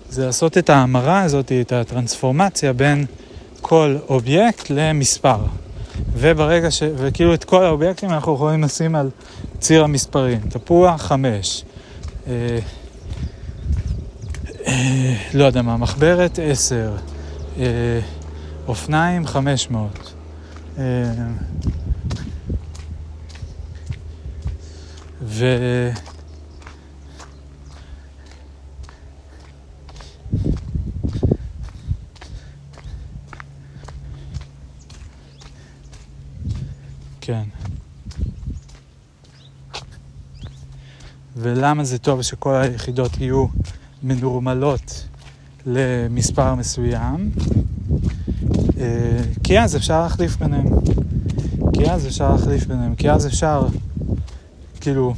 זה 0.09 0.25
לעשות 0.25 0.57
את 0.57 0.69
ההמרה 0.69 1.21
הזאת, 1.21 1.51
את 1.61 1.71
הטרנספורמציה 1.71 2.73
בין 2.73 3.05
כל 3.61 3.97
אובייקט 4.09 4.69
למספר. 4.69 5.37
וברגע 6.13 6.71
ש... 6.71 6.83
וכאילו 6.95 7.33
את 7.33 7.43
כל 7.43 7.63
האובייקטים 7.63 8.09
אנחנו 8.09 8.35
יכולים 8.35 8.63
לשים 8.63 8.95
על 8.95 9.09
ציר 9.59 9.83
המספרים. 9.83 10.39
תפוח, 10.39 11.01
חמש. 11.01 11.63
אה, 12.27 12.59
אה, 14.67 15.15
לא 15.33 15.43
יודע 15.43 15.61
מה, 15.61 15.77
מחברת, 15.77 16.39
עשר. 16.43 16.95
אופניים, 18.71 19.27
חמש 19.27 19.69
מאות. 19.69 20.13
אה, 20.77 20.83
ו... 25.21 25.45
כן. 37.21 37.43
ולמה 41.35 41.83
זה 41.83 41.97
טוב 41.97 42.21
שכל 42.21 42.55
היחידות 42.55 43.17
יהיו 43.17 43.45
מנורמלות 44.03 45.07
למספר 45.65 46.55
מסוים? 46.55 47.31
אה, 48.81 49.21
כי 49.43 49.59
אז 49.59 49.75
אפשר 49.75 50.01
להחליף 50.01 50.37
ביניהם. 50.37 50.67
כי 51.73 51.91
אז 51.91 52.07
אפשר 52.07 52.31
להחליף 52.31 52.65
ביניהם. 52.65 52.95
כי 52.95 53.11
אז 53.11 53.27
אפשר, 53.27 53.67
כאילו, 54.81 55.13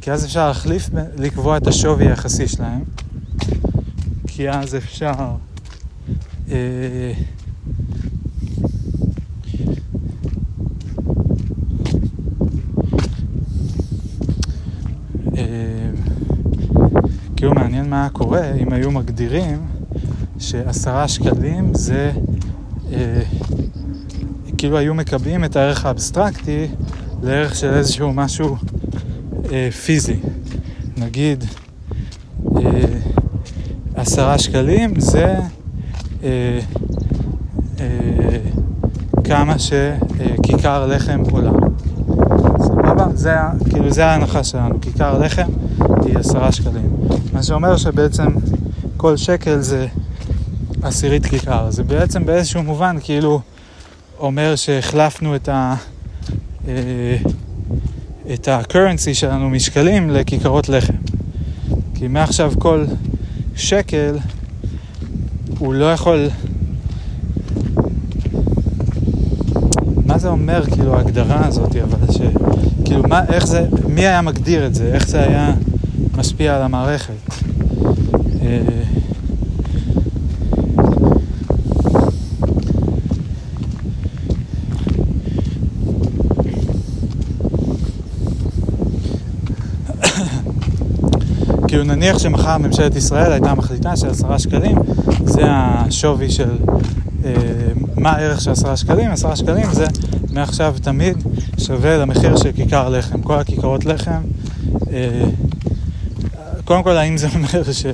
כי 0.00 0.12
אז 0.12 0.24
אפשר 0.24 0.48
להחליף, 0.48 0.90
לקבוע 1.16 1.56
את 1.56 1.66
השווי 1.66 2.08
היחסי 2.08 2.48
שלהם. 2.48 2.84
כי 4.26 4.50
אז 4.50 4.74
אפשר... 4.74 5.12
אה, 6.50 7.12
כאילו 17.36 17.54
מעניין 17.54 17.90
מה 17.90 18.00
היה 18.00 18.08
קורה 18.08 18.54
אם 18.54 18.72
היו 18.72 18.90
מגדירים 18.90 19.66
שעשרה 20.38 21.08
שקלים 21.08 21.74
זה, 21.74 22.12
אה, 22.14 22.37
כאילו 24.58 24.78
היו 24.78 24.94
מקבעים 24.94 25.44
את 25.44 25.56
הערך 25.56 25.86
האבסטרקטי 25.86 26.66
לערך 27.22 27.54
של 27.54 27.74
איזשהו 27.74 28.12
משהו 28.12 28.56
אה, 29.52 29.68
פיזי. 29.70 30.16
נגיד 30.96 31.44
אה, 32.56 32.62
עשרה 33.94 34.38
שקלים 34.38 35.00
זה 35.00 35.34
אה, 36.24 36.60
אה, 37.80 38.38
כמה 39.24 39.54
שכיכר 39.58 40.86
לחם 40.86 41.20
עולה. 41.30 41.50
סבבה? 42.58 43.06
זה, 43.14 43.34
כאילו, 43.70 43.90
זה 43.90 44.06
ההנחה 44.06 44.44
שלנו, 44.44 44.80
כיכר 44.80 45.18
לחם 45.18 45.48
היא 46.04 46.18
עשרה 46.18 46.52
שקלים. 46.52 46.96
מה 47.32 47.42
שאומר 47.42 47.76
שבעצם 47.76 48.28
כל 48.96 49.16
שקל 49.16 49.60
זה 49.60 49.86
עשירית 50.82 51.26
כיכר. 51.26 51.70
זה 51.70 51.82
בעצם 51.82 52.26
באיזשהו 52.26 52.62
מובן 52.62 52.96
כאילו 53.00 53.40
אומר 54.18 54.56
שהחלפנו 54.56 55.36
את 55.36 55.48
ה... 55.48 55.74
אה, 56.68 57.16
את 58.34 58.48
ה-currency 58.48 59.14
שלנו 59.14 59.50
משקלים 59.50 60.10
לכיכרות 60.10 60.68
לחם. 60.68 60.94
כי 61.94 62.08
מעכשיו 62.08 62.52
כל 62.58 62.84
שקל 63.56 64.18
הוא 65.58 65.74
לא 65.74 65.92
יכול... 65.92 66.28
מה 70.06 70.18
זה 70.18 70.28
אומר, 70.28 70.64
כאילו, 70.70 70.96
ההגדרה 70.96 71.46
הזאת, 71.46 71.76
אבל 71.76 72.12
ש... 72.12 72.18
כאילו, 72.84 73.02
מה, 73.08 73.24
איך 73.28 73.46
זה, 73.46 73.66
מי 73.88 74.00
היה 74.00 74.22
מגדיר 74.22 74.66
את 74.66 74.74
זה? 74.74 74.94
איך 74.94 75.08
זה 75.08 75.20
היה 75.20 75.54
משפיע 76.16 76.56
על 76.56 76.62
המערכת? 76.62 77.14
אה, 78.42 78.58
כאילו 91.68 91.84
נניח 91.84 92.18
שמחר 92.18 92.58
ממשלת 92.58 92.96
ישראל 92.96 93.32
הייתה 93.32 93.54
מחליטה 93.54 93.96
שעשרה 93.96 94.38
שקלים 94.38 94.76
זה 95.24 95.42
השווי 95.46 96.30
של 96.30 96.50
אה, 97.24 97.32
מה 97.96 98.10
הערך 98.10 98.40
של 98.40 98.50
עשרה 98.50 98.76
שקלים, 98.76 99.10
עשרה 99.10 99.36
שקלים 99.36 99.72
זה 99.72 99.86
מעכשיו 100.32 100.74
תמיד 100.82 101.16
שווה 101.58 101.96
למחיר 101.96 102.36
של 102.36 102.52
כיכר 102.52 102.88
לחם, 102.88 103.22
כל 103.22 103.38
הכיכרות 103.38 103.84
לחם 103.84 104.20
אה, 104.92 105.24
קודם 106.64 106.82
כל 106.82 106.96
האם 106.96 107.16
זה 107.16 107.28
אומר 107.34 107.72
ש... 107.72 107.86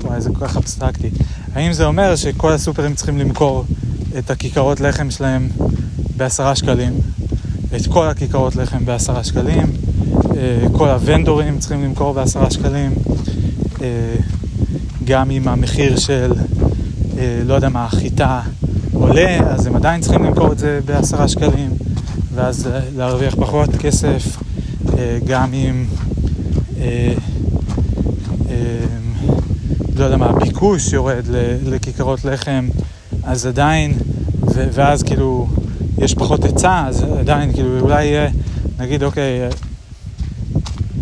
וואי 0.00 0.20
זה 0.20 0.30
כל 0.30 0.46
כך 0.46 0.56
אבסטרקטי. 0.56 1.10
האם 1.54 1.72
זה 1.72 1.84
אומר 1.86 2.16
שכל 2.16 2.52
הסופרים 2.52 2.94
צריכים 2.94 3.18
למכור 3.18 3.64
את 4.18 4.30
הכיכרות 4.30 4.80
לחם 4.80 5.10
שלהם 5.10 5.48
בעשרה 6.16 6.56
שקלים? 6.56 6.92
את 7.76 7.86
כל 7.86 8.06
הכיכרות 8.06 8.56
לחם 8.56 8.84
בעשרה 8.84 9.24
שקלים? 9.24 9.58
אה, 9.58 9.91
כל 10.72 10.88
הוונדורים 10.88 11.58
צריכים 11.58 11.84
למכור 11.84 12.14
בעשרה 12.14 12.50
שקלים 12.50 12.92
אה, 13.82 14.14
גם 15.04 15.30
אם 15.30 15.48
המחיר 15.48 15.98
של, 15.98 16.32
אה, 17.18 17.42
לא 17.46 17.54
יודע 17.54 17.68
מה, 17.68 17.84
החיטה 17.84 18.40
עולה, 18.92 19.38
אז 19.50 19.66
הם 19.66 19.76
עדיין 19.76 20.00
צריכים 20.00 20.24
למכור 20.24 20.52
את 20.52 20.58
זה 20.58 20.80
בעשרה 20.84 21.28
שקלים, 21.28 21.70
ואז 22.34 22.68
להרוויח 22.96 23.34
פחות 23.34 23.70
כסף, 23.76 24.36
גם 25.24 25.54
אם, 25.54 25.84
לא 29.96 30.04
יודע 30.04 30.16
מה, 30.16 30.26
הביקוש 30.26 30.92
יורד 30.92 31.24
לכיכרות 31.64 32.24
לחם, 32.24 32.68
אז 33.24 33.46
עדיין, 33.46 33.94
ואז 34.72 35.02
כאילו 35.02 35.46
יש 35.98 36.14
פחות 36.14 36.44
היצע, 36.44 36.84
אז 36.86 37.04
עדיין 37.20 37.52
כאילו 37.52 37.80
אולי 37.80 38.04
יהיה, 38.04 38.28
נגיד 38.78 39.02
אוקיי, 39.02 39.48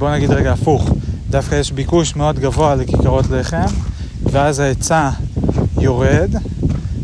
בוא 0.00 0.10
נגיד 0.10 0.30
רגע 0.30 0.52
הפוך, 0.52 0.90
דווקא 1.30 1.54
יש 1.54 1.72
ביקוש 1.72 2.16
מאוד 2.16 2.38
גבוה 2.38 2.74
לכיכרות 2.74 3.30
לחם, 3.30 3.66
ואז 4.22 4.58
ההיצע 4.58 5.10
יורד, 5.80 6.30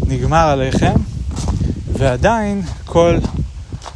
נגמר 0.07 0.37
הלחם, 0.49 0.95
ועדיין 1.93 2.63
כל 2.85 3.19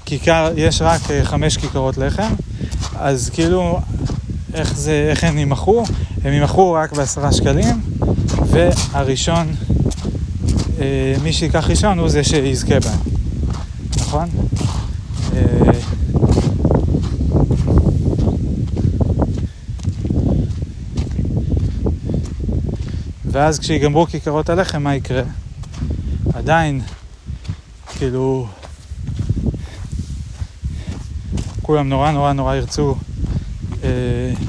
כיכר, 0.04 0.52
יש 0.56 0.82
רק 0.82 1.10
אה, 1.10 1.24
חמש 1.24 1.56
כיכרות 1.56 1.98
לחם, 1.98 2.32
אז 2.98 3.30
כאילו, 3.32 3.80
איך, 4.54 4.76
זה, 4.76 5.06
איך 5.10 5.24
הם 5.24 5.38
ימכרו? 5.38 5.84
הם 6.24 6.32
ימכרו 6.32 6.72
רק 6.72 6.92
בעשרה 6.92 7.32
שקלים, 7.32 7.80
והראשון, 8.46 9.46
אה, 10.80 11.14
מי 11.22 11.32
שיקח 11.32 11.70
ראשון 11.70 11.98
הוא 11.98 12.08
זה 12.08 12.24
שיזכה 12.24 12.80
בהם, 12.80 12.98
נכון? 13.96 14.28
אה, 15.34 15.70
ואז 23.32 23.58
כשיגמרו 23.58 24.06
כיכרות 24.06 24.48
הלחם, 24.48 24.82
מה 24.82 24.94
יקרה? 24.94 25.22
עדיין, 26.34 26.80
כאילו, 27.86 28.46
כולם 31.62 31.88
נורא 31.88 32.10
נורא 32.10 32.32
נורא 32.32 32.54
ירצו 32.54 32.94
אה, 33.84 33.88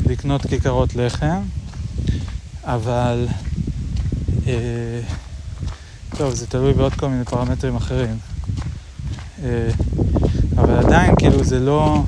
לקנות 0.10 0.48
כיכרות 0.48 0.96
לחם, 0.96 1.42
אבל, 2.64 3.28
אה, 4.48 5.02
טוב, 6.18 6.34
זה 6.34 6.48
תלוי 6.48 6.74
בעוד 6.74 6.94
כל 6.94 7.10
מיני 7.10 7.26
פרמטרים 7.26 7.76
אחרים. 7.76 8.18
אה, 9.44 9.70
אבל 10.58 10.78
עדיין, 10.78 11.16
כאילו, 11.16 11.44
זה 11.44 11.60
לא... 11.60 12.04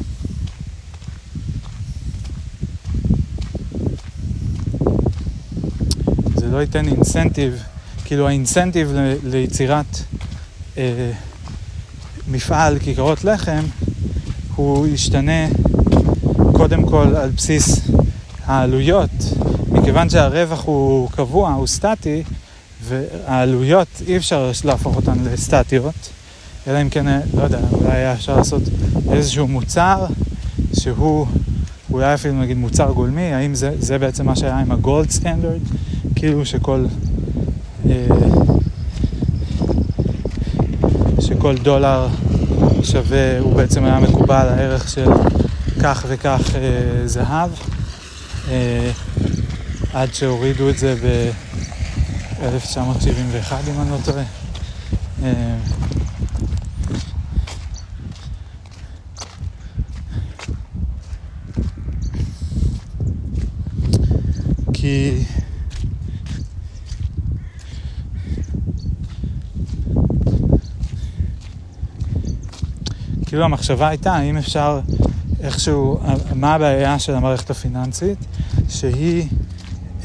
לא 6.53 6.61
ייתן 6.61 6.87
אינסנטיב, 6.87 7.63
כאילו 8.05 8.27
האינסנטיב 8.27 8.91
ל- 8.93 9.15
ליצירת 9.23 9.85
אה, 10.77 11.11
מפעל 12.27 12.79
כיכרות 12.79 13.23
לחם 13.23 13.61
הוא 14.55 14.87
ישתנה 14.87 15.47
קודם 16.51 16.83
כל 16.83 17.15
על 17.15 17.29
בסיס 17.29 17.81
העלויות, 18.45 19.09
מכיוון 19.71 20.09
שהרווח 20.09 20.63
הוא 20.65 21.09
קבוע, 21.11 21.51
הוא 21.53 21.67
סטטי, 21.67 22.23
והעלויות 22.83 23.87
אי 24.07 24.17
אפשר 24.17 24.51
להפוך 24.65 24.95
אותן 24.95 25.17
לסטטיות, 25.23 26.09
אלא 26.67 26.81
אם 26.81 26.89
כן, 26.89 27.19
לא 27.37 27.43
יודע, 27.43 27.59
אולי 27.71 27.91
היה 27.91 28.13
אפשר 28.13 28.37
לעשות 28.37 28.61
איזשהו 29.11 29.47
מוצר 29.47 30.05
שהוא 30.79 31.27
אולי 31.91 32.13
אפילו 32.13 32.33
נגיד 32.41 32.57
מוצר 32.57 32.91
גולמי, 32.91 33.33
האם 33.33 33.55
זה, 33.55 33.71
זה 33.79 33.97
בעצם 33.99 34.25
מה 34.25 34.35
שהיה 34.35 34.59
עם 34.59 34.71
הגולד 34.71 35.09
סטנדרט, 35.09 35.61
כאילו 36.23 36.45
שכל, 36.45 36.85
אה, 37.89 38.07
שכל 41.19 41.57
דולר 41.57 42.07
שווה, 42.83 43.39
הוא 43.39 43.55
בעצם 43.55 43.85
היה 43.85 43.99
מקובל 43.99 44.47
הערך 44.49 44.89
של 44.89 45.09
כך 45.81 46.05
וכך 46.07 46.41
אה, 46.55 47.07
זהב, 47.07 47.49
אה, 48.49 48.91
עד 49.93 50.13
שהורידו 50.13 50.69
את 50.69 50.77
זה 50.77 50.95
ב-1971 51.03 53.53
אם 53.67 53.81
אני 53.81 53.91
לא 53.91 53.97
טועה. 54.05 54.23
אה, 55.23 55.55
כי 64.73 65.23
כאילו 73.33 73.45
המחשבה 73.45 73.87
הייתה 73.87 74.13
האם 74.13 74.37
אפשר 74.37 74.79
איכשהו, 75.41 75.99
מה 76.35 76.53
הבעיה 76.53 76.99
של 76.99 77.15
המערכת 77.15 77.49
הפיננסית? 77.49 78.17
שהיא 78.69 79.27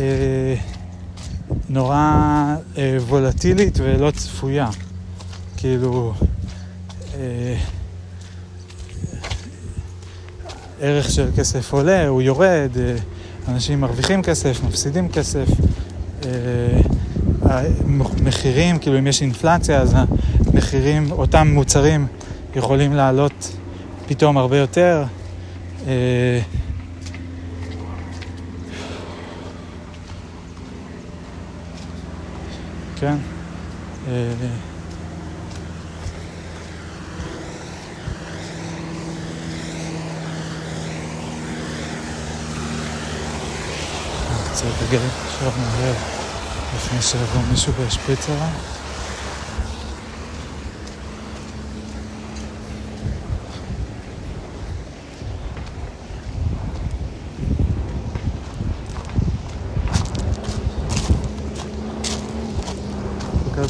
אה, 0.00 0.54
נורא 1.68 1.96
אה, 2.78 2.96
וולטילית 3.08 3.78
ולא 3.82 4.10
צפויה. 4.10 4.68
כאילו, 5.56 6.14
אה, 7.14 7.56
ערך 10.80 11.10
של 11.10 11.28
כסף 11.36 11.72
עולה, 11.72 12.06
הוא 12.06 12.22
יורד, 12.22 12.70
אה, 12.76 12.94
אנשים 13.48 13.80
מרוויחים 13.80 14.22
כסף, 14.22 14.60
מפסידים 14.64 15.08
כסף. 15.08 15.48
המחירים, 17.42 18.74
אה, 18.74 18.80
כאילו 18.80 18.98
אם 18.98 19.06
יש 19.06 19.22
אינפלציה 19.22 19.80
אז 19.80 19.94
המחירים, 20.52 21.10
אותם 21.10 21.48
מוצרים 21.54 22.06
יכולים 22.56 22.92
לעלות 22.92 23.56
פתאום 24.06 24.38
הרבה 24.38 24.58
יותר. 24.58 25.04
אה, 25.86 26.40
כן. 33.00 33.16
אה, 34.08 34.32
רוצה 44.64 44.66
לגלם 44.84 45.08
עכשיו 45.26 45.52
מהר 45.58 45.94
לפני 46.76 47.02
שיבוא 47.02 47.40
מישהו 47.50 47.72
וישפריץ 47.74 48.28
עליי. 48.28 48.77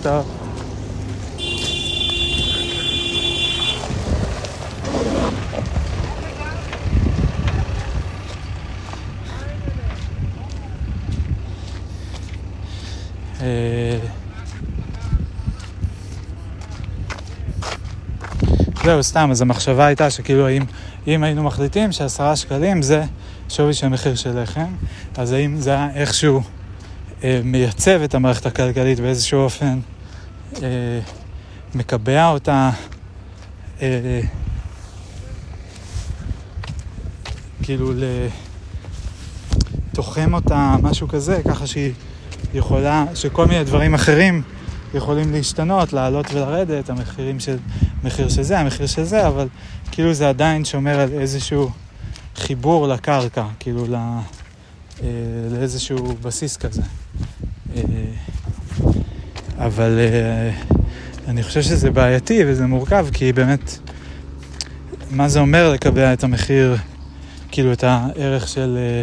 בוקר 0.08 0.22
טוב. 0.22 0.34
זהו, 18.84 19.02
סתם, 19.02 19.30
אז 19.30 19.42
המחשבה 19.42 19.86
הייתה 19.86 20.10
שכאילו 20.10 20.48
אם, 20.48 20.62
אם 21.06 21.22
היינו 21.22 21.42
מחליטים 21.42 21.92
שעשרה 21.92 22.36
שקלים 22.36 22.82
זה 22.82 23.04
שווי 23.48 23.74
של 23.74 23.88
מחיר 23.88 24.14
של 24.14 24.42
לחם, 24.42 24.66
אז 25.16 25.32
האם 25.32 25.56
זה 25.56 25.70
היה 25.70 25.88
איכשהו 25.94 26.42
אה, 27.24 27.40
מייצב 27.44 28.00
את 28.04 28.14
המערכת 28.14 28.46
הכלכלית 28.46 29.00
באיזשהו 29.00 29.40
אופן, 29.40 29.78
אה, 30.62 31.00
מקבע 31.74 32.28
אותה, 32.28 32.70
אה, 33.82 34.20
כאילו 37.62 37.92
תוחם 39.94 40.34
אותה, 40.34 40.76
משהו 40.82 41.08
כזה, 41.08 41.40
ככה 41.48 41.66
שהיא 41.66 41.92
יכולה, 42.54 43.04
שכל 43.14 43.46
מיני 43.46 43.64
דברים 43.64 43.94
אחרים 43.94 44.42
יכולים 44.94 45.32
להשתנות, 45.32 45.92
לעלות 45.92 46.26
ולרדת, 46.32 46.90
המחירים 46.90 47.40
של, 47.40 47.56
מחיר 48.04 48.28
של 48.28 48.42
זה, 48.42 48.58
המחיר 48.58 48.86
של 48.86 49.04
זה, 49.04 49.26
אבל 49.26 49.48
כאילו 49.90 50.14
זה 50.14 50.28
עדיין 50.28 50.64
שומר 50.64 51.00
על 51.00 51.12
איזשהו 51.12 51.70
חיבור 52.36 52.88
לקרקע, 52.88 53.44
כאילו 53.58 53.86
לא, 53.86 53.98
אה, 55.02 55.08
לאיזשהו 55.50 56.16
בסיס 56.22 56.56
כזה. 56.56 56.82
אה, 57.76 57.82
אבל 59.58 59.98
אה, 59.98 60.50
אני 61.28 61.42
חושב 61.42 61.62
שזה 61.62 61.90
בעייתי 61.90 62.42
וזה 62.46 62.66
מורכב, 62.66 63.06
כי 63.12 63.32
באמת, 63.32 63.78
מה 65.10 65.28
זה 65.28 65.40
אומר 65.40 65.72
לקבע 65.72 66.12
את 66.12 66.24
המחיר, 66.24 66.76
כאילו 67.50 67.72
את 67.72 67.84
הערך 67.84 68.48
של 68.48 68.78
אה, 68.78 69.02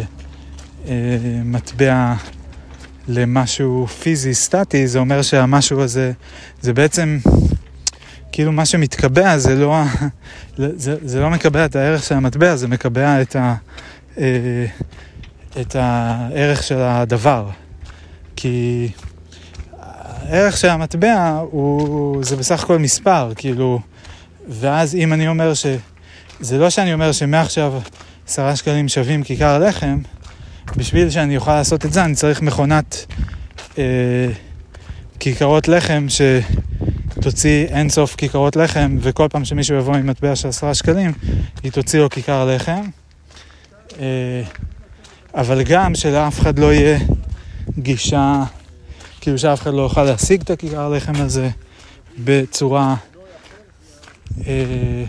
אה, 0.88 1.18
מטבע 1.44 2.14
למשהו 3.08 3.86
פיזי, 3.86 4.34
סטטי, 4.34 4.86
זה 4.86 4.98
אומר 4.98 5.22
שהמשהו 5.22 5.80
הזה, 5.80 6.12
זה 6.60 6.72
בעצם, 6.72 7.18
כאילו 8.32 8.52
מה 8.52 8.66
שמתקבע 8.66 9.38
זה 9.38 9.54
לא, 9.54 9.82
זה, 10.56 10.96
זה 11.02 11.20
לא 11.20 11.30
מקבע 11.30 11.64
את 11.64 11.76
הערך 11.76 12.02
של 12.02 12.14
המטבע, 12.14 12.56
זה 12.56 12.68
מקבע 12.68 13.22
את, 13.22 13.36
ה, 13.36 13.54
את 15.60 15.76
הערך 15.76 16.62
של 16.62 16.78
הדבר. 16.78 17.48
כי 18.36 18.88
הערך 20.28 20.56
של 20.56 20.68
המטבע 20.68 21.40
הוא, 21.50 22.24
זה 22.24 22.36
בסך 22.36 22.62
הכל 22.62 22.78
מספר, 22.78 23.32
כאילו, 23.36 23.80
ואז 24.48 24.94
אם 24.94 25.12
אני 25.12 25.28
אומר 25.28 25.54
ש... 25.54 25.66
זה 26.40 26.58
לא 26.58 26.70
שאני 26.70 26.94
אומר 26.94 27.12
שמעכשיו 27.12 27.72
עשרה 28.28 28.56
שקלים 28.56 28.88
שווים 28.88 29.22
כיכר 29.22 29.58
לחם, 29.58 29.98
בשביל 30.76 31.10
שאני 31.10 31.36
אוכל 31.36 31.54
לעשות 31.54 31.84
את 31.84 31.92
זה 31.92 32.04
אני 32.04 32.14
צריך 32.14 32.42
מכונת 32.42 33.06
אה, 33.78 33.84
כיכרות 35.20 35.68
לחם 35.68 36.06
שתוציא 36.08 37.66
אינסוף 37.66 38.14
כיכרות 38.16 38.56
לחם 38.56 38.96
וכל 39.00 39.28
פעם 39.30 39.44
שמישהו 39.44 39.76
יבוא 39.76 39.96
עם 39.96 40.06
מטבע 40.06 40.36
של 40.36 40.48
עשרה 40.48 40.74
שקלים 40.74 41.12
היא 41.62 41.72
תוציא 41.72 42.00
לו 42.00 42.10
כיכר 42.10 42.54
לחם. 42.54 42.82
אה, 44.00 44.42
אבל 45.34 45.62
גם 45.62 45.94
שלאף 45.94 46.40
אחד 46.40 46.58
לא 46.58 46.72
יהיה 46.72 46.98
גישה, 47.78 48.42
כאילו 49.26 49.38
שאף 49.38 49.62
אחד 49.62 49.74
לא 49.74 49.82
יוכל 49.82 50.04
להשיג 50.04 50.40
את 50.40 50.50
הכיכר 50.50 50.88
לחם 50.88 51.12
הזה 51.16 51.50
בצורה 52.24 52.96
אה, 54.46 55.04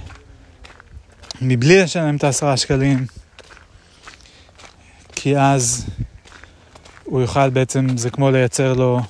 מבלי 1.42 1.82
לשלם 1.82 2.16
את 2.16 2.24
העשרה 2.24 2.58
שקלים. 2.58 3.06
כי 5.12 5.38
אז 5.38 5.86
הוא 7.04 7.22
יוכל 7.22 7.50
בעצם, 7.50 7.98
זה 7.98 8.10
כמו 8.10 8.32
לייצר 8.32 8.74
לו 8.74 9.02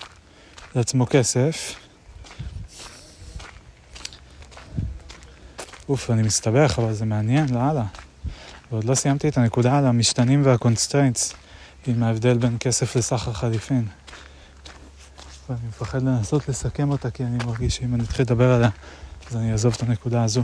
לעצמו 0.75 1.05
כסף. 1.09 1.75
אוף, 5.89 6.11
אני 6.11 6.21
מסתבך, 6.21 6.79
אבל 6.79 6.93
זה 6.93 7.05
מעניין, 7.05 7.53
לאללה. 7.53 7.85
ועוד 8.71 8.83
לא 8.83 8.95
סיימתי 8.95 9.27
את 9.27 9.37
הנקודה 9.37 9.77
על 9.77 9.85
המשתנים 9.85 10.41
וה-constraints 10.45 11.33
עם 11.87 12.03
ההבדל 12.03 12.37
בין 12.37 12.57
כסף 12.59 12.95
לסחר 12.95 13.33
חליפין. 13.33 13.85
ואני 15.49 15.59
מפחד 15.69 16.03
לנסות 16.03 16.49
לסכם 16.49 16.91
אותה, 16.91 17.11
כי 17.11 17.23
אני 17.23 17.37
מרגיש 17.45 17.75
שאם 17.75 17.95
אני 17.95 18.03
אתחיל 18.03 18.25
לדבר 18.25 18.51
עליה, 18.51 18.69
אז 19.29 19.35
אני 19.35 19.51
אעזוב 19.51 19.73
את 19.77 19.83
הנקודה 19.83 20.23
הזו. 20.23 20.43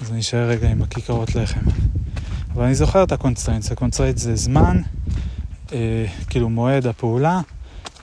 אז 0.00 0.10
אני 0.10 0.20
אשאר 0.20 0.48
רגע 0.48 0.68
עם 0.68 0.82
הכיכרות 0.82 1.34
לחם. 1.34 1.60
אבל 2.54 2.64
אני 2.64 2.74
זוכר 2.74 3.02
את 3.04 3.12
ה-constraints, 3.12 3.72
ה-constraints 3.72 4.22
זה 4.22 4.36
זמן, 4.36 4.82
אה, 5.72 6.06
כאילו 6.30 6.48
מועד 6.48 6.86
הפעולה, 6.86 7.40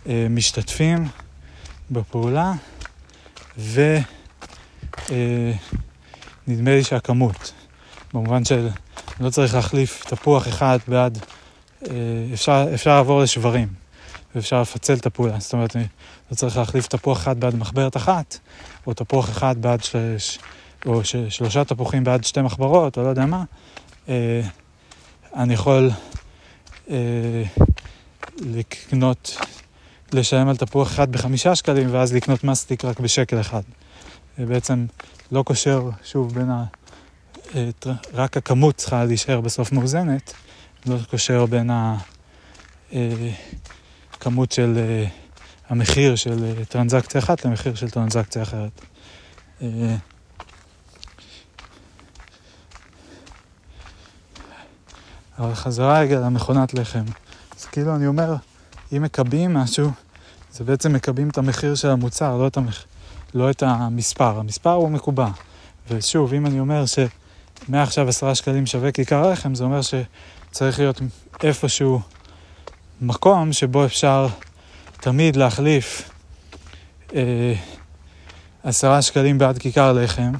אה, 0.07 0.28
משתתפים 0.30 1.07
בפעולה, 1.91 2.53
ונדמה 3.57 3.91
אה, 6.48 6.76
לי 6.76 6.84
שהכמות, 6.84 7.53
במובן 8.14 8.45
של 8.45 8.70
לא 9.20 9.30
צריך 9.30 9.56
להחליף 9.56 10.03
תפוח 10.07 10.48
אחד 10.48 10.78
בעד, 10.88 11.18
אה, 11.90 11.95
אפשר, 12.34 12.68
אפשר 12.74 12.95
לעבור 12.95 13.22
לשברים, 13.22 13.82
ואפשר 14.35 14.61
לפצל 14.61 14.93
את 14.93 15.05
הפעולה. 15.05 15.39
זאת 15.39 15.53
אומרת, 15.53 15.76
לא 16.31 16.35
צריך 16.35 16.57
להחליף 16.57 16.88
תפוח 16.88 17.18
אחד 17.18 17.39
בעד 17.39 17.55
מחברת 17.55 17.97
אחת, 17.97 18.39
או 18.88 18.93
תפוח 18.93 19.30
אחד 19.30 19.55
בעד 19.61 19.84
שלוש, 19.84 20.39
או 20.85 21.03
ש, 21.03 21.15
שלושה 21.15 21.64
תפוחים 21.64 22.03
בעד 22.03 22.23
שתי 22.23 22.41
מחברות, 22.41 22.97
או 22.97 23.03
לא 23.03 23.07
יודע 23.07 23.26
מה. 23.26 23.43
אה, 24.10 24.41
אני 25.35 25.53
יכול 25.53 25.89
אה, 26.89 27.43
לקנות, 28.41 29.38
לשלם 30.14 30.47
על 30.47 30.57
תפוח 30.57 30.88
אחד 30.88 31.11
בחמישה 31.11 31.55
שקלים, 31.55 31.88
ואז 31.91 32.14
לקנות 32.14 32.43
מסטיק 32.43 32.85
רק 32.85 32.99
בשקל 32.99 33.41
אחד. 33.41 33.61
בעצם 34.38 34.85
לא 35.31 35.43
קושר, 35.43 35.89
שוב, 36.03 36.34
בין 36.34 36.49
ה... 36.49 36.64
רק 38.14 38.38
הכמות 38.38 38.76
צריכה 38.76 39.05
להישאר 39.05 39.41
בסוף 39.41 39.72
מאוזנת, 39.72 40.34
לא 40.85 40.95
קושר 41.10 41.45
בין 41.45 41.69
הכמות 44.23 44.51
של 44.51 45.03
המחיר 45.69 46.15
של 46.15 46.63
טרנזקציה 46.69 47.21
אחת 47.21 47.45
למחיר 47.45 47.75
של 47.75 47.89
טרנזקציה 47.89 48.41
אחרת. 48.41 48.81
אבל 55.39 55.55
חזרה 55.55 55.99
רגע 55.99 56.19
למכונת 56.19 56.73
לחם. 56.73 57.03
אז 57.57 57.65
כאילו 57.65 57.95
אני 57.95 58.07
אומר, 58.07 58.35
אם 58.93 59.01
מקבעים 59.01 59.53
משהו, 59.53 59.91
זה 60.51 60.63
בעצם 60.63 60.93
מקבעים 60.93 61.29
את 61.29 61.37
המחיר 61.37 61.75
של 61.75 61.89
המוצר, 61.89 62.37
לא 62.37 62.47
את, 62.47 62.57
המח... 62.57 62.85
לא 63.33 63.49
את 63.49 63.63
המספר. 63.63 64.39
המספר 64.39 64.73
הוא 64.73 64.91
מקובע. 64.91 65.27
ושוב, 65.89 66.33
אם 66.33 66.45
אני 66.45 66.59
אומר 66.59 66.83
שמעכשיו 67.67 68.09
עשרה 68.09 68.35
שקלים 68.35 68.65
שווה 68.65 68.91
כיכר 68.91 69.31
לחם, 69.31 69.55
זה 69.55 69.63
אומר 69.63 69.81
שצריך 69.81 70.79
להיות 70.79 71.01
איפשהו 71.43 72.01
מקום 73.03 73.53
שבו 73.53 73.85
אפשר 73.85 74.27
תמיד 75.01 75.35
להחליף 75.35 76.09
אה, 77.15 77.53
עשרה 78.63 79.01
שקלים 79.01 79.38
בעד 79.38 79.57
כיכר 79.57 79.93
לחם, 79.93 80.31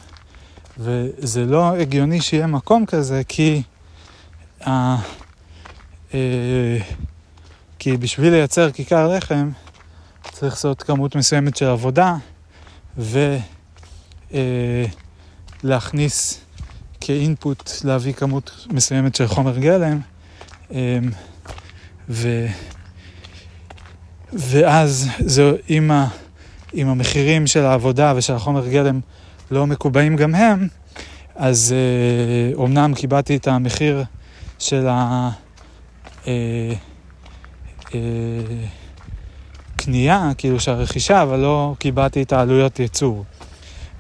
וזה 0.78 1.46
לא 1.46 1.76
הגיוני 1.76 2.22
שיהיה 2.22 2.48
מקום 2.48 2.86
כזה, 2.86 3.22
כי 3.28 3.62
ה... 4.68 4.96
אה, 6.14 6.78
כי 7.80 7.98
בשביל 7.98 8.34
לייצר 8.34 8.72
כיכר 8.72 9.08
לחם 9.08 9.50
צריך 10.32 10.54
לעשות 10.54 10.84
כמות 10.84 11.16
מסוימת 11.16 11.56
של 11.56 11.66
עבודה 11.66 12.16
ולהכניס 15.64 16.34
אה, 16.34 16.40
כאינפוט 17.02 17.72
להביא 17.84 18.14
כמות 18.14 18.68
מסוימת 18.72 19.16
של 19.16 19.28
חומר 19.28 19.58
גלם 19.58 20.00
אה, 20.72 21.00
ו... 22.10 22.46
ואז 24.34 25.10
זה, 25.20 25.52
אם, 25.70 25.92
ה... 25.92 26.08
אם 26.74 26.88
המחירים 26.88 27.48
של 27.48 27.66
העבודה 27.66 28.14
ושל 28.16 28.34
החומר 28.34 28.68
גלם 28.68 29.00
לא 29.52 29.68
מקובעים 29.68 30.16
גם 30.16 30.36
הם, 30.36 30.68
אז 31.36 31.76
אומנם 32.54 32.92
אה, 32.92 32.96
קיבלתי 32.96 33.36
את 33.36 33.48
המחיר 33.48 34.04
של 34.60 34.88
ה... 34.88 35.30
אה, 36.28 36.74
אה, 37.96 38.00
כאילו 40.38 40.60
של 40.60 40.72
הרכישה, 40.72 41.22
אבל 41.22 41.40
לא 41.40 41.76
קיבלתי 41.80 42.22
את 42.22 42.34
העלויות 42.34 42.80
ייצור. 42.80 43.24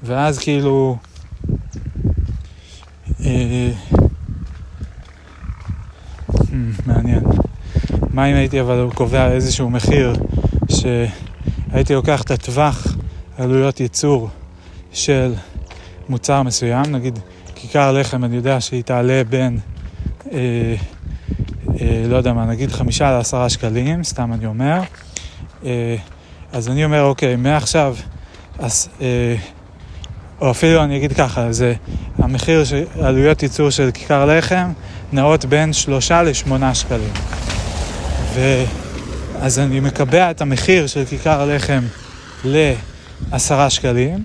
ואז 0.03 0.39
כאילו... 0.39 0.97
אה, 3.25 3.71
hmm, 6.29 6.81
מעניין. 6.85 7.23
מה 8.13 8.25
אם 8.25 8.35
הייתי 8.35 8.61
אבל 8.61 8.87
קובע 8.95 9.31
איזשהו 9.31 9.69
מחיר 9.69 10.13
שהייתי 10.69 11.93
לוקח 11.93 12.21
את 12.21 12.31
הטווח 12.31 12.87
עלויות 13.37 13.79
ייצור 13.79 14.29
של 14.91 15.33
מוצר 16.09 16.43
מסוים, 16.43 16.85
נגיד 16.91 17.19
כיכר 17.55 17.91
לחם, 17.91 18.23
אני 18.23 18.35
יודע 18.35 18.61
שהיא 18.61 18.83
תעלה 18.83 19.21
בין 19.29 19.59
אה, 20.31 20.75
אה, 21.81 22.03
לא 22.07 22.17
יודע 22.17 22.33
מה, 22.33 22.45
נגיד 22.45 22.71
חמישה 22.71 23.11
לעשרה 23.11 23.49
שקלים, 23.49 24.03
סתם 24.03 24.33
אני 24.33 24.45
אומר. 24.45 24.81
אה, 25.65 25.95
אז 26.51 26.69
אני 26.69 26.85
אומר, 26.85 27.03
אוקיי, 27.03 27.35
מעכשיו, 27.35 27.95
אז, 28.59 28.89
אה, 29.01 29.35
או 30.41 30.51
אפילו 30.51 30.83
אני 30.83 30.97
אגיד 30.97 31.13
ככה, 31.13 31.51
זה 31.51 31.73
המחיר 32.17 32.63
של 32.63 32.83
עלויות 33.01 33.43
ייצור 33.43 33.69
של 33.69 33.89
כיכר 33.93 34.25
לחם 34.25 34.71
נעות 35.13 35.45
בין 35.45 35.73
שלושה 35.73 36.23
לשמונה 36.23 36.75
שקלים. 36.75 37.13
ואז 38.33 39.59
אני 39.59 39.79
מקבע 39.79 40.31
את 40.31 40.41
המחיר 40.41 40.87
של 40.87 41.05
כיכר 41.05 41.45
לחם 41.45 41.83
לעשרה 42.43 43.69
שקלים, 43.69 44.23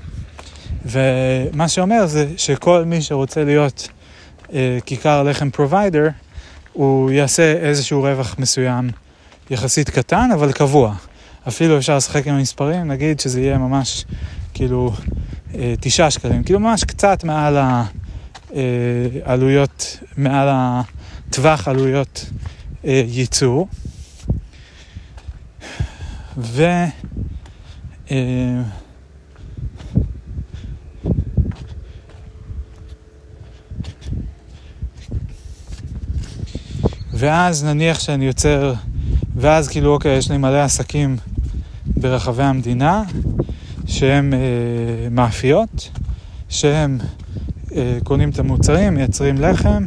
ומה 0.86 1.68
שאומר 1.68 2.06
זה 2.06 2.26
שכל 2.36 2.84
מי 2.84 3.02
שרוצה 3.02 3.44
להיות 3.44 3.88
אה, 4.52 4.78
כיכר 4.86 5.22
לחם 5.22 5.50
provider, 5.50 6.08
הוא 6.72 7.10
יעשה 7.10 7.52
איזשהו 7.52 8.02
רווח 8.02 8.34
מסוים 8.38 8.90
יחסית 9.50 9.90
קטן, 9.90 10.30
אבל 10.34 10.52
קבוע. 10.52 10.94
אפילו 11.48 11.78
אפשר 11.78 11.96
לשחק 11.96 12.26
עם 12.26 12.34
המספרים, 12.34 12.88
נגיד 12.88 13.20
שזה 13.20 13.40
יהיה 13.40 13.58
ממש 13.58 14.04
כאילו 14.54 14.92
אה, 15.54 15.74
תשעה 15.80 16.10
שקלים, 16.10 16.42
כאילו 16.42 16.60
ממש 16.60 16.84
קצת 16.84 17.24
מעל 17.24 17.58
העלויות, 19.24 19.98
אה, 20.02 20.06
מעל 20.16 20.48
הטווח 20.50 21.68
עלויות 21.68 22.24
ייצור. 22.84 23.68
ו... 26.38 26.64
ואז 37.12 37.64
נניח 37.64 38.00
שאני 38.00 38.26
יוצר, 38.26 38.74
ואז 39.36 39.68
כאילו 39.68 39.94
אוקיי, 39.94 40.16
יש 40.16 40.30
לי 40.30 40.36
מלא 40.36 40.62
עסקים 40.62 41.16
ברחבי 41.86 42.42
המדינה 42.42 43.02
שהם 43.86 44.34
אה, 44.34 45.08
מאפיות, 45.10 45.90
שהם 46.48 46.98
אה, 47.76 47.98
קונים 48.04 48.30
את 48.30 48.38
המוצרים, 48.38 48.94
מייצרים 48.94 49.40
לחם 49.40 49.84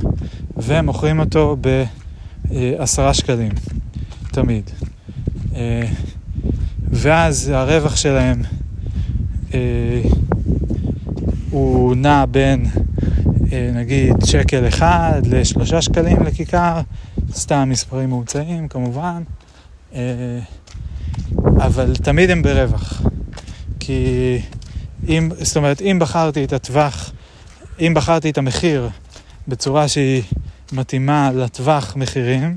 ומוכרים 0.57 1.19
אותו 1.19 1.57
בעשרה 2.49 3.13
שקלים, 3.13 3.51
תמיד. 4.31 4.69
אה, 5.55 5.85
ואז 6.91 7.49
הרווח 7.53 7.95
שלהם 7.95 8.41
אה, 9.53 10.01
הוא 11.49 11.95
נע 11.95 12.25
בין 12.31 12.65
אה, 13.51 13.71
נגיד 13.73 14.15
שקל 14.25 14.67
אחד 14.67 15.21
לשלושה 15.25 15.81
שקלים 15.81 16.23
לכיכר, 16.23 16.81
סתם 17.33 17.69
מספרים 17.69 18.09
מומצאים 18.09 18.67
כמובן, 18.67 19.23
אה, 19.93 20.39
אבל 21.57 21.95
תמיד 21.95 22.29
הם 22.29 22.41
ברווח. 22.41 23.01
כי 23.79 24.39
אם, 25.07 25.29
זאת 25.41 25.57
אומרת, 25.57 25.81
אם 25.81 25.97
בחרתי 25.99 26.43
את 26.43 26.53
הטווח, 26.53 27.11
אם 27.79 27.93
בחרתי 27.95 28.29
את 28.29 28.37
המחיר 28.37 28.89
בצורה 29.47 29.87
שהיא 29.87 30.23
מתאימה 30.71 31.31
לטווח 31.35 31.95
מחירים, 31.95 32.55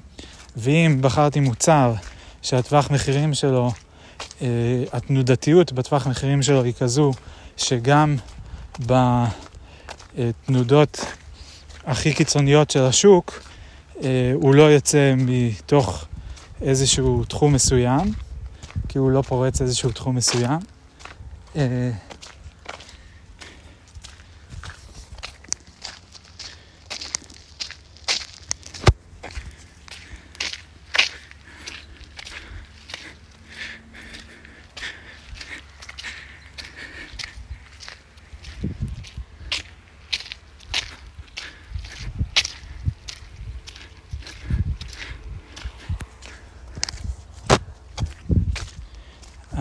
ואם 0.56 0.98
בחרתי 1.00 1.40
מוצר 1.40 1.94
שהטווח 2.44 2.90
מחירים 2.90 3.34
שלו, 3.34 3.72
אה, 4.42 4.46
התנודתיות 4.92 5.72
בטווח 5.72 6.06
מחירים 6.06 6.42
שלו 6.42 6.62
היא 6.62 6.72
כזו 6.72 7.12
שגם 7.56 8.16
בתנודות 10.16 11.00
הכי 11.84 12.12
קיצוניות 12.12 12.70
של 12.70 12.82
השוק, 12.82 13.42
אה, 14.02 14.32
הוא 14.34 14.54
לא 14.54 14.62
יוצא 14.62 15.14
מתוך 15.16 16.04
איזשהו 16.62 17.24
תחום 17.24 17.52
מסוים, 17.52 18.12
כי 18.88 18.98
הוא 18.98 19.10
לא 19.10 19.22
פורץ 19.22 19.60
איזשהו 19.60 19.90
תחום 19.90 20.16
מסוים. 20.16 20.58
אה, 21.56 21.90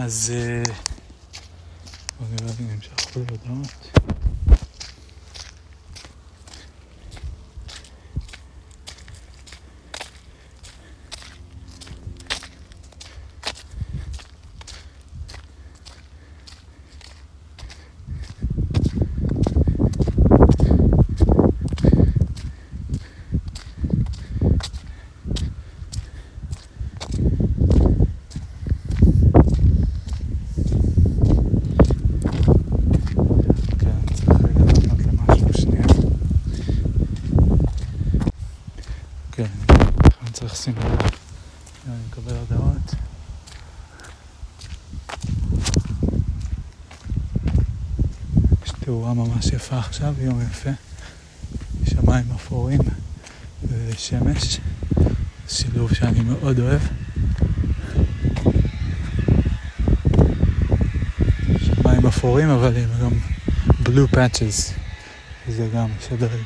אז 0.04 0.34
אה, 0.36 0.64
בואו 2.20 2.30
נראה 2.32 2.54
אם 2.60 2.68
נמשכו 2.76 3.20
להודעות. 3.20 3.94
תאורה 48.86 49.14
יפה 49.74 49.86
עכשיו, 49.88 50.16
יום 50.20 50.42
יפה. 50.42 50.70
שמיים 51.86 52.26
אפורים 52.36 52.80
ושמש, 53.64 54.60
שילוב 55.48 55.94
שאני 55.94 56.22
מאוד 56.22 56.60
אוהב. 56.60 56.82
שמיים 61.58 62.06
אפורים 62.08 62.50
אבל 62.50 62.78
עם 62.78 62.90
גם 63.02 63.12
blue 63.80 64.08
patches, 64.08 64.74
זה 65.48 65.68
גם 65.76 65.88
שדרוג. 66.10 66.44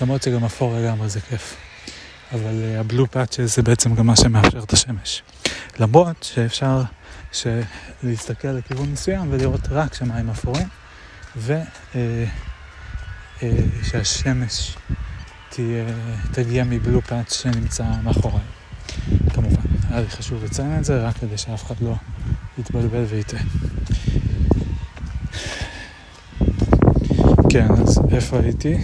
למרות 0.00 0.22
שגם 0.22 0.44
אפור 0.44 0.74
לגמרי 0.78 1.08
זה 1.08 1.20
כיף. 1.20 1.56
אבל 2.32 2.76
ה-blue 2.78 3.04
uh, 3.04 3.08
patches 3.08 3.56
זה 3.56 3.62
בעצם 3.62 3.94
גם 3.94 4.06
מה 4.06 4.16
שמאפשר 4.16 4.58
את 4.58 4.72
השמש. 4.72 5.22
למרות 5.78 6.22
שאפשר 6.22 6.82
להסתכל 8.02 8.48
לכיוון 8.48 8.92
מסוים 8.92 9.28
ולראות 9.30 9.68
רק 9.70 9.94
שמיים 9.94 10.30
אפורים, 10.30 10.68
ושהשמש 13.42 14.76
uh, 14.76 15.54
uh, 15.54 15.58
תגיע 16.32 16.64
מבלו 16.64 17.02
פאצ' 17.02 17.32
שנמצא 17.32 17.84
מאחוריי. 18.02 18.44
כמובן, 19.34 19.62
היה 19.90 20.00
לי 20.00 20.08
חשוב 20.08 20.44
לציין 20.44 20.78
את 20.78 20.84
זה 20.84 21.06
רק 21.06 21.16
כדי 21.16 21.38
שאף 21.38 21.64
אחד 21.66 21.74
לא 21.80 21.94
יתבלבל 22.58 23.04
ויטעה. 23.08 23.42
כן, 27.50 27.68
אז 27.70 28.00
איפה 28.12 28.38
הייתי? 28.38 28.76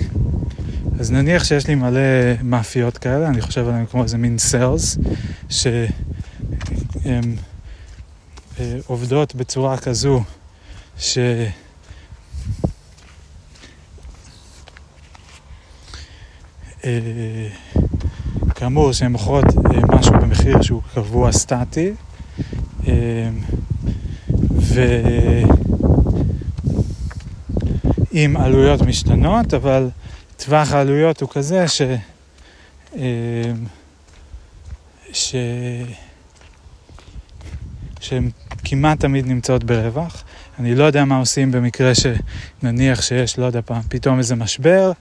אז 1.00 1.10
נניח 1.10 1.44
שיש 1.44 1.66
לי 1.66 1.74
מלא 1.74 2.00
מאפיות 2.42 2.98
כאלה, 2.98 3.28
אני 3.28 3.40
חושב 3.40 3.68
עליהן 3.68 3.86
כמו 3.86 4.02
איזה 4.02 4.18
מין 4.18 4.38
סלס, 4.38 4.98
שהן 5.48 5.90
אה, 8.58 8.78
עובדות 8.86 9.34
בצורה 9.34 9.76
כזו 9.76 10.22
ש... 10.98 11.18
כאמור, 18.54 18.92
שהן 18.92 19.12
מוכרות 19.12 19.44
אה, 19.44 19.96
משהו 19.98 20.12
במחיר 20.12 20.62
שהוא 20.62 20.82
קבוע 20.94 21.32
סטטי, 21.32 21.92
ועם 28.12 28.36
עלויות 28.36 28.82
משתנות, 28.82 29.54
אבל 29.54 29.88
טווח 30.36 30.72
העלויות 30.72 31.20
הוא 31.20 31.28
כזה 31.28 31.64
ש... 31.68 31.82
ש... 35.12 35.34
שהן 38.00 38.30
כמעט 38.64 39.00
תמיד 39.00 39.26
נמצאות 39.26 39.64
ברווח. 39.64 40.24
אני 40.58 40.74
לא 40.74 40.84
יודע 40.84 41.04
מה 41.04 41.18
עושים 41.18 41.52
במקרה 41.52 41.92
שנניח 41.94 43.02
שיש, 43.02 43.38
לא 43.38 43.44
יודע 43.44 43.60
פעם, 43.64 43.82
פתאום 43.88 44.18
איזה 44.18 44.34
משבר, 44.34 44.92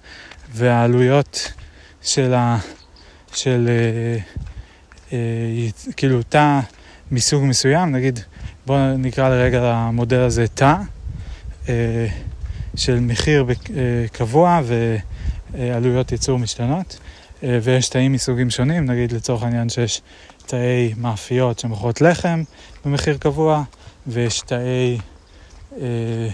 והעלויות 0.53 1.51
של 2.01 2.33
ה... 2.33 2.57
של 3.33 3.69
אה, 3.69 4.17
אה, 5.13 5.91
כאילו 5.97 6.23
תא 6.23 6.59
מסוג 7.11 7.43
מסוים, 7.43 7.91
נגיד, 7.91 8.19
בואו 8.65 8.97
נקרא 8.97 9.29
לרגע 9.29 9.61
למודל 9.61 10.19
הזה 10.19 10.47
תא, 10.47 10.75
אה, 11.69 12.07
של 12.75 12.99
מחיר 12.99 13.45
אה, 13.49 14.05
קבוע 14.11 14.61
ועלויות 15.53 16.11
ייצור 16.11 16.39
משתנות, 16.39 16.99
אה, 17.43 17.59
ויש 17.63 17.89
תאים 17.89 18.11
מסוגים 18.13 18.49
שונים, 18.49 18.85
נגיד 18.85 19.11
לצורך 19.11 19.43
העניין 19.43 19.69
שיש 19.69 20.01
תאי 20.45 20.93
מאפיות 20.97 21.59
שמוכרות 21.59 22.01
לחם 22.01 22.43
במחיר 22.85 23.17
קבוע, 23.17 23.63
ויש 24.07 24.41
תאי, 24.41 24.97
אה, 25.81 26.27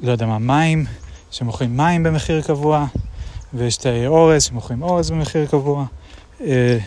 לא 0.00 0.12
יודע 0.12 0.26
מה, 0.26 0.38
מים, 0.38 0.84
שמוכרים 1.30 1.76
מים 1.76 2.02
במחיר 2.02 2.42
קבוע, 2.42 2.86
ויש 3.54 3.76
תאי 3.76 4.06
אורז 4.06 4.42
שמוכרים 4.42 4.82
אורז 4.82 5.10
במחיר 5.10 5.46
קבוע, 5.46 5.84
אה, 6.40 6.78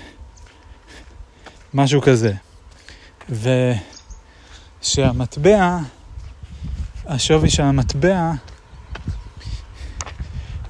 משהו 1.74 2.02
כזה. 2.02 2.34
ושהמטבע, 4.82 5.78
השווי 7.06 7.50
של 7.50 7.64
המטבע, 7.64 8.32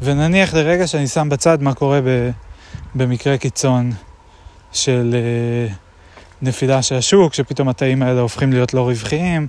ונניח 0.02 0.54
לרגע 0.54 0.88
שאני 0.88 1.08
שם 1.08 1.30
בצד 1.30 1.62
מה 1.62 1.74
קורה 1.74 2.00
במקרה 2.96 3.38
קיצון 3.38 3.92
של 4.72 5.16
אה, 5.16 5.74
נפילה 6.42 6.82
של 6.82 6.96
השוק, 6.96 7.34
שפתאום 7.34 7.70
התאים 7.70 8.04
האלה 8.04 8.22
הופכים 8.22 8.54
להיות 8.54 8.74
לא 8.74 8.88
רווחיים, 8.88 9.48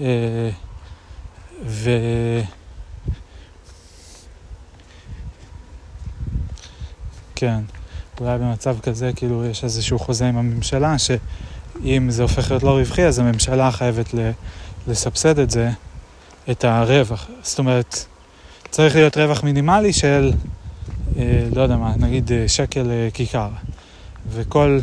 אה, 0.00 0.50
ו... 1.64 1.90
כן, 7.36 7.60
אולי 8.20 8.38
במצב 8.38 8.76
כזה, 8.80 9.10
כאילו, 9.16 9.44
יש 9.44 9.64
איזשהו 9.64 9.98
חוזה 9.98 10.28
עם 10.28 10.36
הממשלה, 10.36 10.96
שאם 10.98 12.10
זה 12.10 12.22
הופך 12.22 12.50
להיות 12.50 12.62
לא 12.62 12.78
רווחי, 12.78 13.04
אז 13.04 13.18
הממשלה 13.18 13.72
חייבת 13.72 14.14
לסבסד 14.88 15.38
את 15.38 15.50
זה, 15.50 15.70
את 16.50 16.64
הרווח. 16.64 17.28
זאת 17.42 17.58
אומרת, 17.58 18.04
צריך 18.70 18.94
להיות 18.94 19.16
רווח 19.16 19.42
מינימלי 19.42 19.92
של, 19.92 20.32
אה, 21.18 21.48
לא 21.54 21.62
יודע 21.62 21.76
מה, 21.76 21.94
נגיד 21.96 22.32
אה, 22.32 22.48
שקל 22.48 22.90
אה, 22.90 23.08
כיכר. 23.14 23.48
וכל 24.30 24.80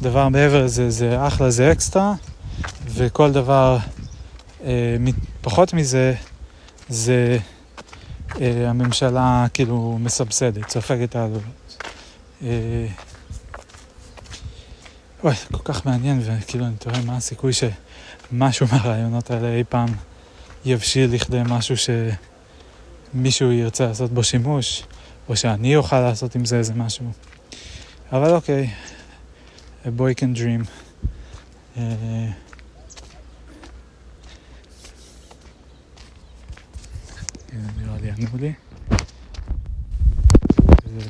דבר 0.00 0.28
מעבר 0.28 0.64
לזה 0.64 0.90
זה 0.90 1.26
אחלה, 1.26 1.50
זה 1.50 1.72
אקסטרה, 1.72 2.14
וכל 2.86 3.32
דבר 3.32 3.78
אה, 4.64 4.96
פחות 5.40 5.74
מזה 5.74 6.14
זה 6.88 7.38
אה, 8.40 8.70
הממשלה 8.70 9.46
כאילו 9.54 9.98
מסבסדת, 10.00 10.70
סופגת 10.70 11.16
העלויות. 11.16 11.59
אה, 12.42 12.86
וואי, 15.22 15.34
זה 15.34 15.46
כל 15.58 15.72
כך 15.72 15.86
מעניין, 15.86 16.20
וכאילו 16.22 16.66
אני 16.66 16.76
תוהה 16.76 17.02
מה 17.02 17.16
הסיכוי 17.16 17.52
שמשהו 17.52 18.66
מהרעיונות 18.72 19.30
האלה 19.30 19.54
אי 19.54 19.64
פעם 19.68 19.88
יבשיל 20.64 21.14
לכדי 21.14 21.40
משהו 21.48 21.74
שמישהו 23.14 23.52
ירצה 23.52 23.86
לעשות 23.86 24.10
בו 24.10 24.24
שימוש, 24.24 24.82
או 25.28 25.36
שאני 25.36 25.76
אוכל 25.76 26.00
לעשות 26.00 26.34
עם 26.34 26.44
זה 26.44 26.58
איזה 26.58 26.74
משהו. 26.74 27.10
אבל 28.12 28.34
אוקיי, 28.34 28.70
a 29.84 29.88
boy 29.88 30.14
can 30.20 30.36
dream. 30.38 30.64
Uh, 31.76 31.80
נראה 37.76 37.96
לי 38.00 38.10
ענו 38.10 38.36
לי. 38.38 38.52
לי 40.86 41.04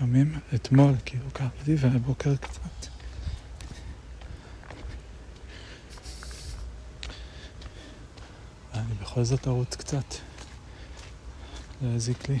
לפעמים, 0.00 0.38
אתמול 0.54 0.94
כאילו 1.04 1.34
כאבתי 1.34 1.74
והבוקר 1.78 2.36
קצת. 2.36 2.86
ואני 8.74 8.94
בכל 9.02 9.24
זאת 9.24 9.48
ארוץ 9.48 9.76
קצת. 9.76 10.14
זה 11.82 11.88
הזיק 11.94 12.28
לי. 12.28 12.38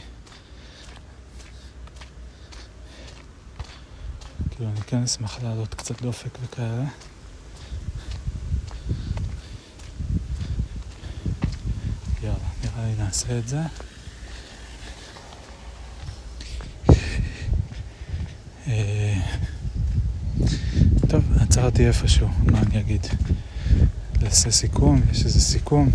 כאילו 4.50 4.70
אני 4.70 4.80
כן 4.80 5.02
אשמח 5.02 5.42
לעלות 5.42 5.74
קצת 5.74 6.02
דופק 6.02 6.38
וכאלה. 6.42 6.84
יאללה, 12.22 12.38
נראה 12.64 12.86
לי 12.86 12.94
נעשה 12.98 13.38
את 13.38 13.48
זה. 13.48 13.60
אה, 18.70 19.20
טוב, 21.08 21.24
עצרתי 21.70 21.86
איפשהו, 21.86 22.28
מה 22.46 22.58
אני 22.66 22.80
אגיד? 22.80 23.06
נעשה 24.22 24.50
סיכום, 24.50 25.00
יש 25.12 25.24
איזה 25.24 25.40
סיכום. 25.40 25.90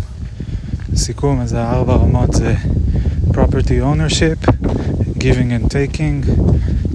סיכום, 0.94 1.40
אז 1.40 1.52
הארבע 1.52 1.94
רמות 1.94 2.32
זה 2.32 2.54
property 3.30 3.82
ownership, 3.82 4.50
giving 5.18 5.50
and 5.50 5.68
taking, 5.68 6.30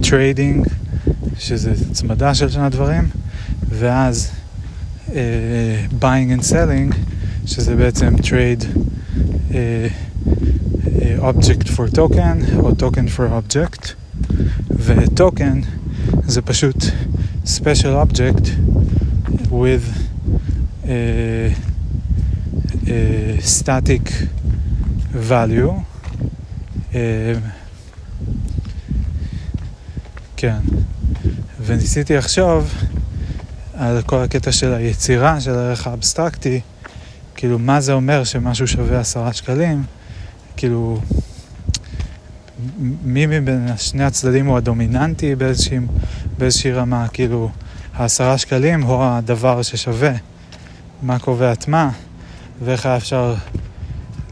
trading, 0.01 0.69
שזה 1.39 1.73
הצמדה 1.91 2.33
של 2.35 2.49
שני 2.49 2.63
הדברים, 2.63 3.03
ואז 3.69 4.31
uh, 5.07 5.11
buying 6.01 6.39
and 6.39 6.43
selling, 6.43 6.95
שזה 7.45 7.75
בעצם 7.75 8.15
trade 8.15 8.63
uh, 9.49 9.53
object 11.19 11.67
for 11.67 11.95
token 11.95 12.55
או 12.59 12.69
token 12.69 13.17
for 13.17 13.53
object, 13.53 13.87
וטוקן 14.69 15.61
זה 16.27 16.41
פשוט 16.41 16.85
special 17.45 18.05
object 18.05 18.70
with 19.51 19.83
uh, 20.83 20.87
uh, 22.87 23.41
static 23.41 24.09
value. 25.13 25.73
Uh, 26.93 26.97
כן, 30.37 30.57
וניסיתי 31.65 32.15
לחשוב 32.15 32.73
על 33.73 34.01
כל 34.01 34.23
הקטע 34.23 34.51
של 34.51 34.73
היצירה 34.73 35.41
של 35.41 35.51
הערך 35.51 35.87
האבסטרקטי, 35.87 36.61
כאילו 37.35 37.59
מה 37.59 37.81
זה 37.81 37.93
אומר 37.93 38.23
שמשהו 38.23 38.67
שווה 38.67 38.99
עשרה 38.99 39.33
שקלים, 39.33 39.83
כאילו 40.57 40.99
מי 43.03 43.25
מבין 43.25 43.67
שני 43.77 44.03
הצדדים 44.03 44.45
הוא 44.45 44.57
הדומיננטי 44.57 45.35
באיזושהי, 45.35 45.79
באיזושהי 46.37 46.71
רמה, 46.71 47.07
כאילו 47.07 47.49
העשרה 47.93 48.37
שקלים 48.37 48.81
הוא 48.81 49.03
הדבר 49.03 49.61
ששווה, 49.61 50.11
מה 51.01 51.19
קובע 51.19 51.53
את 51.53 51.67
מה, 51.67 51.91
ואיך 52.63 52.85
היה 52.85 52.97
אפשר 52.97 53.35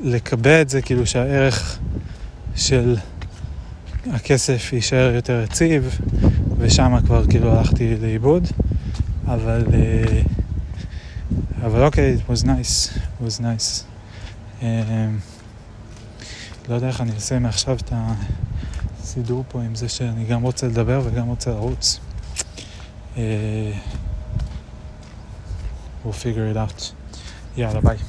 לקבע 0.02 0.62
את 0.62 0.70
זה, 0.70 0.82
כאילו 0.82 1.06
שהערך 1.06 1.80
של 2.56 2.98
הכסף 4.12 4.74
יישאר 4.74 5.12
יותר 5.16 5.44
יציב, 5.44 6.00
ושם 6.58 6.96
כבר 7.06 7.28
כאילו 7.28 7.52
הלכתי 7.52 7.96
לאיבוד, 8.02 8.48
אבל, 9.26 9.66
אה, 9.74 10.22
אבל 11.66 11.84
אוקיי, 11.84 12.18
it 12.18 12.32
was 12.32 12.44
nice, 12.44 12.98
it 12.98 13.28
was 13.28 13.42
nice. 13.42 13.84
Um, 14.62 14.64
לא 16.70 16.76
יודע 16.76 16.88
איך 16.88 17.02
אני 17.02 17.12
אעשה 17.16 17.40
מעכשיו 17.40 17.76
את 17.76 17.94
הסידור 19.02 19.44
פה 19.48 19.62
עם 19.62 19.76
זה 19.76 19.90
שאני 19.90 20.26
גם 20.26 20.42
רוצה 20.42 20.68
לדבר 20.68 21.02
וגם 21.04 21.28
רוצה 21.28 21.52
לרוץ. 21.52 22.00
uh, 23.20 23.78
we'll 26.04 26.14
figure 26.14 26.46
it 26.46 26.58
out. 26.58 26.94
Yeah, 27.56 27.80
bye. 27.82 28.00